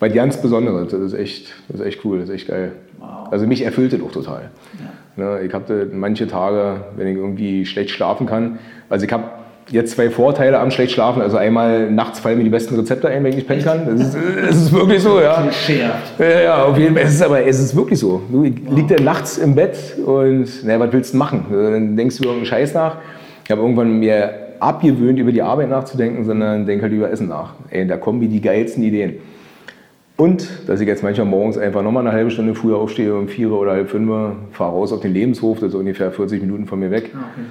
was 0.00 0.12
ganz 0.12 0.40
Besonderes. 0.40 0.90
Das 0.90 1.00
ist 1.00 1.14
echt, 1.14 1.54
das 1.68 1.80
ist 1.80 1.86
echt 1.86 2.04
cool, 2.04 2.18
das 2.18 2.28
ist 2.28 2.34
echt 2.34 2.48
geil. 2.48 2.72
Wow. 2.98 3.30
Also 3.30 3.46
mich 3.46 3.62
erfüllt 3.62 3.92
das 3.92 4.00
auch 4.00 4.12
total. 4.12 4.50
Ja. 5.16 5.24
Ne, 5.24 5.40
ich 5.42 5.52
habe 5.52 5.88
manche 5.92 6.26
Tage, 6.26 6.82
wenn 6.96 7.08
ich 7.08 7.16
irgendwie 7.16 7.66
schlecht 7.66 7.90
schlafen 7.90 8.26
kann, 8.26 8.58
also 8.88 9.04
ich 9.04 9.12
habe 9.12 9.24
jetzt 9.70 9.96
zwei 9.96 10.10
Vorteile 10.10 10.58
am 10.60 10.70
schlecht 10.70 10.92
schlafen. 10.92 11.22
Also 11.22 11.36
einmal 11.36 11.90
nachts 11.90 12.20
fallen 12.20 12.38
mir 12.38 12.44
die 12.44 12.50
besten 12.50 12.74
Rezepte 12.76 13.08
ein, 13.08 13.22
wenn 13.22 13.30
ich 13.30 13.36
nicht 13.36 13.48
pennen 13.48 13.64
kann. 13.64 13.86
Das 13.86 14.00
ist, 14.00 14.16
das 14.16 14.56
ist 14.56 14.72
wirklich 14.72 15.02
so, 15.02 15.20
ja. 15.20 15.46
Ja, 16.18 16.40
ja, 16.40 16.64
auf 16.64 16.78
jeden 16.78 16.94
Fall. 16.94 17.04
Es 17.04 17.14
ist 17.14 17.22
aber 17.22 17.44
es 17.44 17.58
ist 17.58 17.76
wirklich 17.76 17.98
so. 17.98 18.22
Du 18.30 18.42
liegst 18.42 18.90
ja 18.90 19.00
nachts 19.00 19.38
im 19.38 19.54
Bett 19.54 19.76
und 20.04 20.46
na, 20.64 20.80
was 20.80 20.92
willst 20.92 21.14
du 21.14 21.18
machen? 21.18 21.46
Dann 21.50 21.96
denkst 21.96 22.16
du 22.16 22.22
über 22.22 22.32
irgendeinen 22.32 22.60
Scheiß 22.60 22.74
nach. 22.74 22.96
Ich 23.44 23.50
habe 23.50 23.60
irgendwann 23.60 23.98
mir 23.98 24.30
abgewöhnt, 24.60 25.18
über 25.18 25.32
die 25.32 25.42
Arbeit 25.42 25.70
nachzudenken, 25.70 26.24
sondern 26.24 26.66
denke 26.66 26.82
halt 26.82 26.92
über 26.92 27.10
Essen 27.10 27.28
nach. 27.28 27.54
Ey, 27.70 27.86
da 27.86 27.96
kommen 27.96 28.18
mir 28.18 28.28
die 28.28 28.40
geilsten 28.40 28.82
Ideen. 28.82 29.14
Und 30.18 30.68
dass 30.68 30.80
ich 30.80 30.88
jetzt 30.88 31.04
manchmal 31.04 31.28
morgens 31.28 31.56
einfach 31.56 31.80
nochmal 31.80 32.04
eine 32.04 32.12
halbe 32.12 32.32
Stunde 32.32 32.56
früher 32.56 32.76
aufstehe, 32.76 33.14
um 33.14 33.28
vier 33.28 33.52
oder 33.52 33.70
halb 33.70 33.88
fünf, 33.88 34.10
fahre 34.50 34.72
raus 34.72 34.92
auf 34.92 35.00
den 35.00 35.14
Lebenshof, 35.14 35.60
das 35.60 35.68
ist 35.68 35.74
ungefähr 35.76 36.10
40 36.10 36.42
Minuten 36.42 36.66
von 36.66 36.80
mir 36.80 36.90
weg. 36.90 37.12
Ah, 37.14 37.18
okay. 37.32 37.46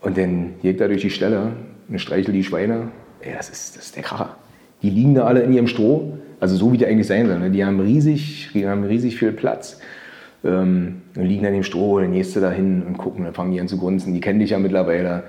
Und 0.00 0.16
dann 0.16 0.50
ich 0.62 0.76
da 0.76 0.86
durch 0.86 1.02
die 1.02 1.10
Stelle 1.10 1.54
und 1.88 1.98
streichel 1.98 2.32
die 2.32 2.44
Schweine. 2.44 2.92
Ey, 3.20 3.32
das 3.36 3.48
ist, 3.48 3.76
das 3.76 3.86
ist 3.86 3.96
der 3.96 4.04
Kracher. 4.04 4.36
Die 4.82 4.90
liegen 4.90 5.16
da 5.16 5.24
alle 5.24 5.42
in 5.42 5.52
ihrem 5.52 5.66
Stroh, 5.66 6.16
also 6.38 6.54
so 6.54 6.72
wie 6.72 6.78
die 6.78 6.86
eigentlich 6.86 7.08
sein 7.08 7.26
sollen. 7.26 7.40
Ne? 7.40 7.50
Die 7.50 7.64
haben 7.64 7.80
riesig, 7.80 8.50
die 8.54 8.68
haben 8.68 8.84
riesig 8.84 9.18
viel 9.18 9.32
Platz. 9.32 9.80
Ähm, 10.44 11.02
und 11.16 11.24
liegen 11.24 11.42
da 11.42 11.48
in 11.48 11.54
dem 11.54 11.64
Stroh, 11.64 11.98
dann 11.98 12.12
gehst 12.12 12.36
du 12.36 12.40
da 12.40 12.52
hin 12.52 12.84
und 12.86 12.98
gucken, 12.98 13.24
dann 13.24 13.34
fangen 13.34 13.50
die 13.50 13.60
an 13.60 13.66
zu 13.66 13.78
grunzen. 13.78 14.14
Die 14.14 14.20
kennen 14.20 14.38
dich 14.38 14.50
ja 14.50 14.60
mittlerweile. 14.60 15.24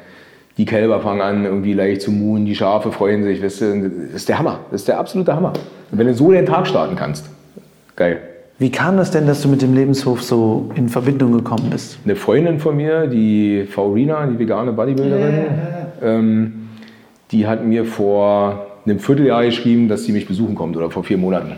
Die 0.57 0.65
Kälber 0.65 1.01
fangen 1.01 1.21
an, 1.21 1.45
irgendwie 1.45 1.73
leicht 1.73 2.01
zu 2.01 2.11
muhen, 2.11 2.45
die 2.45 2.55
Schafe 2.55 2.91
freuen 2.91 3.23
sich, 3.23 3.43
weißt 3.43 3.61
du, 3.61 3.89
das 3.89 4.15
ist 4.15 4.29
der 4.29 4.39
Hammer, 4.39 4.59
das 4.71 4.81
ist 4.81 4.87
der 4.87 4.99
absolute 4.99 5.35
Hammer. 5.35 5.53
Und 5.91 5.97
wenn 5.97 6.07
du 6.07 6.13
so 6.13 6.31
den 6.31 6.45
Tag 6.45 6.67
starten 6.67 6.95
kannst, 6.95 7.29
geil. 7.95 8.19
Wie 8.57 8.71
kam 8.71 8.95
das 8.95 9.11
denn, 9.11 9.27
dass 9.27 9.41
du 9.41 9.49
mit 9.49 9.61
dem 9.61 9.73
Lebenshof 9.73 10.23
so 10.23 10.69
in 10.75 10.87
Verbindung 10.87 11.33
gekommen 11.33 11.69
bist? 11.69 11.99
Eine 12.05 12.15
Freundin 12.15 12.59
von 12.59 12.77
mir, 12.77 13.05
die 13.07 13.65
Faurina, 13.69 14.25
die 14.27 14.39
vegane 14.39 14.71
Bodybuilderin, 14.71 15.35
ja. 15.35 16.07
Ähm, 16.07 16.69
die 17.31 17.47
hat 17.47 17.65
mir 17.65 17.83
vor 17.83 18.67
einem 18.85 18.99
Vierteljahr 18.99 19.43
geschrieben, 19.43 19.89
dass 19.89 20.05
sie 20.05 20.13
mich 20.13 20.25
besuchen 20.25 20.55
kommt 20.55 20.77
oder 20.77 20.89
vor 20.89 21.03
vier 21.03 21.17
Monaten. 21.17 21.51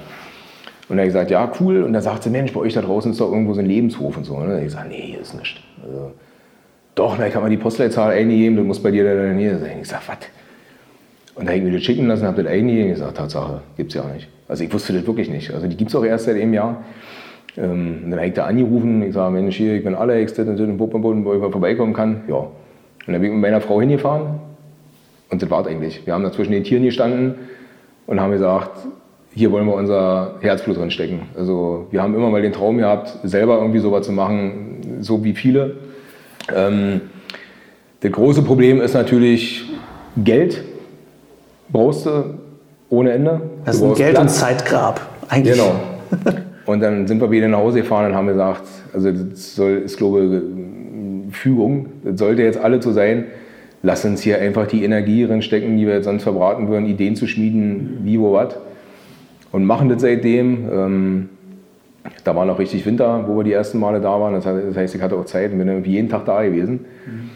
Und 0.90 0.96
dann 0.96 1.00
habe 1.00 1.08
ich 1.08 1.14
gesagt, 1.14 1.30
ja, 1.30 1.52
cool. 1.60 1.84
Und 1.84 1.94
dann 1.94 2.02
sagt 2.02 2.24
sie, 2.24 2.30
Mensch, 2.30 2.54
bei 2.54 2.62
euch 2.62 2.74
da 2.74 2.82
draußen 2.82 3.12
ist 3.12 3.20
doch 3.20 3.32
irgendwo 3.32 3.54
so 3.54 3.60
ein 3.60 3.66
Lebenshof 3.66 4.16
und 4.18 4.24
so. 4.24 4.36
Und 4.36 4.42
dann 4.42 4.52
habe 4.52 4.60
ich 4.60 4.68
gesagt, 4.68 4.90
nee, 4.90 5.02
hier 5.02 5.20
ist 5.20 5.36
nichts. 5.36 5.60
Also, 5.84 6.12
doch, 6.98 7.16
dann 7.18 7.32
kann 7.32 7.44
man 7.44 7.52
die 7.52 7.58
Postleitzahl 7.58 8.12
eingeben, 8.12 8.56
du 8.56 8.64
musst 8.64 8.82
bei 8.82 8.90
dir 8.90 9.04
da 9.04 9.12
in 9.12 9.18
der 9.18 9.34
Nähe 9.34 9.60
sein. 9.60 9.78
Ich 9.82 9.88
sage, 9.88 10.04
was? 10.08 10.18
Und 11.36 11.46
da 11.46 11.52
habe 11.52 11.60
ich 11.60 11.64
mir 11.64 11.72
das 11.72 11.84
schicken 11.84 12.08
lassen, 12.08 12.26
habe 12.26 12.42
das 12.42 12.52
eingegeben. 12.52 12.92
Ich 12.92 12.98
sage, 12.98 13.14
Tatsache, 13.14 13.62
gibt 13.78 13.92
es 13.92 13.96
ja 13.96 14.04
nicht. 14.12 14.28
Also 14.48 14.64
ich 14.64 14.74
wusste 14.74 14.94
das 14.94 15.06
wirklich 15.06 15.30
nicht. 15.30 15.54
Also 15.54 15.68
die 15.68 15.78
gibt 15.78 15.92
es 15.92 15.96
auch 15.96 16.04
erst 16.04 16.26
seit 16.26 16.36
einem 16.36 16.54
Jahr. 16.56 16.84
Ähm, 17.56 18.02
dann 18.10 18.14
habe 18.14 18.28
ich 18.28 18.34
da 18.34 18.46
angerufen, 18.46 19.04
ich 19.04 19.14
sage, 19.14 19.32
Mensch, 19.32 19.56
hier, 19.56 19.76
ich 19.76 19.84
bin 19.84 19.94
Alex, 19.94 20.34
das 20.34 20.48
und 20.48 20.60
das 20.60 20.68
und 20.68 20.78
Boden, 20.78 21.24
wo 21.24 21.34
ich 21.36 21.40
mal 21.40 21.52
vorbeikommen 21.52 21.94
kann. 21.94 22.24
Ja. 22.28 22.38
Und 22.38 22.50
dann 23.06 23.22
bin 23.22 23.26
ich 23.26 23.32
mit 23.32 23.42
meiner 23.42 23.62
Frau 23.62 23.80
hingefahren 23.80 24.40
und 25.30 25.42
das 25.42 25.50
war 25.52 25.62
es 25.62 25.68
eigentlich. 25.68 26.04
Wir 26.06 26.16
haben 26.16 26.24
da 26.24 26.32
zwischen 26.32 26.52
den 26.52 26.64
Tieren 26.64 26.84
gestanden 26.84 27.36
und 28.08 28.20
haben 28.20 28.32
gesagt, 28.32 28.72
hier 29.36 29.52
wollen 29.52 29.68
wir 29.68 29.76
unser 29.76 30.36
Herzblut 30.42 30.78
drin 30.78 30.90
stecken. 30.90 31.22
Also 31.38 31.86
wir 31.92 32.02
haben 32.02 32.16
immer 32.16 32.32
mal 32.32 32.42
den 32.42 32.54
Traum 32.54 32.80
gehabt, 32.80 33.20
selber 33.24 33.60
irgendwie 33.60 33.80
sowas 33.80 34.06
zu 34.06 34.12
machen, 34.12 35.02
so 35.02 35.24
wie 35.24 35.34
viele. 35.34 35.76
Ähm, 36.56 37.02
das 38.02 38.12
große 38.12 38.42
Problem 38.44 38.82
ist 38.82 38.94
natürlich 38.94 39.66
Geld. 40.18 40.64
Brauchst 41.70 42.06
du 42.06 42.36
ohne 42.90 43.12
Ende. 43.12 43.42
Das 43.66 43.78
ist 43.78 43.84
ein 43.84 43.94
Geld- 43.96 44.16
Platz. 44.16 44.22
und 44.24 44.30
Zeitgrab. 44.30 45.02
Eigentlich. 45.30 45.56
Genau. 45.58 45.76
Und 46.66 46.82
dann 46.82 47.08
sind 47.08 47.22
wir 47.22 47.32
wieder 47.32 47.48
nach 47.48 47.60
Hause 47.60 47.80
gefahren 47.80 48.08
und 48.12 48.16
haben 48.16 48.28
gesagt, 48.28 48.64
also 48.94 49.10
das 49.10 49.56
soll, 49.56 49.84
ist 49.86 49.96
glaube 49.98 50.42
ich 51.30 51.34
Fügung, 51.34 51.86
das 52.04 52.20
sollte 52.20 52.42
jetzt 52.42 52.60
alle 52.60 52.82
so 52.82 52.92
sein, 52.92 53.24
lass 53.84 54.04
uns 54.04 54.22
hier 54.22 54.40
einfach 54.42 54.68
die 54.68 54.84
Energie 54.84 55.24
reinstecken, 55.24 55.78
die 55.78 55.88
wir 55.88 55.94
jetzt 55.94 56.04
sonst 56.04 56.24
verbraten 56.24 56.68
würden, 56.68 56.86
Ideen 56.86 57.16
zu 57.16 57.26
schmieden, 57.26 58.00
wie, 58.04 58.20
wo, 58.20 58.34
was. 58.34 58.56
Und 59.54 59.64
machen 59.64 59.88
das 59.88 60.02
seitdem. 60.02 60.70
Ähm, 60.70 61.30
da 62.24 62.36
war 62.36 62.46
noch 62.46 62.60
richtig 62.60 62.86
Winter, 62.86 63.24
wo 63.28 63.38
wir 63.38 63.44
die 63.44 63.54
ersten 63.54 63.80
Male 63.80 64.02
da 64.02 64.20
waren. 64.20 64.34
Das 64.34 64.46
heißt, 64.46 64.96
ich 64.96 65.02
hatte 65.02 65.16
auch 65.16 65.26
Zeit 65.26 65.52
und 65.52 65.58
bin 65.58 65.68
irgendwie 65.68 65.92
jeden 65.92 66.10
Tag 66.10 66.26
da 66.26 66.44
gewesen. 66.44 66.86
Mhm. 67.06 67.30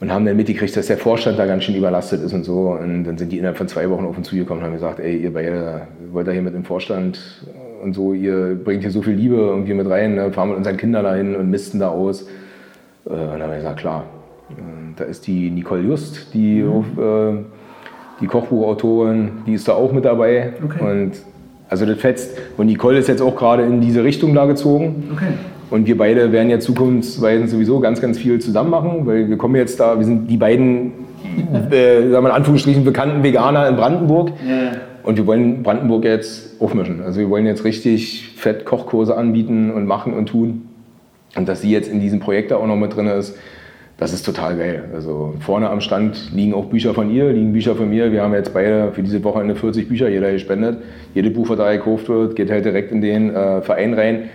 Und 0.00 0.12
haben 0.12 0.26
dann 0.26 0.36
mitgekriegt, 0.36 0.76
dass 0.76 0.88
der 0.88 0.98
Vorstand 0.98 1.38
da 1.38 1.46
ganz 1.46 1.64
schön 1.64 1.76
überlastet 1.76 2.22
ist 2.22 2.34
und 2.34 2.44
so. 2.44 2.76
Und 2.80 3.04
dann 3.04 3.16
sind 3.16 3.32
die 3.32 3.38
innerhalb 3.38 3.56
von 3.56 3.68
zwei 3.68 3.88
Wochen 3.88 4.04
auf 4.04 4.18
uns 4.18 4.28
zugekommen 4.28 4.62
und 4.62 4.66
haben 4.66 4.74
gesagt, 4.74 5.00
ey, 5.00 5.16
ihr 5.16 5.32
beide 5.32 5.82
wollt 6.12 6.26
da 6.26 6.32
hier 6.32 6.42
mit 6.42 6.54
dem 6.54 6.64
Vorstand 6.64 7.46
und 7.82 7.94
so, 7.94 8.12
ihr 8.12 8.58
bringt 8.62 8.82
hier 8.82 8.90
so 8.90 9.02
viel 9.02 9.14
Liebe 9.14 9.36
irgendwie 9.36 9.74
mit 9.74 9.88
rein, 9.88 10.14
ne? 10.14 10.32
fahren 10.32 10.48
mit 10.48 10.58
unseren 10.58 10.76
Kindern 10.76 11.04
dahin 11.04 11.36
und 11.36 11.50
misten 11.50 11.78
da 11.78 11.88
aus. 11.88 12.22
Äh, 12.22 13.10
und 13.10 13.18
dann 13.18 13.42
haben 13.42 13.50
wir 13.50 13.56
gesagt, 13.58 13.80
klar. 13.80 14.04
Da 14.96 15.04
ist 15.04 15.26
die 15.26 15.50
Nicole 15.50 15.82
Just, 15.82 16.34
die, 16.34 16.62
mhm. 16.62 16.84
äh, 16.98 17.44
die 18.20 18.26
Kochbuchautorin, 18.26 19.30
die 19.46 19.54
ist 19.54 19.66
da 19.66 19.72
auch 19.72 19.90
mit 19.90 20.04
dabei. 20.04 20.52
Okay. 20.62 20.84
Und 20.84 21.12
also 21.74 21.86
das 21.86 22.00
fetzt. 22.00 22.38
Und 22.56 22.66
Nicole 22.66 22.98
ist 22.98 23.08
jetzt 23.08 23.20
auch 23.20 23.34
gerade 23.34 23.64
in 23.64 23.80
diese 23.80 24.04
Richtung 24.04 24.32
da 24.32 24.46
gezogen. 24.46 25.10
Okay. 25.12 25.32
Und 25.70 25.88
wir 25.88 25.98
beide 25.98 26.30
werden 26.30 26.50
ja 26.50 26.60
zukunftsweisend 26.60 27.50
sowieso 27.50 27.80
ganz, 27.80 28.00
ganz 28.00 28.16
viel 28.16 28.38
zusammen 28.38 28.70
machen, 28.70 29.06
weil 29.06 29.28
wir 29.28 29.36
kommen 29.36 29.56
jetzt 29.56 29.80
da, 29.80 29.98
wir 29.98 30.06
sind 30.06 30.30
die 30.30 30.36
beiden, 30.36 30.92
äh, 31.70 32.10
sagen 32.10 32.24
wir 32.24 32.30
in 32.30 32.36
Anführungsstrichen, 32.36 32.84
bekannten 32.84 33.24
Veganer 33.24 33.68
in 33.68 33.74
Brandenburg. 33.74 34.30
Ja. 34.46 34.72
Und 35.02 35.16
wir 35.16 35.26
wollen 35.26 35.64
Brandenburg 35.64 36.04
jetzt 36.04 36.60
aufmischen. 36.60 37.02
Also 37.02 37.18
wir 37.18 37.28
wollen 37.28 37.44
jetzt 37.44 37.64
richtig 37.64 38.30
fett 38.36 38.64
Kochkurse 38.64 39.16
anbieten 39.16 39.72
und 39.72 39.86
machen 39.86 40.14
und 40.14 40.26
tun. 40.26 40.68
Und 41.34 41.48
dass 41.48 41.60
sie 41.60 41.72
jetzt 41.72 41.90
in 41.90 41.98
diesem 41.98 42.20
Projekt 42.20 42.52
da 42.52 42.56
auch 42.56 42.66
noch 42.68 42.76
mit 42.76 42.94
drin 42.94 43.08
ist, 43.08 43.36
das 43.96 44.12
ist 44.12 44.24
total 44.24 44.56
geil. 44.56 44.84
Also 44.92 45.34
vorne 45.40 45.70
am 45.70 45.80
Stand 45.80 46.32
liegen 46.32 46.52
auch 46.52 46.66
Bücher 46.66 46.94
von 46.94 47.10
ihr, 47.10 47.32
liegen 47.32 47.52
Bücher 47.52 47.76
von 47.76 47.88
mir. 47.88 48.10
Wir 48.10 48.22
haben 48.22 48.34
jetzt 48.34 48.52
beide 48.52 48.90
für 48.92 49.02
diese 49.02 49.22
Wochenende 49.22 49.54
40 49.54 49.88
Bücher 49.88 50.08
jeder 50.08 50.32
gespendet. 50.32 50.78
Jede 51.14 51.30
Buch, 51.30 51.48
was 51.48 51.58
da 51.58 51.72
gekauft 51.72 52.08
wird, 52.08 52.34
geht 52.34 52.50
halt 52.50 52.64
direkt 52.64 52.90
in 52.90 53.00
den 53.00 53.34
äh, 53.34 53.62
Verein 53.62 53.94
rein. 53.94 54.30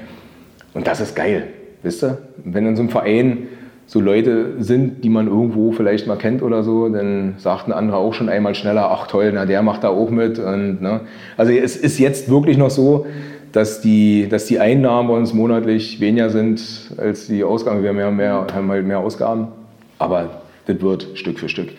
Und 0.74 0.88
das 0.88 1.02
ist 1.02 1.15
geil, 1.15 1.48
wisst 1.84 2.04
ihr? 2.04 2.19
Wenn 2.43 2.65
in 2.67 2.76
so 2.76 2.84
einem 2.84 2.89
Verein 2.89 3.48
so 3.86 4.00
Leute 4.00 4.54
sind, 4.60 5.04
die 5.04 5.10
man 5.10 5.28
irgendwo 5.28 5.72
vielleicht 5.72 6.08
mal 6.08 6.15
kennt 6.15 6.41
oder 6.43 6.63
so, 6.63 6.88
dann 6.88 7.34
sagt 7.38 7.67
ein 7.67 7.74
anderer 7.74 7.98
auch 7.98 8.13
schon 8.13 8.30
einmal 8.30 8.54
schneller, 8.56 8.91
ach 8.91 9.08
toll, 9.08 9.32
na 9.34 9.45
der 9.45 9.63
macht 9.63 9.84
da 9.84 9.89
auch 9.89 10.12
mit. 10.12 10.39
Und, 10.39 10.82
ne? 10.82 11.02
Also 11.36 11.52
es 11.52 11.76
ist 11.76 11.98
jetzt 11.98 12.30
wirklich 12.30 12.58
noch 12.58 12.69
so, 12.69 13.08
dass 13.52 13.82
die, 13.82 14.28
dass 14.30 14.46
die 14.46 14.60
Einnahmen 14.60 15.10
bei 15.10 15.16
uns 15.16 15.34
monatlich 15.34 16.00
weniger 16.00 16.30
sind 16.30 16.62
als 16.98 17.28
die 17.28 17.44
Ausgaben. 17.44 17.82
Wir 17.82 17.90
haben, 17.90 18.00
ja 18.00 18.12
mehr, 18.12 18.48
haben 18.54 18.70
halt 18.70 18.86
mehr 18.86 19.00
Ausgaben, 19.00 19.48
aber 19.98 20.42
das 20.66 20.82
wird 20.82 21.08
Stück 21.16 21.40
für 21.40 21.50
Stück. 21.50 21.70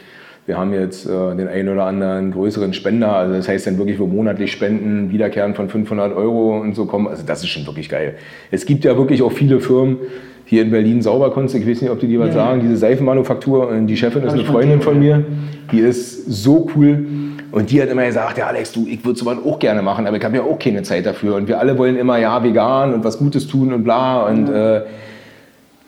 Wir 0.47 0.59
haben 0.59 0.73
jetzt 0.73 1.07
äh, 1.07 1.37
den 1.37 1.47
einen 1.47 1.69
oder 1.69 1.85
anderen 1.85 2.33
größeren 2.33 2.73
Spender, 2.73 3.15
also 3.15 3.35
das 3.35 3.49
heißt 3.49 3.67
dann 3.67 3.79
wirklich, 3.79 4.01
wo 4.01 4.07
monatlich 4.07 4.51
Spenden, 4.51 5.13
Wiederkehren 5.13 5.55
von 5.55 5.69
500 5.69 6.17
Euro 6.17 6.59
und 6.59 6.75
so 6.75 6.87
kommen. 6.87 7.07
Also 7.07 7.23
das 7.25 7.41
ist 7.41 7.51
schon 7.51 7.67
wirklich 7.67 7.89
geil. 7.89 8.17
Es 8.51 8.67
gibt 8.67 8.85
ja 8.85 8.97
wirklich 8.97 9.23
auch 9.23 9.31
viele 9.31 9.61
Firmen, 9.61 9.99
hier 10.47 10.63
in 10.63 10.73
Berlin 10.73 11.01
Sauberkunst, 11.01 11.55
ich 11.55 11.65
weiß 11.65 11.81
nicht, 11.81 11.91
ob 11.93 12.01
die 12.01 12.09
dir 12.09 12.19
was 12.19 12.31
ja. 12.31 12.35
sagen, 12.35 12.61
diese 12.61 12.77
Seifenmanufaktur, 12.77 13.73
die 13.83 13.97
Chefin 13.97 14.25
ist 14.25 14.33
eine 14.33 14.45
Freundin 14.45 14.81
von 14.81 14.99
mir, 14.99 15.25
die 15.71 15.79
ist 15.79 16.27
so 16.27 16.69
cool. 16.75 17.05
Und 17.53 17.71
die 17.71 17.83
hat 17.83 17.89
immer 17.89 18.07
gesagt, 18.07 18.39
ja 18.39 18.47
Alex, 18.47 18.73
du, 18.73 18.87
ich 18.87 19.05
würde 19.05 19.19
sowas 19.19 19.39
auch 19.45 19.59
gerne 19.59 19.83
machen, 19.83 20.07
aber 20.07 20.17
ich 20.17 20.25
habe 20.25 20.37
ja 20.37 20.43
auch 20.43 20.59
keine 20.59 20.83
Zeit 20.83 21.07
dafür. 21.07 21.35
Und 21.35 21.49
wir 21.49 21.59
alle 21.59 21.77
wollen 21.77 21.97
immer, 21.97 22.19
ja, 22.19 22.43
vegan 22.43 22.95
und 22.95 23.05
was 23.05 23.19
Gutes 23.19 23.47
tun 23.49 23.73
und 23.73 23.83
bla. 23.83 24.27
Und 24.27 24.49
ja. 24.49 24.77
äh, 24.77 24.83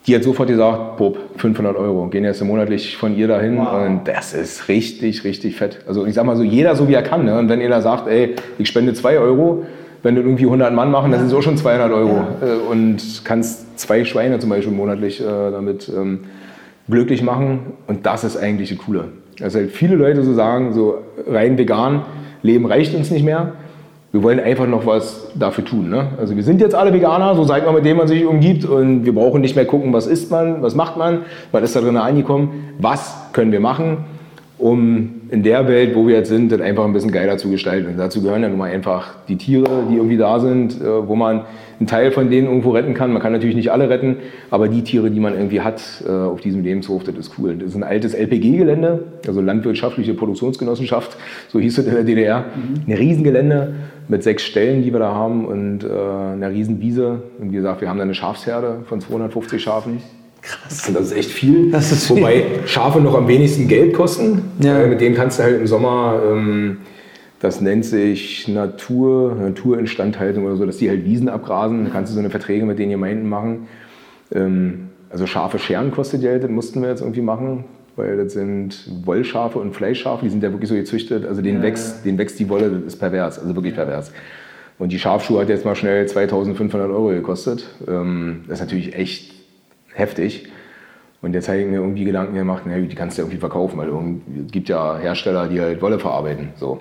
die 0.07 0.15
hat 0.17 0.25
sofort 0.25 0.49
gesagt, 0.49 0.97
Pop, 0.97 1.19
500 1.37 1.77
Euro, 1.77 2.09
gehen 2.09 2.25
jetzt 2.25 2.43
monatlich 2.43 2.97
von 2.97 3.17
ihr 3.17 3.29
dahin. 3.29 3.59
Wow. 3.59 3.87
Und 3.87 4.09
das 4.09 4.35
ist 4.35 4.69
richtig, 4.69 5.23
richtig 5.23 5.57
fett. 5.57 5.81
Also 5.87 6.05
ich 6.07 6.15
sag 6.15 6.25
mal 6.25 6.37
so, 6.37 6.43
jeder 6.43 6.75
so 6.75 6.89
wie 6.89 6.95
er 6.95 7.03
kann. 7.03 7.25
Ne? 7.25 7.39
Und 7.39 7.49
wenn 7.49 7.61
ihr 7.61 7.69
da 7.69 7.81
sagt, 7.81 8.09
ey, 8.09 8.35
ich 8.59 8.69
spende 8.69 8.95
2 8.95 9.19
Euro, 9.19 9.65
wenn 10.03 10.17
du 10.17 10.23
irgendwie 10.23 10.47
100 10.47 10.75
Mann 10.75 10.91
machen, 10.91 11.13
das 11.13 11.21
sind 11.21 11.29
so 11.29 11.41
schon 11.43 11.57
200 11.57 11.93
Euro. 11.93 12.25
Ja. 12.41 12.47
Äh, 12.47 12.71
und 12.71 13.23
kannst 13.25 13.79
zwei 13.79 14.05
Schweine 14.05 14.41
zum 14.41 14.51
Beispiel 14.51 14.73
monatlich 14.73 15.21
äh, 15.21 15.25
damit 15.25 15.89
ähm, 15.89 16.25
glücklich 16.89 17.23
machen. 17.23 17.75
Und 17.87 18.05
das 18.05 18.25
ist 18.25 18.37
eigentlich 18.37 18.71
das 18.71 18.79
Coole. 18.79 19.05
Also 19.41 19.59
halt 19.59 19.71
viele 19.71 19.97
Leute 19.97 20.23
so 20.23 20.35
sagen, 20.35 20.73
so 20.73 20.99
rein 21.27 21.57
vegan, 21.57 22.03
Leben 22.43 22.67
reicht 22.67 22.95
uns 22.95 23.11
nicht 23.11 23.25
mehr. 23.25 23.53
Wir 24.11 24.23
wollen 24.23 24.41
einfach 24.41 24.67
noch 24.67 24.85
was 24.85 25.31
dafür 25.35 25.65
tun. 25.65 25.89
Ne? 25.89 26.09
Also 26.19 26.37
wir 26.37 26.43
sind 26.43 26.61
jetzt 26.61 26.75
alle 26.75 26.93
Veganer, 26.93 27.35
so 27.35 27.45
seid 27.45 27.65
man, 27.65 27.75
mit 27.75 27.87
dem 27.87 27.97
man 27.97 28.09
sich 28.09 28.27
umgibt 28.27 28.67
und 28.67 29.07
wir 29.07 29.15
brauchen 29.15 29.41
nicht 29.41 29.57
mehr 29.57 29.65
gucken, 29.65 29.93
was 29.95 30.07
isst 30.07 30.31
man, 30.31 30.61
was 30.61 30.75
macht 30.75 30.99
man, 30.99 31.21
man 31.51 31.65
ist 31.65 31.75
da 31.75 31.81
drin 31.81 31.97
angekommen, 31.97 32.75
was 32.79 33.17
können 33.33 33.53
wir 33.53 33.61
machen, 33.61 34.05
um 34.59 35.22
in 35.33 35.43
der 35.43 35.67
Welt, 35.67 35.95
wo 35.95 36.07
wir 36.07 36.17
jetzt 36.17 36.29
sind, 36.29 36.53
das 36.53 36.61
einfach 36.61 36.85
ein 36.85 36.93
bisschen 36.93 37.11
geiler 37.11 37.39
zu 37.39 37.49
gestalten. 37.49 37.89
Und 37.89 37.97
dazu 37.97 38.21
gehören 38.21 38.43
ja 38.43 38.51
nun 38.51 38.59
mal 38.59 38.71
einfach 38.71 39.15
die 39.29 39.37
Tiere, 39.37 39.85
die 39.91 39.97
irgendwie 39.97 40.19
da 40.19 40.39
sind, 40.39 40.79
äh, 40.79 41.09
wo 41.09 41.17
man 41.17 41.47
einen 41.81 41.87
Teil 41.87 42.13
von 42.13 42.29
denen 42.29 42.49
irgendwo 42.49 42.73
retten 42.73 42.93
kann. 42.93 43.15
Man 43.15 43.23
kann 43.23 43.33
natürlich 43.33 43.57
nicht 43.57 43.73
alle 43.73 43.89
retten, 43.89 44.19
aber 44.51 44.69
die 44.69 44.83
Tiere, 44.83 45.11
die 45.11 45.21
man 45.21 45.33
irgendwie 45.33 45.63
hat 45.63 46.05
äh, 46.07 46.11
auf 46.11 46.43
diesem 46.43 46.63
Lebenshof, 46.63 47.03
das 47.05 47.17
ist 47.17 47.33
cool. 47.39 47.57
Das 47.57 47.71
ist 47.71 47.77
ein 47.77 47.83
altes 47.83 48.13
LPG-Gelände, 48.13 49.05
also 49.27 49.41
landwirtschaftliche 49.41 50.13
Produktionsgenossenschaft, 50.13 51.17
so 51.49 51.59
hieß 51.59 51.79
es 51.79 51.87
in 51.87 51.95
der 51.95 52.05
DDR. 52.05 52.45
Mhm. 52.55 52.93
Ein 52.93 52.99
Riesengelände 52.99 53.75
mit 54.09 54.23
sechs 54.23 54.43
Stellen, 54.43 54.83
die 54.83 54.93
wir 54.93 55.01
da 55.01 55.15
haben 55.15 55.47
und 55.47 55.83
äh, 55.83 55.89
einer 55.89 56.51
Riesenwiese. 56.51 57.23
Und 57.41 57.53
wie 57.53 57.57
gesagt, 57.57 57.81
wir 57.81 57.89
haben 57.89 57.97
da 57.97 58.03
eine 58.03 58.15
Schafsherde 58.15 58.83
von 58.85 59.01
250 59.01 59.63
Schafen. 59.63 60.03
Krass. 60.43 60.89
Und 60.89 60.95
das 60.95 61.07
ist 61.07 61.17
echt 61.17 61.31
viel. 61.31 61.71
Das 61.71 61.93
ist 61.93 62.09
viel. 62.09 62.17
Wobei 62.17 62.45
Schafe 62.67 63.01
noch 63.01 63.15
am 63.15 63.29
wenigsten 63.29 63.69
Geld 63.69 63.95
kosten. 63.95 64.43
Ja. 64.59 64.83
Äh, 64.83 64.89
mit 64.89 65.01
denen 65.01 65.15
kannst 65.15 65.39
du 65.39 65.45
halt 65.45 65.61
im 65.61 65.67
Sommer, 65.67 66.21
ähm, 66.31 66.79
das 67.41 67.61
nennt 67.61 67.85
sich 67.85 68.49
Natur, 68.49 69.37
Naturinstandhaltung 69.37 70.45
oder 70.45 70.57
so, 70.57 70.67
dass 70.67 70.79
die 70.79 70.89
halt 70.89 71.05
Wiesen 71.05 71.29
abgrasen. 71.29 71.85
Da 71.85 71.91
kannst 71.91 72.11
du 72.11 72.15
so 72.15 72.21
eine 72.21 72.31
Verträge 72.31 72.67
mit 72.67 72.79
den 72.79 72.91
Gemeinden 72.91 73.29
machen. 73.29 73.69
Ähm, 74.35 74.89
also 75.11 75.27
Schafe 75.27 75.59
scheren 75.59 75.91
kostet 75.93 76.23
Geld, 76.23 76.43
das 76.43 76.51
mussten 76.51 76.83
wir 76.83 76.89
jetzt 76.89 77.03
irgendwie 77.03 77.23
machen. 77.23 77.65
Weil 77.95 78.17
das 78.17 78.33
sind 78.33 78.89
Wollschafe 79.05 79.59
und 79.59 79.75
Fleischschafe, 79.75 80.25
die 80.25 80.31
sind 80.31 80.43
ja 80.43 80.51
wirklich 80.51 80.71
so 80.71 80.75
gezüchtet. 80.75 81.27
Also 81.27 81.43
denen, 81.43 81.59
Ja, 81.59 81.65
wächst, 81.65 82.05
denen 82.05 82.17
wächst 82.17 82.39
die 82.39 82.49
Wolle, 82.49 82.71
das 82.71 82.95
ist 82.95 82.99
pervers, 82.99 83.39
also 83.39 83.55
wirklich 83.55 83.75
pervers. 83.75 84.13
Und 84.79 84.93
die 84.93 84.99
Schafschuhe 84.99 85.41
hat 85.41 85.51
jetzt 85.51 85.67
mal 85.67 85.77
schnell 85.77 86.07
2500 86.07 86.91
Euro 86.91 87.09
gekostet. 87.09 87.67
Ähm, 87.87 88.45
das 88.49 88.59
ist 88.59 88.65
natürlich 88.65 88.97
echt 88.97 89.32
heftig. 89.95 90.49
Und 91.21 91.35
jetzt 91.35 91.49
habe 91.49 91.59
ich 91.61 91.67
mir 91.67 91.77
irgendwie 91.77 92.05
Gedanken 92.05 92.35
gemacht, 92.35 92.65
na, 92.67 92.79
die 92.79 92.95
kannst 92.95 93.17
du 93.17 93.23
irgendwie 93.23 93.39
verkaufen, 93.39 93.79
weil 93.79 93.89
es 94.45 94.51
gibt 94.51 94.69
ja 94.69 94.99
Hersteller, 94.99 95.47
die 95.47 95.61
halt 95.61 95.81
Wolle 95.81 96.01
verarbeiten. 96.01 96.49
So. 96.57 96.81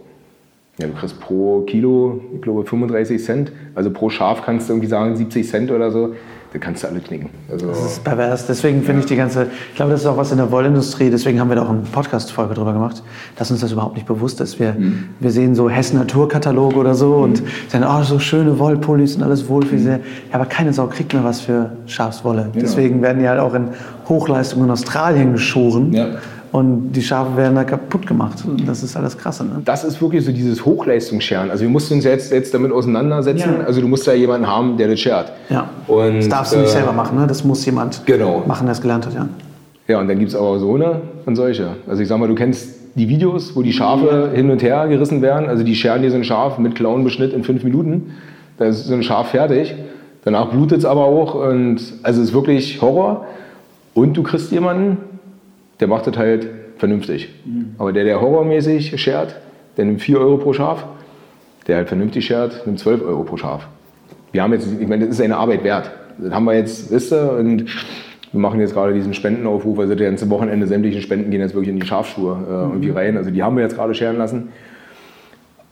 Ja, 0.79 0.87
du 0.87 0.93
kriegst 0.93 1.19
pro 1.19 1.61
Kilo, 1.61 2.21
ich 2.33 2.41
glaube, 2.41 2.65
35 2.65 3.23
Cent. 3.23 3.51
Also 3.75 3.91
pro 3.91 4.09
Schaf 4.09 4.43
kannst 4.43 4.67
du 4.67 4.73
irgendwie 4.73 4.87
sagen 4.87 5.15
70 5.15 5.47
Cent 5.47 5.71
oder 5.71 5.91
so. 5.91 6.15
Da 6.53 6.59
kannst 6.59 6.83
du 6.83 6.87
alle 6.87 6.99
knicken. 6.99 7.29
Also, 7.49 7.67
Das 7.67 7.81
ist 7.81 8.03
pervers. 8.03 8.45
Deswegen 8.45 8.83
finde 8.83 8.99
ich 9.01 9.05
die 9.05 9.15
ganze, 9.15 9.47
ich 9.69 9.75
glaube, 9.75 9.91
das 9.91 10.01
ist 10.01 10.05
auch 10.05 10.17
was 10.17 10.31
in 10.31 10.37
der 10.37 10.51
Wollindustrie, 10.51 11.09
deswegen 11.09 11.39
haben 11.39 11.47
wir 11.47 11.55
da 11.55 11.63
auch 11.63 11.69
eine 11.69 11.79
Podcast-Folge 11.79 12.55
drüber 12.55 12.73
gemacht, 12.73 13.01
dass 13.37 13.51
uns 13.51 13.61
das 13.61 13.71
überhaupt 13.71 13.95
nicht 13.95 14.05
bewusst 14.05 14.41
ist. 14.41 14.59
Wir, 14.59 14.75
wir 15.21 15.31
sehen 15.31 15.55
so 15.55 15.69
Hessen 15.69 15.97
Naturkatalog 15.97 16.75
oder 16.75 16.93
so 16.93 17.15
und 17.15 17.41
sagen, 17.69 17.85
oh, 17.87 18.03
so 18.03 18.19
schöne 18.19 18.59
Wollpullis 18.59 19.15
und 19.15 19.23
alles 19.23 19.47
wohl 19.47 19.65
für 19.65 19.79
sehr. 19.79 19.97
Ja, 19.99 20.01
aber 20.33 20.45
keine 20.45 20.73
Sau 20.73 20.87
kriegt 20.87 21.13
mehr 21.13 21.23
was 21.23 21.39
für 21.39 21.71
Schafswolle. 21.85 22.49
Deswegen 22.53 23.01
werden 23.01 23.19
die 23.19 23.29
halt 23.29 23.39
auch 23.39 23.53
in 23.53 23.69
Hochleistung 24.09 24.65
in 24.65 24.71
Australien 24.71 25.31
geschoren. 25.31 25.93
Ja. 25.93 26.07
Und 26.51 26.91
die 26.91 27.01
Schafe 27.01 27.37
werden 27.37 27.55
da 27.55 27.63
kaputt 27.63 28.05
gemacht. 28.05 28.43
Das 28.65 28.83
ist 28.83 28.97
alles 28.97 29.17
krasse. 29.17 29.45
Ne? 29.45 29.61
das 29.63 29.85
ist 29.85 30.01
wirklich 30.01 30.25
so 30.25 30.33
dieses 30.33 30.65
Hochleistungsscheren. 30.65 31.49
Also 31.49 31.63
wir 31.63 31.69
mussten 31.69 31.93
uns 31.93 32.03
jetzt, 32.03 32.31
jetzt 32.31 32.53
damit 32.53 32.73
auseinandersetzen. 32.73 33.55
Ja. 33.59 33.65
Also 33.65 33.79
du 33.79 33.87
musst 33.87 34.05
da 34.05 34.11
jemanden 34.13 34.47
haben, 34.47 34.75
der 34.75 34.89
das 34.89 34.99
schert. 34.99 35.31
Ja. 35.49 35.69
Und, 35.87 36.17
Das 36.17 36.27
darfst 36.27 36.53
du 36.53 36.57
nicht 36.57 36.67
äh, 36.67 36.71
selber 36.73 36.91
machen, 36.91 37.17
ne? 37.17 37.25
Das 37.25 37.45
muss 37.45 37.65
jemand 37.65 38.05
Genau. 38.05 38.43
machen, 38.45 38.65
der 38.65 38.73
es 38.73 38.81
gelernt 38.81 39.05
hat, 39.05 39.13
ja. 39.13 39.29
Ja, 39.87 39.99
und 39.99 40.09
dann 40.09 40.19
gibt 40.19 40.29
es 40.31 40.35
aber 40.35 40.59
so 40.59 40.75
eine 40.75 41.01
und 41.25 41.35
solche. 41.37 41.69
Also 41.87 42.01
ich 42.01 42.07
sag 42.09 42.19
mal, 42.19 42.27
du 42.27 42.35
kennst 42.35 42.69
die 42.95 43.07
Videos, 43.07 43.55
wo 43.55 43.61
die 43.61 43.71
Schafe 43.71 44.31
hin 44.33 44.49
und 44.51 44.61
her 44.61 44.87
gerissen 44.89 45.21
werden. 45.21 45.47
Also 45.47 45.63
die 45.63 45.75
scheren 45.75 46.01
dir 46.01 46.11
so 46.11 46.17
ein 46.17 46.23
Schaf 46.25 46.57
mit 46.57 46.75
Klauenbeschnitt 46.75 47.31
in 47.33 47.43
fünf 47.45 47.63
Minuten. 47.63 48.11
Da 48.57 48.65
ist 48.65 48.85
so 48.85 48.93
ein 48.93 49.03
Schaf 49.03 49.29
fertig. 49.29 49.73
Danach 50.25 50.49
blutet 50.49 50.79
es 50.79 50.85
aber 50.85 51.05
auch. 51.05 51.33
Und 51.35 51.79
also 52.03 52.21
es 52.21 52.27
ist 52.29 52.33
wirklich 52.33 52.81
Horror. 52.81 53.25
Und 53.93 54.15
du 54.17 54.23
kriegst 54.23 54.51
jemanden, 54.51 54.97
der 55.81 55.87
macht 55.87 56.07
das 56.07 56.15
halt 56.15 56.47
vernünftig. 56.77 57.29
Aber 57.77 57.91
der, 57.91 58.05
der 58.05 58.21
horrormäßig 58.21 58.99
schert, 59.01 59.35
der 59.75 59.85
nimmt 59.85 60.01
4 60.01 60.19
Euro 60.19 60.37
pro 60.37 60.53
Schaf. 60.53 60.85
Der 61.67 61.77
halt 61.77 61.89
vernünftig 61.89 62.25
schert, 62.25 62.65
nimmt 62.65 62.79
12 62.79 63.03
Euro 63.03 63.23
pro 63.23 63.37
Schaf. 63.37 63.67
Wir 64.31 64.43
haben 64.43 64.53
jetzt, 64.53 64.67
ich 64.79 64.87
meine, 64.87 65.05
das 65.05 65.15
ist 65.15 65.21
eine 65.21 65.37
Arbeit 65.37 65.63
wert. 65.63 65.91
Das 66.17 66.33
haben 66.33 66.45
wir 66.45 66.55
jetzt, 66.55 66.91
wisst 66.91 67.11
ihr, 67.11 67.33
und 67.33 67.65
wir 68.31 68.39
machen 68.39 68.59
jetzt 68.59 68.73
gerade 68.73 68.93
diesen 68.93 69.13
Spendenaufruf, 69.13 69.77
also 69.79 69.93
das 69.93 70.03
ganze 70.03 70.29
Wochenende 70.29 70.65
sämtliche 70.67 71.01
Spenden 71.01 71.31
gehen 71.31 71.41
jetzt 71.41 71.53
wirklich 71.53 71.73
in 71.73 71.79
die 71.79 71.85
Schafschuhe 71.85 72.37
äh, 72.47 72.51
irgendwie 72.51 72.89
rein. 72.91 73.17
Also 73.17 73.29
die 73.29 73.43
haben 73.43 73.55
wir 73.55 73.63
jetzt 73.63 73.75
gerade 73.75 73.93
scheren 73.93 74.17
lassen. 74.17 74.49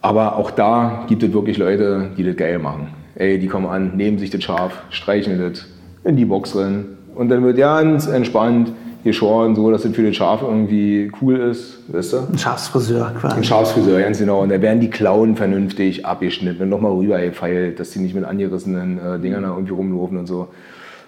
Aber 0.02 0.36
auch 0.36 0.50
da 0.50 1.04
gibt 1.08 1.22
es 1.22 1.32
wirklich 1.32 1.58
Leute, 1.58 2.10
die 2.16 2.24
das 2.24 2.36
geil 2.36 2.58
machen. 2.58 2.88
Ey, 3.14 3.38
die 3.38 3.48
kommen 3.48 3.66
an, 3.66 3.96
nehmen 3.96 4.18
sich 4.18 4.30
das 4.30 4.42
Schaf, 4.42 4.82
streichen 4.90 5.38
das 5.38 5.66
in 6.04 6.16
die 6.16 6.24
Box 6.24 6.52
drin 6.52 6.96
und 7.14 7.28
dann 7.28 7.42
wird 7.42 7.58
ganz 7.58 8.06
entspannt 8.06 8.72
geschoren, 9.04 9.54
so 9.54 9.70
dass 9.70 9.82
das 9.82 9.92
für 9.92 10.06
das 10.06 10.16
Schaf 10.16 10.42
irgendwie 10.42 11.10
cool 11.20 11.36
ist, 11.38 11.78
weißt 11.88 12.12
du? 12.12 12.16
Ein 12.32 12.38
Schafsfriseur 12.38 13.12
quasi. 13.18 13.36
Ein 13.36 13.44
Schafsfriseur, 13.44 14.00
ganz 14.00 14.18
genau. 14.18 14.42
Und 14.42 14.50
da 14.50 14.60
werden 14.60 14.80
die 14.80 14.90
Klauen 14.90 15.36
vernünftig 15.36 16.04
abgeschnitten 16.04 16.62
und 16.62 16.68
nochmal 16.68 16.92
rübergefeilt, 16.92 17.80
dass 17.80 17.90
die 17.90 18.00
nicht 18.00 18.14
mit 18.14 18.24
angerissenen 18.24 18.98
äh, 18.98 19.18
Dingern 19.18 19.42
da 19.42 19.50
irgendwie 19.50 19.72
rumlaufen 19.72 20.18
und 20.18 20.26
so. 20.26 20.48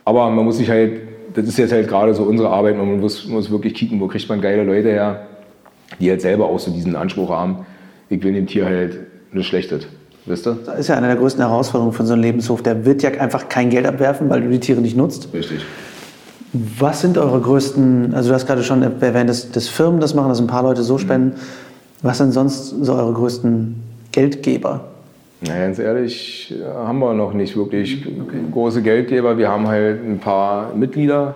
Aber 0.04 0.30
man 0.30 0.44
muss 0.44 0.56
sich 0.56 0.70
halt, 0.70 1.00
das 1.34 1.46
ist 1.46 1.58
jetzt 1.58 1.72
halt 1.72 1.88
gerade 1.88 2.14
so 2.14 2.24
unsere 2.24 2.48
Arbeit, 2.48 2.76
man 2.76 3.00
muss, 3.00 3.26
muss 3.26 3.50
wirklich 3.50 3.74
kicken, 3.74 4.00
wo 4.00 4.08
kriegt 4.08 4.28
man 4.28 4.40
geile 4.40 4.64
Leute 4.64 4.88
her, 4.88 5.26
die 6.00 6.10
halt 6.10 6.20
selber 6.20 6.46
auch 6.46 6.58
so 6.58 6.70
diesen 6.70 6.96
Anspruch 6.96 7.30
haben, 7.30 7.66
ich 8.08 8.22
will 8.22 8.32
dem 8.32 8.46
Tier 8.46 8.64
halt 8.64 8.98
nichts 9.32 9.48
Schlechtes, 9.48 9.86
wisst 10.26 10.46
ihr? 10.46 10.58
Das 10.64 10.78
ist 10.78 10.88
ja 10.88 10.96
eine 10.96 11.06
der 11.06 11.16
größten 11.16 11.42
Herausforderungen 11.42 11.94
von 11.94 12.06
so 12.06 12.14
einem 12.14 12.22
Lebenshof. 12.22 12.62
Der 12.62 12.84
wird 12.84 13.02
ja 13.02 13.10
einfach 13.10 13.48
kein 13.48 13.70
Geld 13.70 13.86
abwerfen, 13.86 14.28
weil 14.28 14.40
du 14.40 14.48
die 14.48 14.60
Tiere 14.60 14.80
nicht 14.80 14.96
nutzt. 14.96 15.28
Richtig. 15.32 15.60
Was 16.52 17.00
sind 17.00 17.16
eure 17.16 17.40
größten, 17.40 18.12
also 18.14 18.28
du 18.28 18.34
hast 18.34 18.46
gerade 18.46 18.62
schon 18.62 18.82
erwähnt, 18.82 19.30
dass, 19.30 19.50
dass 19.50 19.68
Firmen 19.68 20.00
das 20.00 20.14
machen, 20.14 20.28
dass 20.28 20.38
ein 20.40 20.46
paar 20.46 20.62
Leute 20.62 20.82
so 20.82 20.98
spenden. 20.98 21.34
Was 22.02 22.18
sind 22.18 22.32
sonst 22.32 22.70
so 22.84 22.92
eure 22.94 23.12
größten 23.12 23.74
Geldgeber? 24.12 24.84
Na, 25.40 25.58
ganz 25.58 25.78
ehrlich, 25.78 26.54
äh, 26.56 26.64
haben 26.74 26.98
wir 26.98 27.14
noch 27.14 27.32
nicht 27.32 27.56
wirklich 27.56 28.06
große 28.52 28.82
Geldgeber. 28.82 29.38
Wir 29.38 29.48
haben 29.48 29.66
halt 29.66 30.04
ein 30.04 30.18
paar 30.18 30.74
Mitglieder, 30.74 31.34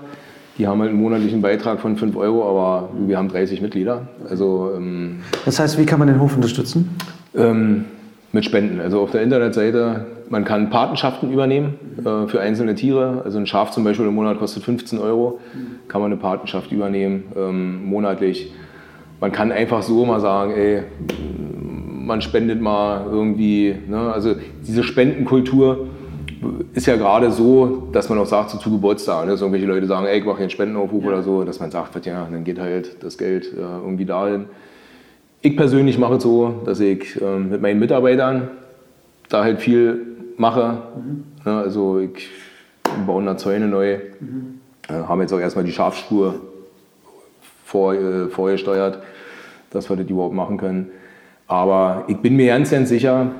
die 0.58 0.66
haben 0.66 0.80
halt 0.80 0.90
einen 0.90 1.00
monatlichen 1.00 1.40
Beitrag 1.40 1.80
von 1.80 1.96
5 1.96 2.14
Euro, 2.16 2.48
aber 2.48 2.90
wir 3.06 3.16
haben 3.16 3.28
30 3.28 3.62
Mitglieder. 3.62 4.02
Also 4.28 4.72
ähm, 4.76 5.20
Das 5.44 5.58
heißt, 5.58 5.78
wie 5.78 5.86
kann 5.86 5.98
man 5.98 6.08
den 6.08 6.20
Hof 6.20 6.36
unterstützen? 6.36 6.90
ähm, 7.34 7.86
mit 8.36 8.44
Spenden. 8.44 8.80
Also 8.80 9.00
auf 9.00 9.10
der 9.10 9.22
Internetseite, 9.22 10.06
man 10.28 10.44
kann 10.44 10.70
Patenschaften 10.70 11.32
übernehmen 11.32 11.74
äh, 11.98 12.28
für 12.28 12.40
einzelne 12.40 12.74
Tiere. 12.74 13.22
Also 13.24 13.38
ein 13.38 13.46
Schaf 13.46 13.72
zum 13.72 13.82
Beispiel 13.82 14.06
im 14.06 14.14
Monat 14.14 14.38
kostet 14.38 14.62
15 14.62 14.98
Euro, 14.98 15.40
kann 15.88 16.00
man 16.00 16.12
eine 16.12 16.20
Patenschaft 16.20 16.70
übernehmen, 16.70 17.24
ähm, 17.36 17.86
monatlich. 17.86 18.52
Man 19.20 19.32
kann 19.32 19.50
einfach 19.50 19.82
so 19.82 20.04
mal 20.04 20.20
sagen, 20.20 20.52
ey, 20.52 20.82
man 22.06 22.20
spendet 22.20 22.60
mal 22.60 23.06
irgendwie. 23.10 23.74
Ne? 23.88 24.12
Also 24.12 24.34
diese 24.66 24.84
Spendenkultur 24.84 25.88
ist 26.74 26.86
ja 26.86 26.96
gerade 26.96 27.32
so, 27.32 27.88
dass 27.92 28.10
man 28.10 28.18
auch 28.18 28.26
sagt, 28.26 28.50
so 28.50 28.58
zu 28.58 28.70
Geburtstag, 28.70 29.24
ne? 29.24 29.32
dass 29.32 29.40
irgendwelche 29.40 29.66
Leute 29.66 29.86
sagen, 29.86 30.06
ey, 30.06 30.18
ich 30.18 30.24
mache 30.26 30.36
hier 30.36 30.42
einen 30.44 30.50
Spendenaufruf 30.50 31.04
oder 31.04 31.22
so, 31.22 31.42
dass 31.44 31.58
man 31.58 31.70
sagt, 31.70 32.04
ja, 32.04 32.28
dann 32.30 32.44
geht 32.44 32.60
halt 32.60 33.02
das 33.02 33.16
Geld 33.16 33.46
äh, 33.46 33.60
irgendwie 33.60 34.04
dahin. 34.04 34.44
Ich 35.46 35.56
persönlich 35.56 35.96
mache 35.96 36.14
es 36.14 36.24
so, 36.24 36.62
dass 36.64 36.80
ich 36.80 37.22
ähm, 37.22 37.50
mit 37.50 37.62
meinen 37.62 37.78
Mitarbeitern 37.78 38.48
da 39.28 39.44
halt 39.44 39.60
viel 39.60 40.00
mache. 40.36 40.78
Ne? 41.44 41.58
Also 41.58 42.00
ich 42.00 42.30
baue 43.06 43.24
da 43.24 43.36
Zäune 43.36 43.68
neu, 43.68 43.92
äh, 43.92 44.00
haben 44.88 45.20
jetzt 45.20 45.32
auch 45.32 45.38
erstmal 45.38 45.64
die 45.64 45.70
Schafspur 45.70 46.40
vor, 47.64 47.94
äh, 47.94 48.26
vorgesteuert, 48.26 48.98
dass 49.70 49.88
wir 49.88 49.94
das 49.94 50.10
überhaupt 50.10 50.34
machen 50.34 50.56
können. 50.56 50.90
Aber 51.46 52.06
ich 52.08 52.16
bin 52.16 52.34
mir 52.34 52.48
ganz, 52.48 52.72
ganz 52.72 52.88
sicher, 52.88 53.30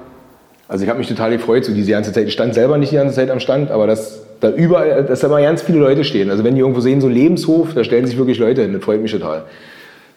also 0.69 0.85
ich 0.85 0.89
habe 0.89 1.01
mich 1.01 1.09
total 1.09 1.33
gefreut, 1.33 1.65
so 1.65 1.75
diese 1.75 1.91
ganze 1.91 2.13
Zeit. 2.13 2.29
Ich 2.29 2.35
stand 2.35 2.55
selber 2.55 2.79
nicht 2.79 2.93
die 2.93 2.97
ganze 2.97 3.17
Zeit 3.17 3.31
am 3.31 3.41
Stand, 3.41 3.73
aber 3.73 3.89
dass 3.89 4.23
da 4.39 4.53
überall, 4.53 5.03
dass 5.03 5.19
da 5.19 5.29
mal 5.29 5.43
ganz 5.43 5.61
viele 5.61 5.81
Leute 5.81 6.05
stehen. 6.05 6.31
Also 6.31 6.45
wenn 6.45 6.55
die 6.55 6.61
irgendwo 6.61 6.79
sehen, 6.79 7.01
so 7.01 7.09
Lebenshof, 7.09 7.75
da 7.75 7.83
stellen 7.83 8.07
sich 8.07 8.17
wirklich 8.17 8.39
Leute 8.39 8.63
hin. 8.63 8.75
Das 8.75 8.85
freut 8.85 9.03
mich 9.03 9.11
total. 9.11 9.47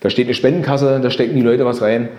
Da 0.02 0.10
steht 0.10 0.28
eine 0.28 0.34
Spendenkasse, 0.34 1.00
da 1.02 1.10
stecken 1.10 1.36
die 1.36 1.42
Leute 1.42 1.66
was 1.66 1.82
rein. 1.82 2.10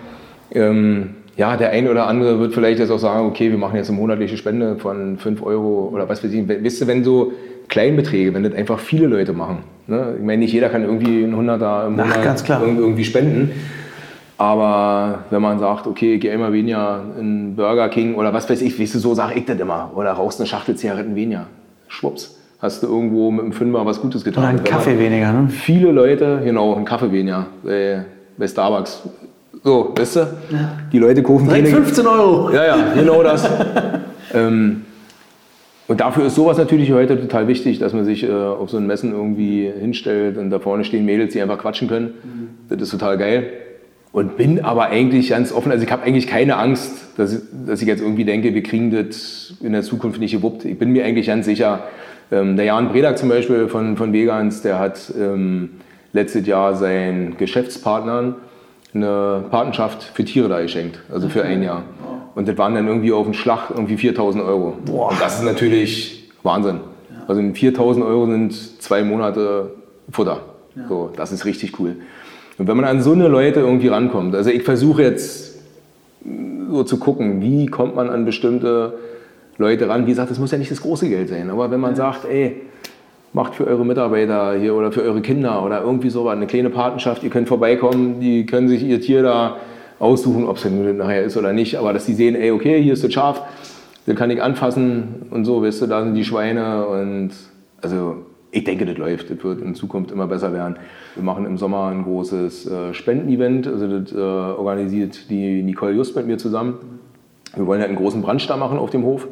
Ähm, 0.53 1.15
ja, 1.37 1.55
der 1.57 1.71
eine 1.71 1.89
oder 1.89 2.07
andere 2.07 2.39
wird 2.39 2.53
vielleicht 2.53 2.79
jetzt 2.79 2.91
auch 2.91 2.99
sagen, 2.99 3.25
okay, 3.25 3.49
wir 3.49 3.57
machen 3.57 3.75
jetzt 3.77 3.89
eine 3.89 3.97
monatliche 3.97 4.37
Spende 4.37 4.75
von 4.77 5.17
5 5.17 5.41
Euro 5.43 5.89
oder 5.93 6.07
was 6.09 6.23
weiß 6.23 6.31
ich. 6.31 6.47
Wisst 6.47 6.81
ihr, 6.81 6.87
wenn 6.87 7.03
so 7.03 7.31
Kleinbeträge, 7.69 8.33
wenn 8.33 8.43
das 8.43 8.53
einfach 8.53 8.79
viele 8.79 9.07
Leute 9.07 9.33
machen. 9.33 9.59
Ne? 9.87 10.15
Ich 10.19 10.23
meine, 10.25 10.39
nicht 10.41 10.51
jeder 10.53 10.69
kann 10.69 10.83
irgendwie 10.83 11.23
einen 11.23 11.35
Hunderter 11.35 11.87
im 11.87 11.99
Ach, 11.99 12.05
Monat 12.05 12.23
ganz 12.23 12.43
klar. 12.43 12.61
irg- 12.61 12.77
irgendwie 12.77 13.05
spenden. 13.05 13.51
Aber 14.37 15.19
wenn 15.29 15.41
man 15.41 15.59
sagt, 15.59 15.87
okay, 15.87 16.17
gehe 16.17 16.33
immer 16.33 16.51
weniger 16.51 17.03
in 17.19 17.55
Burger 17.55 17.89
King 17.89 18.15
oder 18.15 18.33
was 18.33 18.49
weiß 18.49 18.61
ich, 18.61 18.79
weißt 18.79 18.95
du, 18.95 18.99
so 18.99 19.13
sage 19.13 19.35
ich 19.37 19.45
das 19.45 19.59
immer. 19.59 19.91
Oder 19.95 20.11
rauchst 20.13 20.39
eine 20.39 20.47
Schachtel 20.47 20.75
Zigaretten 20.75 21.15
weniger. 21.15 21.45
Schwupps. 21.87 22.40
Hast 22.61 22.83
du 22.83 22.87
irgendwo 22.87 23.31
mit 23.31 23.43
dem 23.43 23.51
Fünfer 23.53 23.85
was 23.85 23.99
Gutes 24.01 24.23
getan. 24.23 24.43
Oder 24.43 24.49
einen 24.49 24.63
Kaffee 24.63 24.97
weniger, 24.99 25.31
ne? 25.33 25.49
Viele 25.49 25.91
Leute, 25.91 26.41
genau, 26.43 26.75
einen 26.75 26.85
Kaffee 26.85 27.11
weniger 27.11 27.47
bei, 27.63 28.05
bei 28.37 28.47
Starbucks. 28.47 29.01
So, 29.63 29.93
weißt 29.97 30.15
du? 30.17 30.27
Die 30.91 30.99
Leute 30.99 31.23
kaufen 31.23 31.47
Direkt 31.47 31.65
keine- 31.69 31.77
15 31.83 32.05
Euro. 32.07 32.51
ja, 32.51 32.65
ja, 32.65 32.77
genau 32.95 33.23
das. 33.23 33.49
ähm, 34.33 34.83
und 35.87 35.99
dafür 35.99 36.25
ist 36.27 36.35
sowas 36.35 36.57
natürlich 36.57 36.91
heute 36.91 37.19
total 37.19 37.47
wichtig, 37.47 37.79
dass 37.79 37.93
man 37.93 38.05
sich 38.05 38.23
äh, 38.23 38.31
auf 38.31 38.69
so 38.69 38.77
ein 38.77 38.85
Messen 38.87 39.11
irgendwie 39.11 39.69
hinstellt 39.79 40.37
und 40.37 40.49
da 40.51 40.59
vorne 40.59 40.83
stehen 40.85 41.05
Mädels, 41.05 41.33
die 41.33 41.41
einfach 41.41 41.57
quatschen 41.57 41.87
können. 41.89 42.11
Das 42.69 42.79
ist 42.81 42.91
total 42.91 43.17
geil. 43.17 43.51
Und 44.13 44.37
bin 44.37 44.63
aber 44.63 44.85
eigentlich 44.85 45.29
ganz 45.29 45.51
offen, 45.51 45.71
also 45.71 45.83
ich 45.83 45.91
habe 45.91 46.03
eigentlich 46.03 46.27
keine 46.27 46.57
Angst, 46.57 47.17
dass 47.17 47.33
ich, 47.33 47.39
dass 47.65 47.81
ich 47.81 47.87
jetzt 47.87 48.01
irgendwie 48.01 48.25
denke, 48.25 48.53
wir 48.53 48.61
kriegen 48.63 48.91
das 48.91 49.53
in 49.61 49.71
der 49.73 49.81
Zukunft 49.83 50.19
nicht 50.19 50.33
gewuppt. 50.33 50.65
Ich 50.65 50.77
bin 50.77 50.91
mir 50.91 51.05
eigentlich 51.05 51.27
ganz 51.27 51.45
sicher, 51.45 51.83
ähm, 52.31 52.55
der 52.55 52.65
Jan 52.65 52.89
Bredak 52.89 53.17
zum 53.17 53.29
Beispiel 53.29 53.67
von, 53.67 53.97
von 53.97 54.13
Vegans, 54.13 54.61
der 54.61 54.79
hat 54.79 55.13
ähm, 55.19 55.71
letztes 56.13 56.47
Jahr 56.47 56.75
seinen 56.75 57.37
Geschäftspartnern 57.37 58.35
eine 58.93 59.45
Patenschaft 59.49 60.03
für 60.03 60.25
Tiere 60.25 60.49
da 60.49 60.61
geschenkt, 60.61 60.99
also 61.11 61.29
für 61.29 61.43
ein 61.43 61.63
Jahr. 61.63 61.83
Und 62.35 62.47
das 62.47 62.57
waren 62.57 62.75
dann 62.75 62.87
irgendwie 62.87 63.11
auf 63.11 63.25
den 63.25 63.33
Schlag 63.33 63.69
irgendwie 63.69 63.97
4000 63.97 64.43
Euro. 64.43 64.77
Und 64.89 65.21
das 65.21 65.39
ist 65.39 65.43
natürlich 65.45 66.29
Wahnsinn. 66.43 66.79
Also 67.27 67.41
4000 67.41 68.05
Euro 68.05 68.25
sind 68.25 68.81
zwei 68.81 69.03
Monate 69.03 69.71
Futter. 70.11 70.41
Ja. 70.75 70.87
So, 70.87 71.11
das 71.15 71.31
ist 71.31 71.45
richtig 71.45 71.79
cool. 71.79 71.97
Und 72.57 72.67
wenn 72.67 72.77
man 72.77 72.85
an 72.85 73.01
so 73.01 73.13
eine 73.13 73.27
Leute 73.27 73.59
irgendwie 73.61 73.87
rankommt, 73.87 74.35
also 74.35 74.49
ich 74.49 74.63
versuche 74.63 75.01
jetzt 75.03 75.59
so 76.69 76.83
zu 76.83 76.97
gucken, 76.97 77.41
wie 77.41 77.65
kommt 77.67 77.95
man 77.95 78.09
an 78.09 78.25
bestimmte 78.25 78.93
Leute 79.57 79.87
ran. 79.87 80.05
Wie 80.05 80.11
gesagt, 80.11 80.31
das 80.31 80.39
muss 80.39 80.51
ja 80.51 80.57
nicht 80.57 80.71
das 80.71 80.81
große 80.81 81.09
Geld 81.09 81.29
sein, 81.29 81.49
aber 81.49 81.71
wenn 81.71 81.79
man 81.79 81.95
sagt, 81.95 82.25
ey, 82.25 82.61
macht 83.33 83.55
für 83.55 83.65
eure 83.65 83.85
Mitarbeiter 83.85 84.57
hier 84.57 84.75
oder 84.75 84.91
für 84.91 85.01
eure 85.03 85.21
Kinder 85.21 85.63
oder 85.63 85.81
irgendwie 85.81 86.09
so 86.09 86.27
eine 86.27 86.47
kleine 86.47 86.69
Patenschaft, 86.69 87.23
ihr 87.23 87.29
könnt 87.29 87.47
vorbeikommen, 87.47 88.19
die 88.19 88.45
können 88.45 88.67
sich 88.67 88.83
ihr 88.83 88.99
Tier 88.99 89.23
da 89.23 89.57
aussuchen, 89.99 90.47
ob 90.47 90.57
es 90.57 90.63
denn 90.63 90.97
nachher 90.97 91.23
ist 91.23 91.37
oder 91.37 91.53
nicht, 91.53 91.77
aber 91.77 91.93
dass 91.93 92.05
die 92.05 92.13
sehen, 92.13 92.35
ey, 92.35 92.51
okay, 92.51 92.81
hier 92.81 92.93
ist 92.93 93.03
das 93.03 93.13
Schaf, 93.13 93.41
den 94.07 94.15
kann 94.15 94.31
ich 94.31 94.41
anfassen 94.41 95.27
und 95.29 95.45
so, 95.45 95.61
weißt 95.61 95.81
du, 95.81 95.87
da 95.87 96.03
sind 96.03 96.15
die 96.15 96.25
Schweine 96.25 96.85
und 96.87 97.29
also 97.81 98.17
ich 98.51 98.63
denke, 98.65 98.85
das 98.85 98.97
läuft, 98.97 99.29
das 99.29 99.43
wird 99.43 99.61
in 99.61 99.75
Zukunft 99.75 100.11
immer 100.11 100.27
besser 100.27 100.51
werden. 100.51 100.75
Wir 101.15 101.23
machen 101.23 101.45
im 101.45 101.57
Sommer 101.57 101.87
ein 101.87 102.03
großes 102.03 102.69
äh, 102.69 102.93
Spendenevent, 102.93 103.67
also 103.67 103.99
das 103.99 104.11
äh, 104.11 104.17
organisiert 104.17 105.29
die 105.29 105.63
Nicole 105.63 105.93
Just 105.93 106.15
mit 106.15 106.27
mir 106.27 106.37
zusammen. 106.37 106.75
Wir 107.55 107.67
wollen 107.67 107.81
halt 107.81 107.89
einen 107.89 107.97
großen 107.97 108.23
da 108.47 108.57
machen 108.57 108.77
auf 108.77 108.89
dem 108.89 109.03
Hof. 109.03 109.27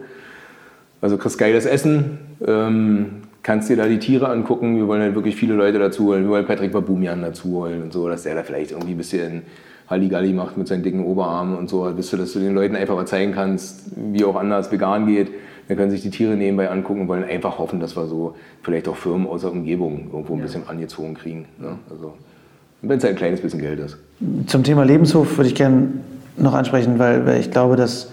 Also 1.02 1.18
kriegst 1.18 1.38
geiles 1.38 1.66
Essen, 1.66 2.20
ähm, 2.46 3.24
kannst 3.42 3.70
dir 3.70 3.78
da 3.78 3.88
die 3.88 4.00
Tiere 4.00 4.28
angucken. 4.28 4.76
Wir 4.76 4.88
wollen 4.88 5.02
halt 5.02 5.16
wirklich 5.16 5.36
viele 5.36 5.54
Leute 5.54 5.80
dazu 5.80 6.08
holen. 6.08 6.24
Wir 6.24 6.32
wollen 6.32 6.46
Patrick 6.46 6.74
Babumian 6.74 7.22
dazu 7.22 7.50
holen 7.52 7.84
und 7.84 7.94
so, 7.94 8.10
dass 8.10 8.24
der 8.24 8.36
da 8.36 8.44
vielleicht 8.44 8.72
irgendwie 8.72 8.92
ein 8.92 8.98
bisschen 8.98 9.44
Halligalli 9.90 10.34
macht 10.34 10.58
mit 10.58 10.68
seinen 10.68 10.84
dicken 10.84 11.04
Oberarmen 11.04 11.58
und 11.58 11.70
so, 11.70 11.90
dass 11.90 12.10
du, 12.10 12.18
dass 12.18 12.34
du 12.34 12.40
den 12.40 12.54
Leuten 12.54 12.76
einfach 12.76 12.96
mal 12.96 13.08
zeigen 13.08 13.32
kannst, 13.32 13.92
wie 13.96 14.24
auch 14.24 14.36
anders 14.36 14.72
vegan 14.72 15.08
geht. 15.08 15.32
Dann 15.68 15.78
können 15.78 15.92
sich 15.92 16.02
die 16.02 16.10
Tiere 16.10 16.36
nebenbei 16.36 16.70
angucken 16.70 17.02
und 17.02 17.08
wollen 17.08 17.24
einfach 17.24 17.60
hoffen, 17.60 17.80
dass 17.80 17.96
wir 17.96 18.08
so 18.08 18.36
vielleicht 18.62 18.88
auch 18.88 18.96
Firmen 18.96 19.28
aus 19.28 19.42
der 19.42 19.52
Umgebung 19.52 20.10
irgendwo 20.12 20.36
ein 20.36 20.42
bisschen 20.42 20.68
angezogen 20.68 21.14
kriegen. 21.14 21.46
Ne? 21.60 21.78
Also, 21.90 22.14
wenn 22.82 22.98
es 22.98 23.06
ein 23.06 23.16
kleines 23.16 23.40
bisschen 23.42 23.62
Geld 23.62 23.80
ist. 23.80 23.98
Zum 24.48 24.64
Thema 24.64 24.84
Lebenshof 24.84 25.38
würde 25.38 25.50
ich 25.50 25.56
gerne 25.56 25.90
noch 26.38 26.54
ansprechen, 26.54 27.00
weil, 27.00 27.26
weil 27.26 27.40
ich 27.40 27.52
glaube, 27.52 27.76
dass, 27.76 28.12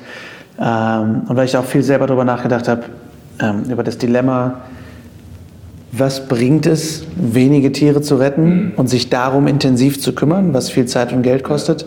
ähm, 0.61 1.23
und 1.29 1.37
weil 1.37 1.47
ich 1.47 1.57
auch 1.57 1.65
viel 1.65 1.83
selber 1.83 2.07
darüber 2.07 2.25
nachgedacht 2.25 2.69
habe, 2.69 2.85
ähm, 3.41 3.65
über 3.71 3.83
das 3.83 3.99
Dilemma, 3.99 4.63
was 5.93 6.29
bringt 6.29 6.67
es, 6.67 7.05
wenige 7.17 7.73
Tiere 7.73 8.03
zu 8.03 8.17
retten 8.17 8.45
mhm. 8.45 8.73
und 8.77 8.89
sich 8.89 9.09
darum 9.09 9.47
intensiv 9.47 10.01
zu 10.01 10.15
kümmern, 10.15 10.53
was 10.53 10.71
viel 10.71 10.87
Zeit 10.87 11.13
und 11.13 11.23
Geld 11.23 11.45
kostet, 11.45 11.87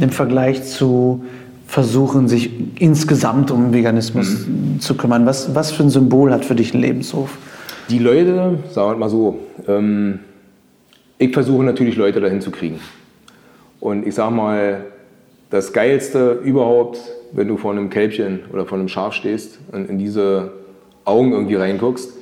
im 0.00 0.10
Vergleich 0.10 0.64
zu 0.64 1.24
versuchen, 1.66 2.26
sich 2.26 2.50
insgesamt 2.80 3.50
um 3.50 3.72
Veganismus 3.72 4.46
mhm. 4.46 4.80
zu 4.80 4.96
kümmern. 4.96 5.26
Was, 5.26 5.54
was 5.54 5.70
für 5.70 5.84
ein 5.84 5.90
Symbol 5.90 6.32
hat 6.32 6.44
für 6.44 6.54
dich 6.54 6.74
ein 6.74 6.80
Lebenshof? 6.80 7.38
Die 7.88 7.98
Leute, 7.98 8.58
sagen 8.72 8.92
wir 8.92 8.96
mal 8.96 9.10
so, 9.10 9.38
ähm, 9.68 10.20
ich 11.18 11.32
versuche 11.32 11.62
natürlich 11.64 11.96
Leute 11.96 12.20
dahin 12.20 12.40
zu 12.40 12.50
kriegen. 12.50 12.80
Und 13.78 14.06
ich 14.06 14.14
sage 14.14 14.34
mal, 14.34 14.84
das 15.50 15.72
Geilste 15.72 16.40
überhaupt, 16.44 16.98
wenn 17.32 17.48
du 17.48 17.56
vor 17.56 17.72
einem 17.72 17.90
Kälbchen 17.90 18.40
oder 18.52 18.66
vor 18.66 18.78
einem 18.78 18.88
Schaf 18.88 19.12
stehst 19.12 19.58
und 19.72 19.88
in 19.90 19.98
diese 19.98 20.52
Augen 21.04 21.32
irgendwie 21.32 21.56
reinguckst, 21.56 22.12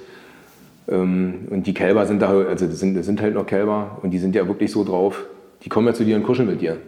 ähm, 0.90 1.46
und 1.50 1.66
die 1.66 1.74
Kälber 1.74 2.06
sind 2.06 2.22
da, 2.22 2.30
also 2.30 2.66
das 2.66 2.80
sind, 2.80 2.96
das 2.96 3.06
sind 3.06 3.20
halt 3.20 3.34
noch 3.34 3.46
Kälber 3.46 3.98
und 4.02 4.10
die 4.10 4.18
sind 4.18 4.34
ja 4.34 4.48
wirklich 4.48 4.72
so 4.72 4.84
drauf, 4.84 5.24
die 5.64 5.68
kommen 5.68 5.86
ja 5.86 5.94
zu 5.94 6.04
dir 6.04 6.16
und 6.16 6.22
kuscheln 6.22 6.48
mit 6.48 6.60
dir. 6.60 6.78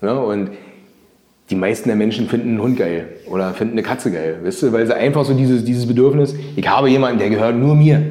Ja, 0.00 0.14
und 0.14 0.50
die 1.50 1.56
meisten 1.56 1.88
der 1.88 1.96
Menschen 1.96 2.28
finden 2.28 2.50
einen 2.50 2.62
Hund 2.62 2.78
geil 2.78 3.08
oder 3.30 3.52
finden 3.52 3.72
eine 3.72 3.82
Katze 3.82 4.10
geil, 4.10 4.38
weißt 4.42 4.62
du, 4.62 4.72
weil 4.72 4.86
sie 4.86 4.94
einfach 4.94 5.24
so 5.24 5.34
dieses, 5.34 5.64
dieses 5.64 5.86
Bedürfnis, 5.86 6.34
ich 6.56 6.68
habe 6.68 6.88
jemanden, 6.88 7.18
der 7.18 7.30
gehört 7.30 7.56
nur 7.56 7.74
mir, 7.74 8.02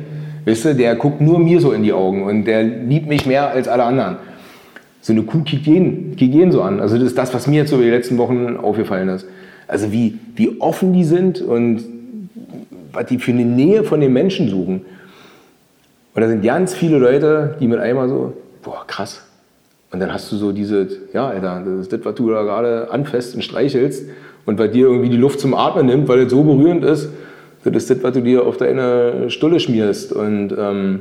weißt 0.46 0.66
du, 0.66 0.76
der 0.76 0.96
guckt 0.96 1.22
nur 1.22 1.40
mir 1.40 1.60
so 1.60 1.72
in 1.72 1.84
die 1.84 1.94
Augen 1.94 2.24
und 2.24 2.46
der 2.46 2.64
liebt 2.64 3.08
mich 3.08 3.26
mehr 3.26 3.50
als 3.50 3.68
alle 3.68 3.84
anderen. 3.84 4.18
So 5.08 5.14
eine 5.14 5.24
Kuh 5.24 5.42
kickt 5.44 5.66
jeden, 5.66 6.52
so 6.52 6.62
an. 6.62 6.82
Also 6.82 6.98
das 6.98 7.06
ist 7.06 7.18
das, 7.18 7.34
was 7.34 7.48
mir 7.48 7.62
jetzt 7.62 7.72
über 7.72 7.82
die 7.82 7.90
letzten 7.90 8.18
Wochen 8.18 8.58
aufgefallen 8.58 9.08
ist. 9.08 9.26
Also 9.66 9.94
wie, 9.94 10.20
wie 10.36 10.60
offen 10.60 10.92
die 10.92 11.06
sind 11.06 11.42
und 11.42 11.82
was 12.92 13.06
die 13.06 13.18
für 13.18 13.32
eine 13.32 13.46
Nähe 13.46 13.86
von 13.86 14.02
den 14.02 14.12
Menschen 14.12 14.50
suchen. 14.50 14.82
Und 16.14 16.22
da 16.22 16.28
sind 16.28 16.44
ganz 16.44 16.74
viele 16.74 16.98
Leute, 16.98 17.56
die 17.62 17.70
mit 17.70 17.80
einmal 17.80 18.10
so, 18.10 18.34
boah, 18.62 18.84
krass. 18.86 19.26
Und 19.94 20.02
dann 20.02 20.12
hast 20.12 20.30
du 20.30 20.36
so 20.36 20.52
diese, 20.52 20.86
ja, 21.14 21.30
Alter, 21.30 21.64
das 21.66 21.80
ist 21.84 21.94
das, 21.94 22.02
was 22.04 22.16
du 22.16 22.30
da 22.30 22.44
gerade 22.44 22.92
anfasst 22.92 23.34
und 23.34 23.44
streichelst 23.44 24.10
und 24.46 24.58
bei 24.58 24.68
dir 24.68 24.88
irgendwie 24.88 25.10
die 25.10 25.16
Luft 25.16 25.40
zum 25.40 25.54
Atmen 25.54 25.86
nimmt, 25.86 26.10
weil 26.10 26.20
es 26.20 26.32
so 26.32 26.44
berührend 26.44 26.84
ist. 26.84 27.08
Das 27.64 27.74
ist 27.74 27.90
das, 27.90 28.04
was 28.04 28.12
du 28.12 28.20
dir 28.20 28.46
auf 28.46 28.58
deine 28.58 29.30
Stulle 29.30 29.62
schmierst. 29.62 30.12
Und 30.12 30.54
ähm, 30.60 31.00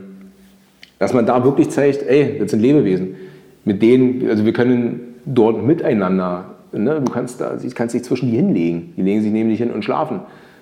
dass 1.01 1.13
man 1.13 1.27
da 1.27 1.43
wirklich 1.43 1.71
zeigt, 1.71 2.05
ey, 2.05 2.39
das 2.39 2.53
sind 2.53 2.61
Lebewesen. 2.61 3.26
Mit 3.67 3.83
denen, 3.83 4.31
also 4.31 4.47
wir 4.47 4.53
können 4.55 5.17
dort 5.27 5.63
miteinander, 5.63 6.55
ne, 6.73 7.03
du 7.05 7.13
kannst, 7.13 7.41
da, 7.41 7.59
kannst 7.75 7.95
dich 7.95 8.05
zwischen 8.05 8.31
die 8.31 8.37
hinlegen. 8.37 8.95
Die 8.97 9.03
legen 9.03 9.21
sich 9.21 9.33
nämlich 9.33 9.59
hin 9.59 9.73
und 9.73 9.85
schlafen. 9.85 10.21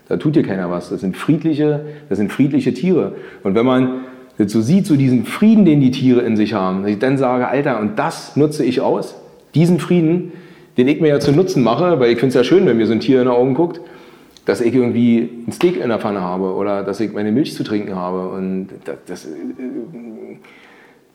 Da 0.08 0.16
tut 0.16 0.34
dir 0.34 0.42
keiner 0.42 0.70
was. 0.70 0.88
Das 0.88 1.02
sind 1.02 1.16
friedliche, 1.16 1.84
das 2.08 2.18
sind 2.18 2.32
friedliche 2.32 2.72
Tiere. 2.74 3.14
Und 3.42 3.54
wenn 3.54 3.66
man 3.66 4.00
jetzt 4.38 4.52
so 4.52 4.62
sieht, 4.62 4.86
so 4.86 4.96
diesen 4.96 5.26
Frieden, 5.26 5.66
den 5.66 5.80
die 5.80 5.90
Tiere 5.90 6.22
in 6.22 6.36
sich 6.36 6.54
haben, 6.54 6.82
dass 6.82 6.90
ich 6.90 6.98
dann 6.98 7.18
sage, 7.18 7.46
Alter, 7.46 7.78
und 7.78 7.98
das 7.98 8.36
nutze 8.36 8.64
ich 8.64 8.80
aus, 8.80 9.14
diesen 9.54 9.78
Frieden, 9.78 10.32
den 10.78 10.88
ich 10.88 11.00
mir 11.00 11.08
ja 11.08 11.20
zu 11.20 11.32
Nutzen 11.32 11.62
mache, 11.62 12.00
weil 12.00 12.10
ich 12.10 12.18
finde 12.18 12.28
es 12.28 12.34
ja 12.34 12.42
schön, 12.42 12.66
wenn 12.66 12.78
mir 12.78 12.86
so 12.86 12.92
ein 12.92 13.00
Tier 13.00 13.20
in 13.20 13.26
die 13.26 13.32
Augen 13.32 13.54
guckt, 13.54 13.80
dass 14.46 14.60
ich 14.60 14.74
irgendwie 14.74 15.28
ein 15.46 15.52
Steak 15.52 15.80
in 15.80 15.88
der 15.88 15.98
Pfanne 15.98 16.22
habe 16.22 16.54
oder 16.54 16.82
dass 16.82 17.00
ich 17.00 17.12
meine 17.12 17.32
Milch 17.32 17.54
zu 17.54 17.64
trinken 17.64 17.94
habe. 17.94 18.28
Und 18.28 18.68
das, 18.84 18.96
das, 19.06 19.28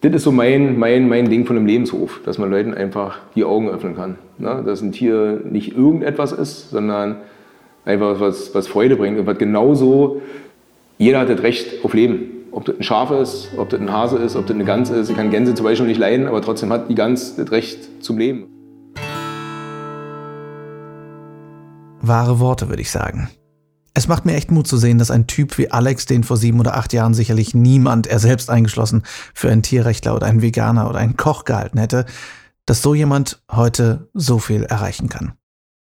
das 0.02 0.14
ist 0.14 0.24
so 0.24 0.32
mein, 0.32 0.80
mein, 0.80 1.10
mein 1.10 1.30
Ding 1.30 1.46
von 1.46 1.58
einem 1.58 1.66
Lebenshof, 1.66 2.22
dass 2.26 2.38
man 2.38 2.50
Leuten 2.50 2.74
einfach 2.74 3.20
die 3.36 3.44
Augen 3.44 3.70
öffnen 3.70 3.96
kann. 3.96 4.18
Ne? 4.38 4.64
Dass 4.66 4.82
ein 4.82 4.92
Tier 4.92 5.42
nicht 5.44 5.76
irgendetwas 5.76 6.32
ist, 6.32 6.70
sondern 6.70 7.18
einfach 7.86 8.20
was, 8.20 8.56
was 8.56 8.68
Freude 8.68 8.96
bringt 8.96 9.20
und 9.20 9.26
was 9.26 9.38
genauso, 9.38 10.22
jeder 10.98 11.20
hat 11.20 11.30
das 11.30 11.44
Recht 11.44 11.84
auf 11.84 11.94
Leben 11.94 12.40
ob 12.52 12.66
das 12.66 12.78
ein 12.78 12.84
Schaf 12.84 13.12
ist, 13.12 13.50
ob 13.58 13.70
das 13.70 13.80
ein 13.80 13.92
Hase 13.92 14.18
ist, 14.18 14.36
ob 14.36 14.48
das 14.48 14.56
eine 14.56 14.66
Gans 14.66 14.90
ist. 14.90 15.10
Ich 15.10 15.16
kann 15.16 15.30
Gänse 15.30 15.56
zum 15.56 15.66
Beispiel 15.66 15.88
nicht 15.88 16.00
leiden, 16.00 16.28
aber 16.28 16.42
trotzdem 16.42 16.72
hat 16.72 16.90
die 16.90 16.96
Gans 16.96 17.36
das 17.36 17.52
Recht 17.52 18.04
zum 18.04 18.18
Leben. 18.18 18.48
Wahre 22.02 22.40
Worte, 22.40 22.70
würde 22.70 22.82
ich 22.82 22.92
sagen. 22.92 23.30
Es 24.00 24.08
macht 24.08 24.24
mir 24.24 24.36
echt 24.36 24.50
Mut 24.50 24.66
zu 24.66 24.78
sehen, 24.78 24.98
dass 24.98 25.12
ein 25.12 25.28
Typ 25.28 25.58
wie 25.58 25.72
Alex, 25.72 26.06
den 26.06 26.24
vor 26.24 26.38
sieben 26.38 26.62
oder 26.62 26.78
acht 26.78 26.94
Jahren 26.94 27.14
sicherlich 27.14 27.54
niemand, 27.54 28.08
er 28.08 28.20
selbst 28.20 28.50
eingeschlossen, 28.50 29.04
für 29.34 29.52
einen 29.52 29.62
Tierrechtler 29.62 30.16
oder 30.16 30.26
einen 30.26 30.42
Veganer 30.42 30.90
oder 30.90 31.00
einen 31.00 31.18
Koch 31.18 31.44
gehalten 31.44 31.78
hätte, 31.78 32.06
dass 32.66 32.82
so 32.82 32.96
jemand 32.96 33.44
heute 33.52 34.10
so 34.14 34.40
viel 34.40 34.64
erreichen 34.64 35.10
kann. 35.10 35.34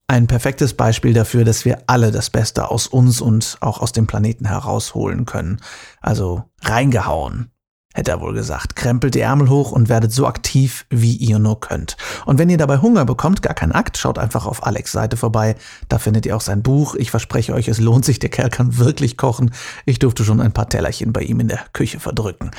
Ein 0.07 0.27
perfektes 0.27 0.73
Beispiel 0.73 1.13
dafür, 1.13 1.43
dass 1.43 1.65
wir 1.65 1.79
alle 1.87 2.11
das 2.11 2.29
Beste 2.29 2.71
aus 2.71 2.87
uns 2.87 3.19
und 3.19 3.57
auch 3.59 3.81
aus 3.81 3.91
dem 3.91 4.07
Planeten 4.07 4.45
herausholen 4.45 5.25
können. 5.25 5.59
Also 5.99 6.45
reingehauen, 6.61 7.51
hätte 7.97 8.11
er 8.11 8.21
wohl 8.21 8.33
gesagt. 8.33 8.75
Krempelt 8.75 9.15
die 9.15 9.21
Ärmel 9.21 9.49
hoch 9.49 9.71
und 9.71 9.89
werdet 9.89 10.13
so 10.13 10.27
aktiv, 10.27 10.85
wie 10.89 11.15
ihr 11.15 11.39
nur 11.39 11.59
könnt. 11.59 11.97
Und 12.25 12.37
wenn 12.37 12.49
ihr 12.49 12.57
dabei 12.57 12.77
Hunger 12.77 13.05
bekommt, 13.05 13.41
gar 13.41 13.55
kein 13.55 13.71
Akt, 13.71 13.97
schaut 13.97 14.19
einfach 14.19 14.45
auf 14.45 14.65
Alex 14.65 14.91
Seite 14.91 15.17
vorbei. 15.17 15.55
Da 15.89 15.97
findet 15.97 16.27
ihr 16.27 16.35
auch 16.35 16.41
sein 16.41 16.61
Buch. 16.61 16.93
Ich 16.95 17.09
verspreche 17.09 17.53
euch, 17.53 17.67
es 17.67 17.79
lohnt 17.79 18.05
sich. 18.05 18.19
Der 18.19 18.29
Kerl 18.29 18.51
kann 18.51 18.77
wirklich 18.77 19.17
kochen. 19.17 19.51
Ich 19.85 19.97
durfte 19.97 20.23
schon 20.23 20.39
ein 20.39 20.51
paar 20.53 20.69
Tellerchen 20.69 21.11
bei 21.11 21.21
ihm 21.21 21.39
in 21.39 21.47
der 21.47 21.65
Küche 21.73 21.99
verdrücken. 21.99 22.51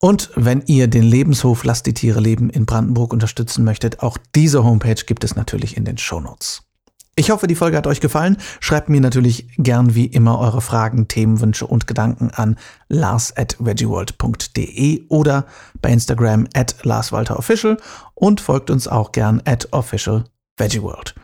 Und 0.00 0.30
wenn 0.34 0.62
ihr 0.66 0.88
den 0.88 1.02
Lebenshof 1.02 1.64
Lasst 1.64 1.86
die 1.86 1.94
Tiere 1.94 2.20
leben 2.20 2.48
in 2.50 2.64
Brandenburg 2.66 3.12
unterstützen 3.12 3.64
möchtet, 3.64 4.00
auch 4.00 4.16
diese 4.34 4.64
Homepage 4.64 5.04
gibt 5.04 5.24
es 5.24 5.36
natürlich 5.36 5.76
in 5.76 5.84
den 5.84 5.98
Shownotes. 5.98 6.67
Ich 7.18 7.30
hoffe, 7.30 7.48
die 7.48 7.56
Folge 7.56 7.76
hat 7.76 7.88
euch 7.88 8.00
gefallen. 8.00 8.36
Schreibt 8.60 8.88
mir 8.88 9.00
natürlich 9.00 9.48
gern 9.56 9.96
wie 9.96 10.06
immer 10.06 10.38
eure 10.38 10.60
Fragen, 10.60 11.08
Themenwünsche 11.08 11.66
und 11.66 11.88
Gedanken 11.88 12.30
an 12.30 12.54
lars 12.88 13.36
at 13.36 13.56
veggieworld.de 13.58 15.02
oder 15.08 15.44
bei 15.82 15.90
Instagram 15.90 16.46
at 16.54 16.76
larswalterofficial 16.84 17.78
und 18.14 18.40
folgt 18.40 18.70
uns 18.70 18.86
auch 18.86 19.10
gern 19.10 19.42
at 19.46 19.66
official 19.72 20.26
veggieworld. 20.56 21.16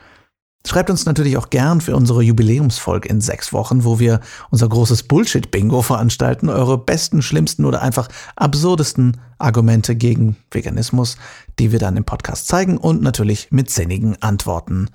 Schreibt 0.67 0.89
uns 0.89 1.05
natürlich 1.05 1.37
auch 1.37 1.49
gern 1.49 1.79
für 1.79 1.95
unsere 1.95 2.23
Jubiläumsfolge 2.23 3.07
in 3.07 3.21
sechs 3.21 3.53
Wochen, 3.53 3.85
wo 3.85 3.97
wir 3.97 4.19
unser 4.49 4.67
großes 4.67 5.03
Bullshit-Bingo 5.03 5.81
veranstalten, 5.81 6.49
eure 6.49 6.77
besten, 6.77 7.21
schlimmsten 7.21 7.63
oder 7.63 7.81
einfach 7.81 8.09
absurdesten 8.35 9.21
Argumente 9.37 9.95
gegen 9.95 10.35
Veganismus, 10.51 11.15
die 11.57 11.71
wir 11.71 11.79
dann 11.79 11.95
im 11.95 12.03
Podcast 12.03 12.47
zeigen 12.47 12.77
und 12.77 13.01
natürlich 13.01 13.47
mit 13.51 13.69
sinnigen 13.69 14.21
Antworten 14.21 14.89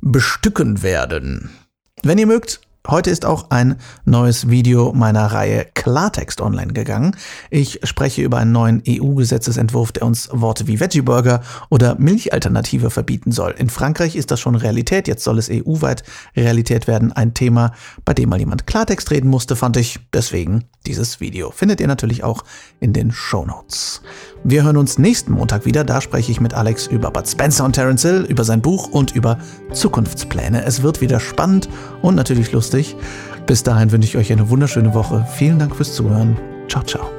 bestücken 0.00 0.82
werden. 0.82 1.50
Wenn 2.02 2.18
ihr 2.18 2.26
mögt, 2.26 2.60
Heute 2.90 3.10
ist 3.10 3.26
auch 3.26 3.50
ein 3.50 3.76
neues 4.06 4.48
Video 4.48 4.94
meiner 4.94 5.26
Reihe 5.26 5.66
Klartext 5.74 6.40
online 6.40 6.72
gegangen. 6.72 7.14
Ich 7.50 7.80
spreche 7.82 8.22
über 8.22 8.38
einen 8.38 8.52
neuen 8.52 8.82
EU-Gesetzesentwurf, 8.88 9.92
der 9.92 10.04
uns 10.04 10.30
Worte 10.32 10.66
wie 10.68 10.80
Veggie 10.80 11.02
Burger 11.02 11.42
oder 11.68 11.96
Milchalternative 11.98 12.88
verbieten 12.88 13.30
soll. 13.30 13.54
In 13.58 13.68
Frankreich 13.68 14.16
ist 14.16 14.30
das 14.30 14.40
schon 14.40 14.54
Realität, 14.54 15.06
jetzt 15.06 15.22
soll 15.22 15.38
es 15.38 15.50
EU-weit 15.50 16.02
Realität 16.34 16.86
werden. 16.86 17.12
Ein 17.12 17.34
Thema, 17.34 17.72
bei 18.06 18.14
dem 18.14 18.30
mal 18.30 18.38
jemand 18.38 18.66
Klartext 18.66 19.10
reden 19.10 19.28
musste, 19.28 19.54
fand 19.54 19.76
ich. 19.76 19.98
Deswegen 20.14 20.64
dieses 20.88 21.20
Video. 21.20 21.50
Findet 21.50 21.80
ihr 21.80 21.86
natürlich 21.86 22.24
auch 22.24 22.42
in 22.80 22.92
den 22.92 23.12
Show 23.12 23.44
Notes. 23.44 24.02
Wir 24.42 24.64
hören 24.64 24.76
uns 24.76 24.98
nächsten 24.98 25.32
Montag 25.32 25.64
wieder. 25.64 25.84
Da 25.84 26.00
spreche 26.00 26.32
ich 26.32 26.40
mit 26.40 26.54
Alex 26.54 26.86
über 26.86 27.10
Bud 27.10 27.28
Spencer 27.28 27.64
und 27.64 27.74
Terence 27.74 28.02
Hill, 28.02 28.26
über 28.28 28.44
sein 28.44 28.62
Buch 28.62 28.88
und 28.88 29.14
über 29.14 29.38
Zukunftspläne. 29.72 30.64
Es 30.64 30.82
wird 30.82 31.00
wieder 31.00 31.20
spannend 31.20 31.68
und 32.02 32.14
natürlich 32.14 32.52
lustig. 32.52 32.96
Bis 33.46 33.62
dahin 33.62 33.92
wünsche 33.92 34.08
ich 34.08 34.16
euch 34.16 34.32
eine 34.32 34.50
wunderschöne 34.50 34.94
Woche. 34.94 35.26
Vielen 35.36 35.58
Dank 35.58 35.76
fürs 35.76 35.94
Zuhören. 35.94 36.36
Ciao, 36.68 36.82
ciao. 36.82 37.17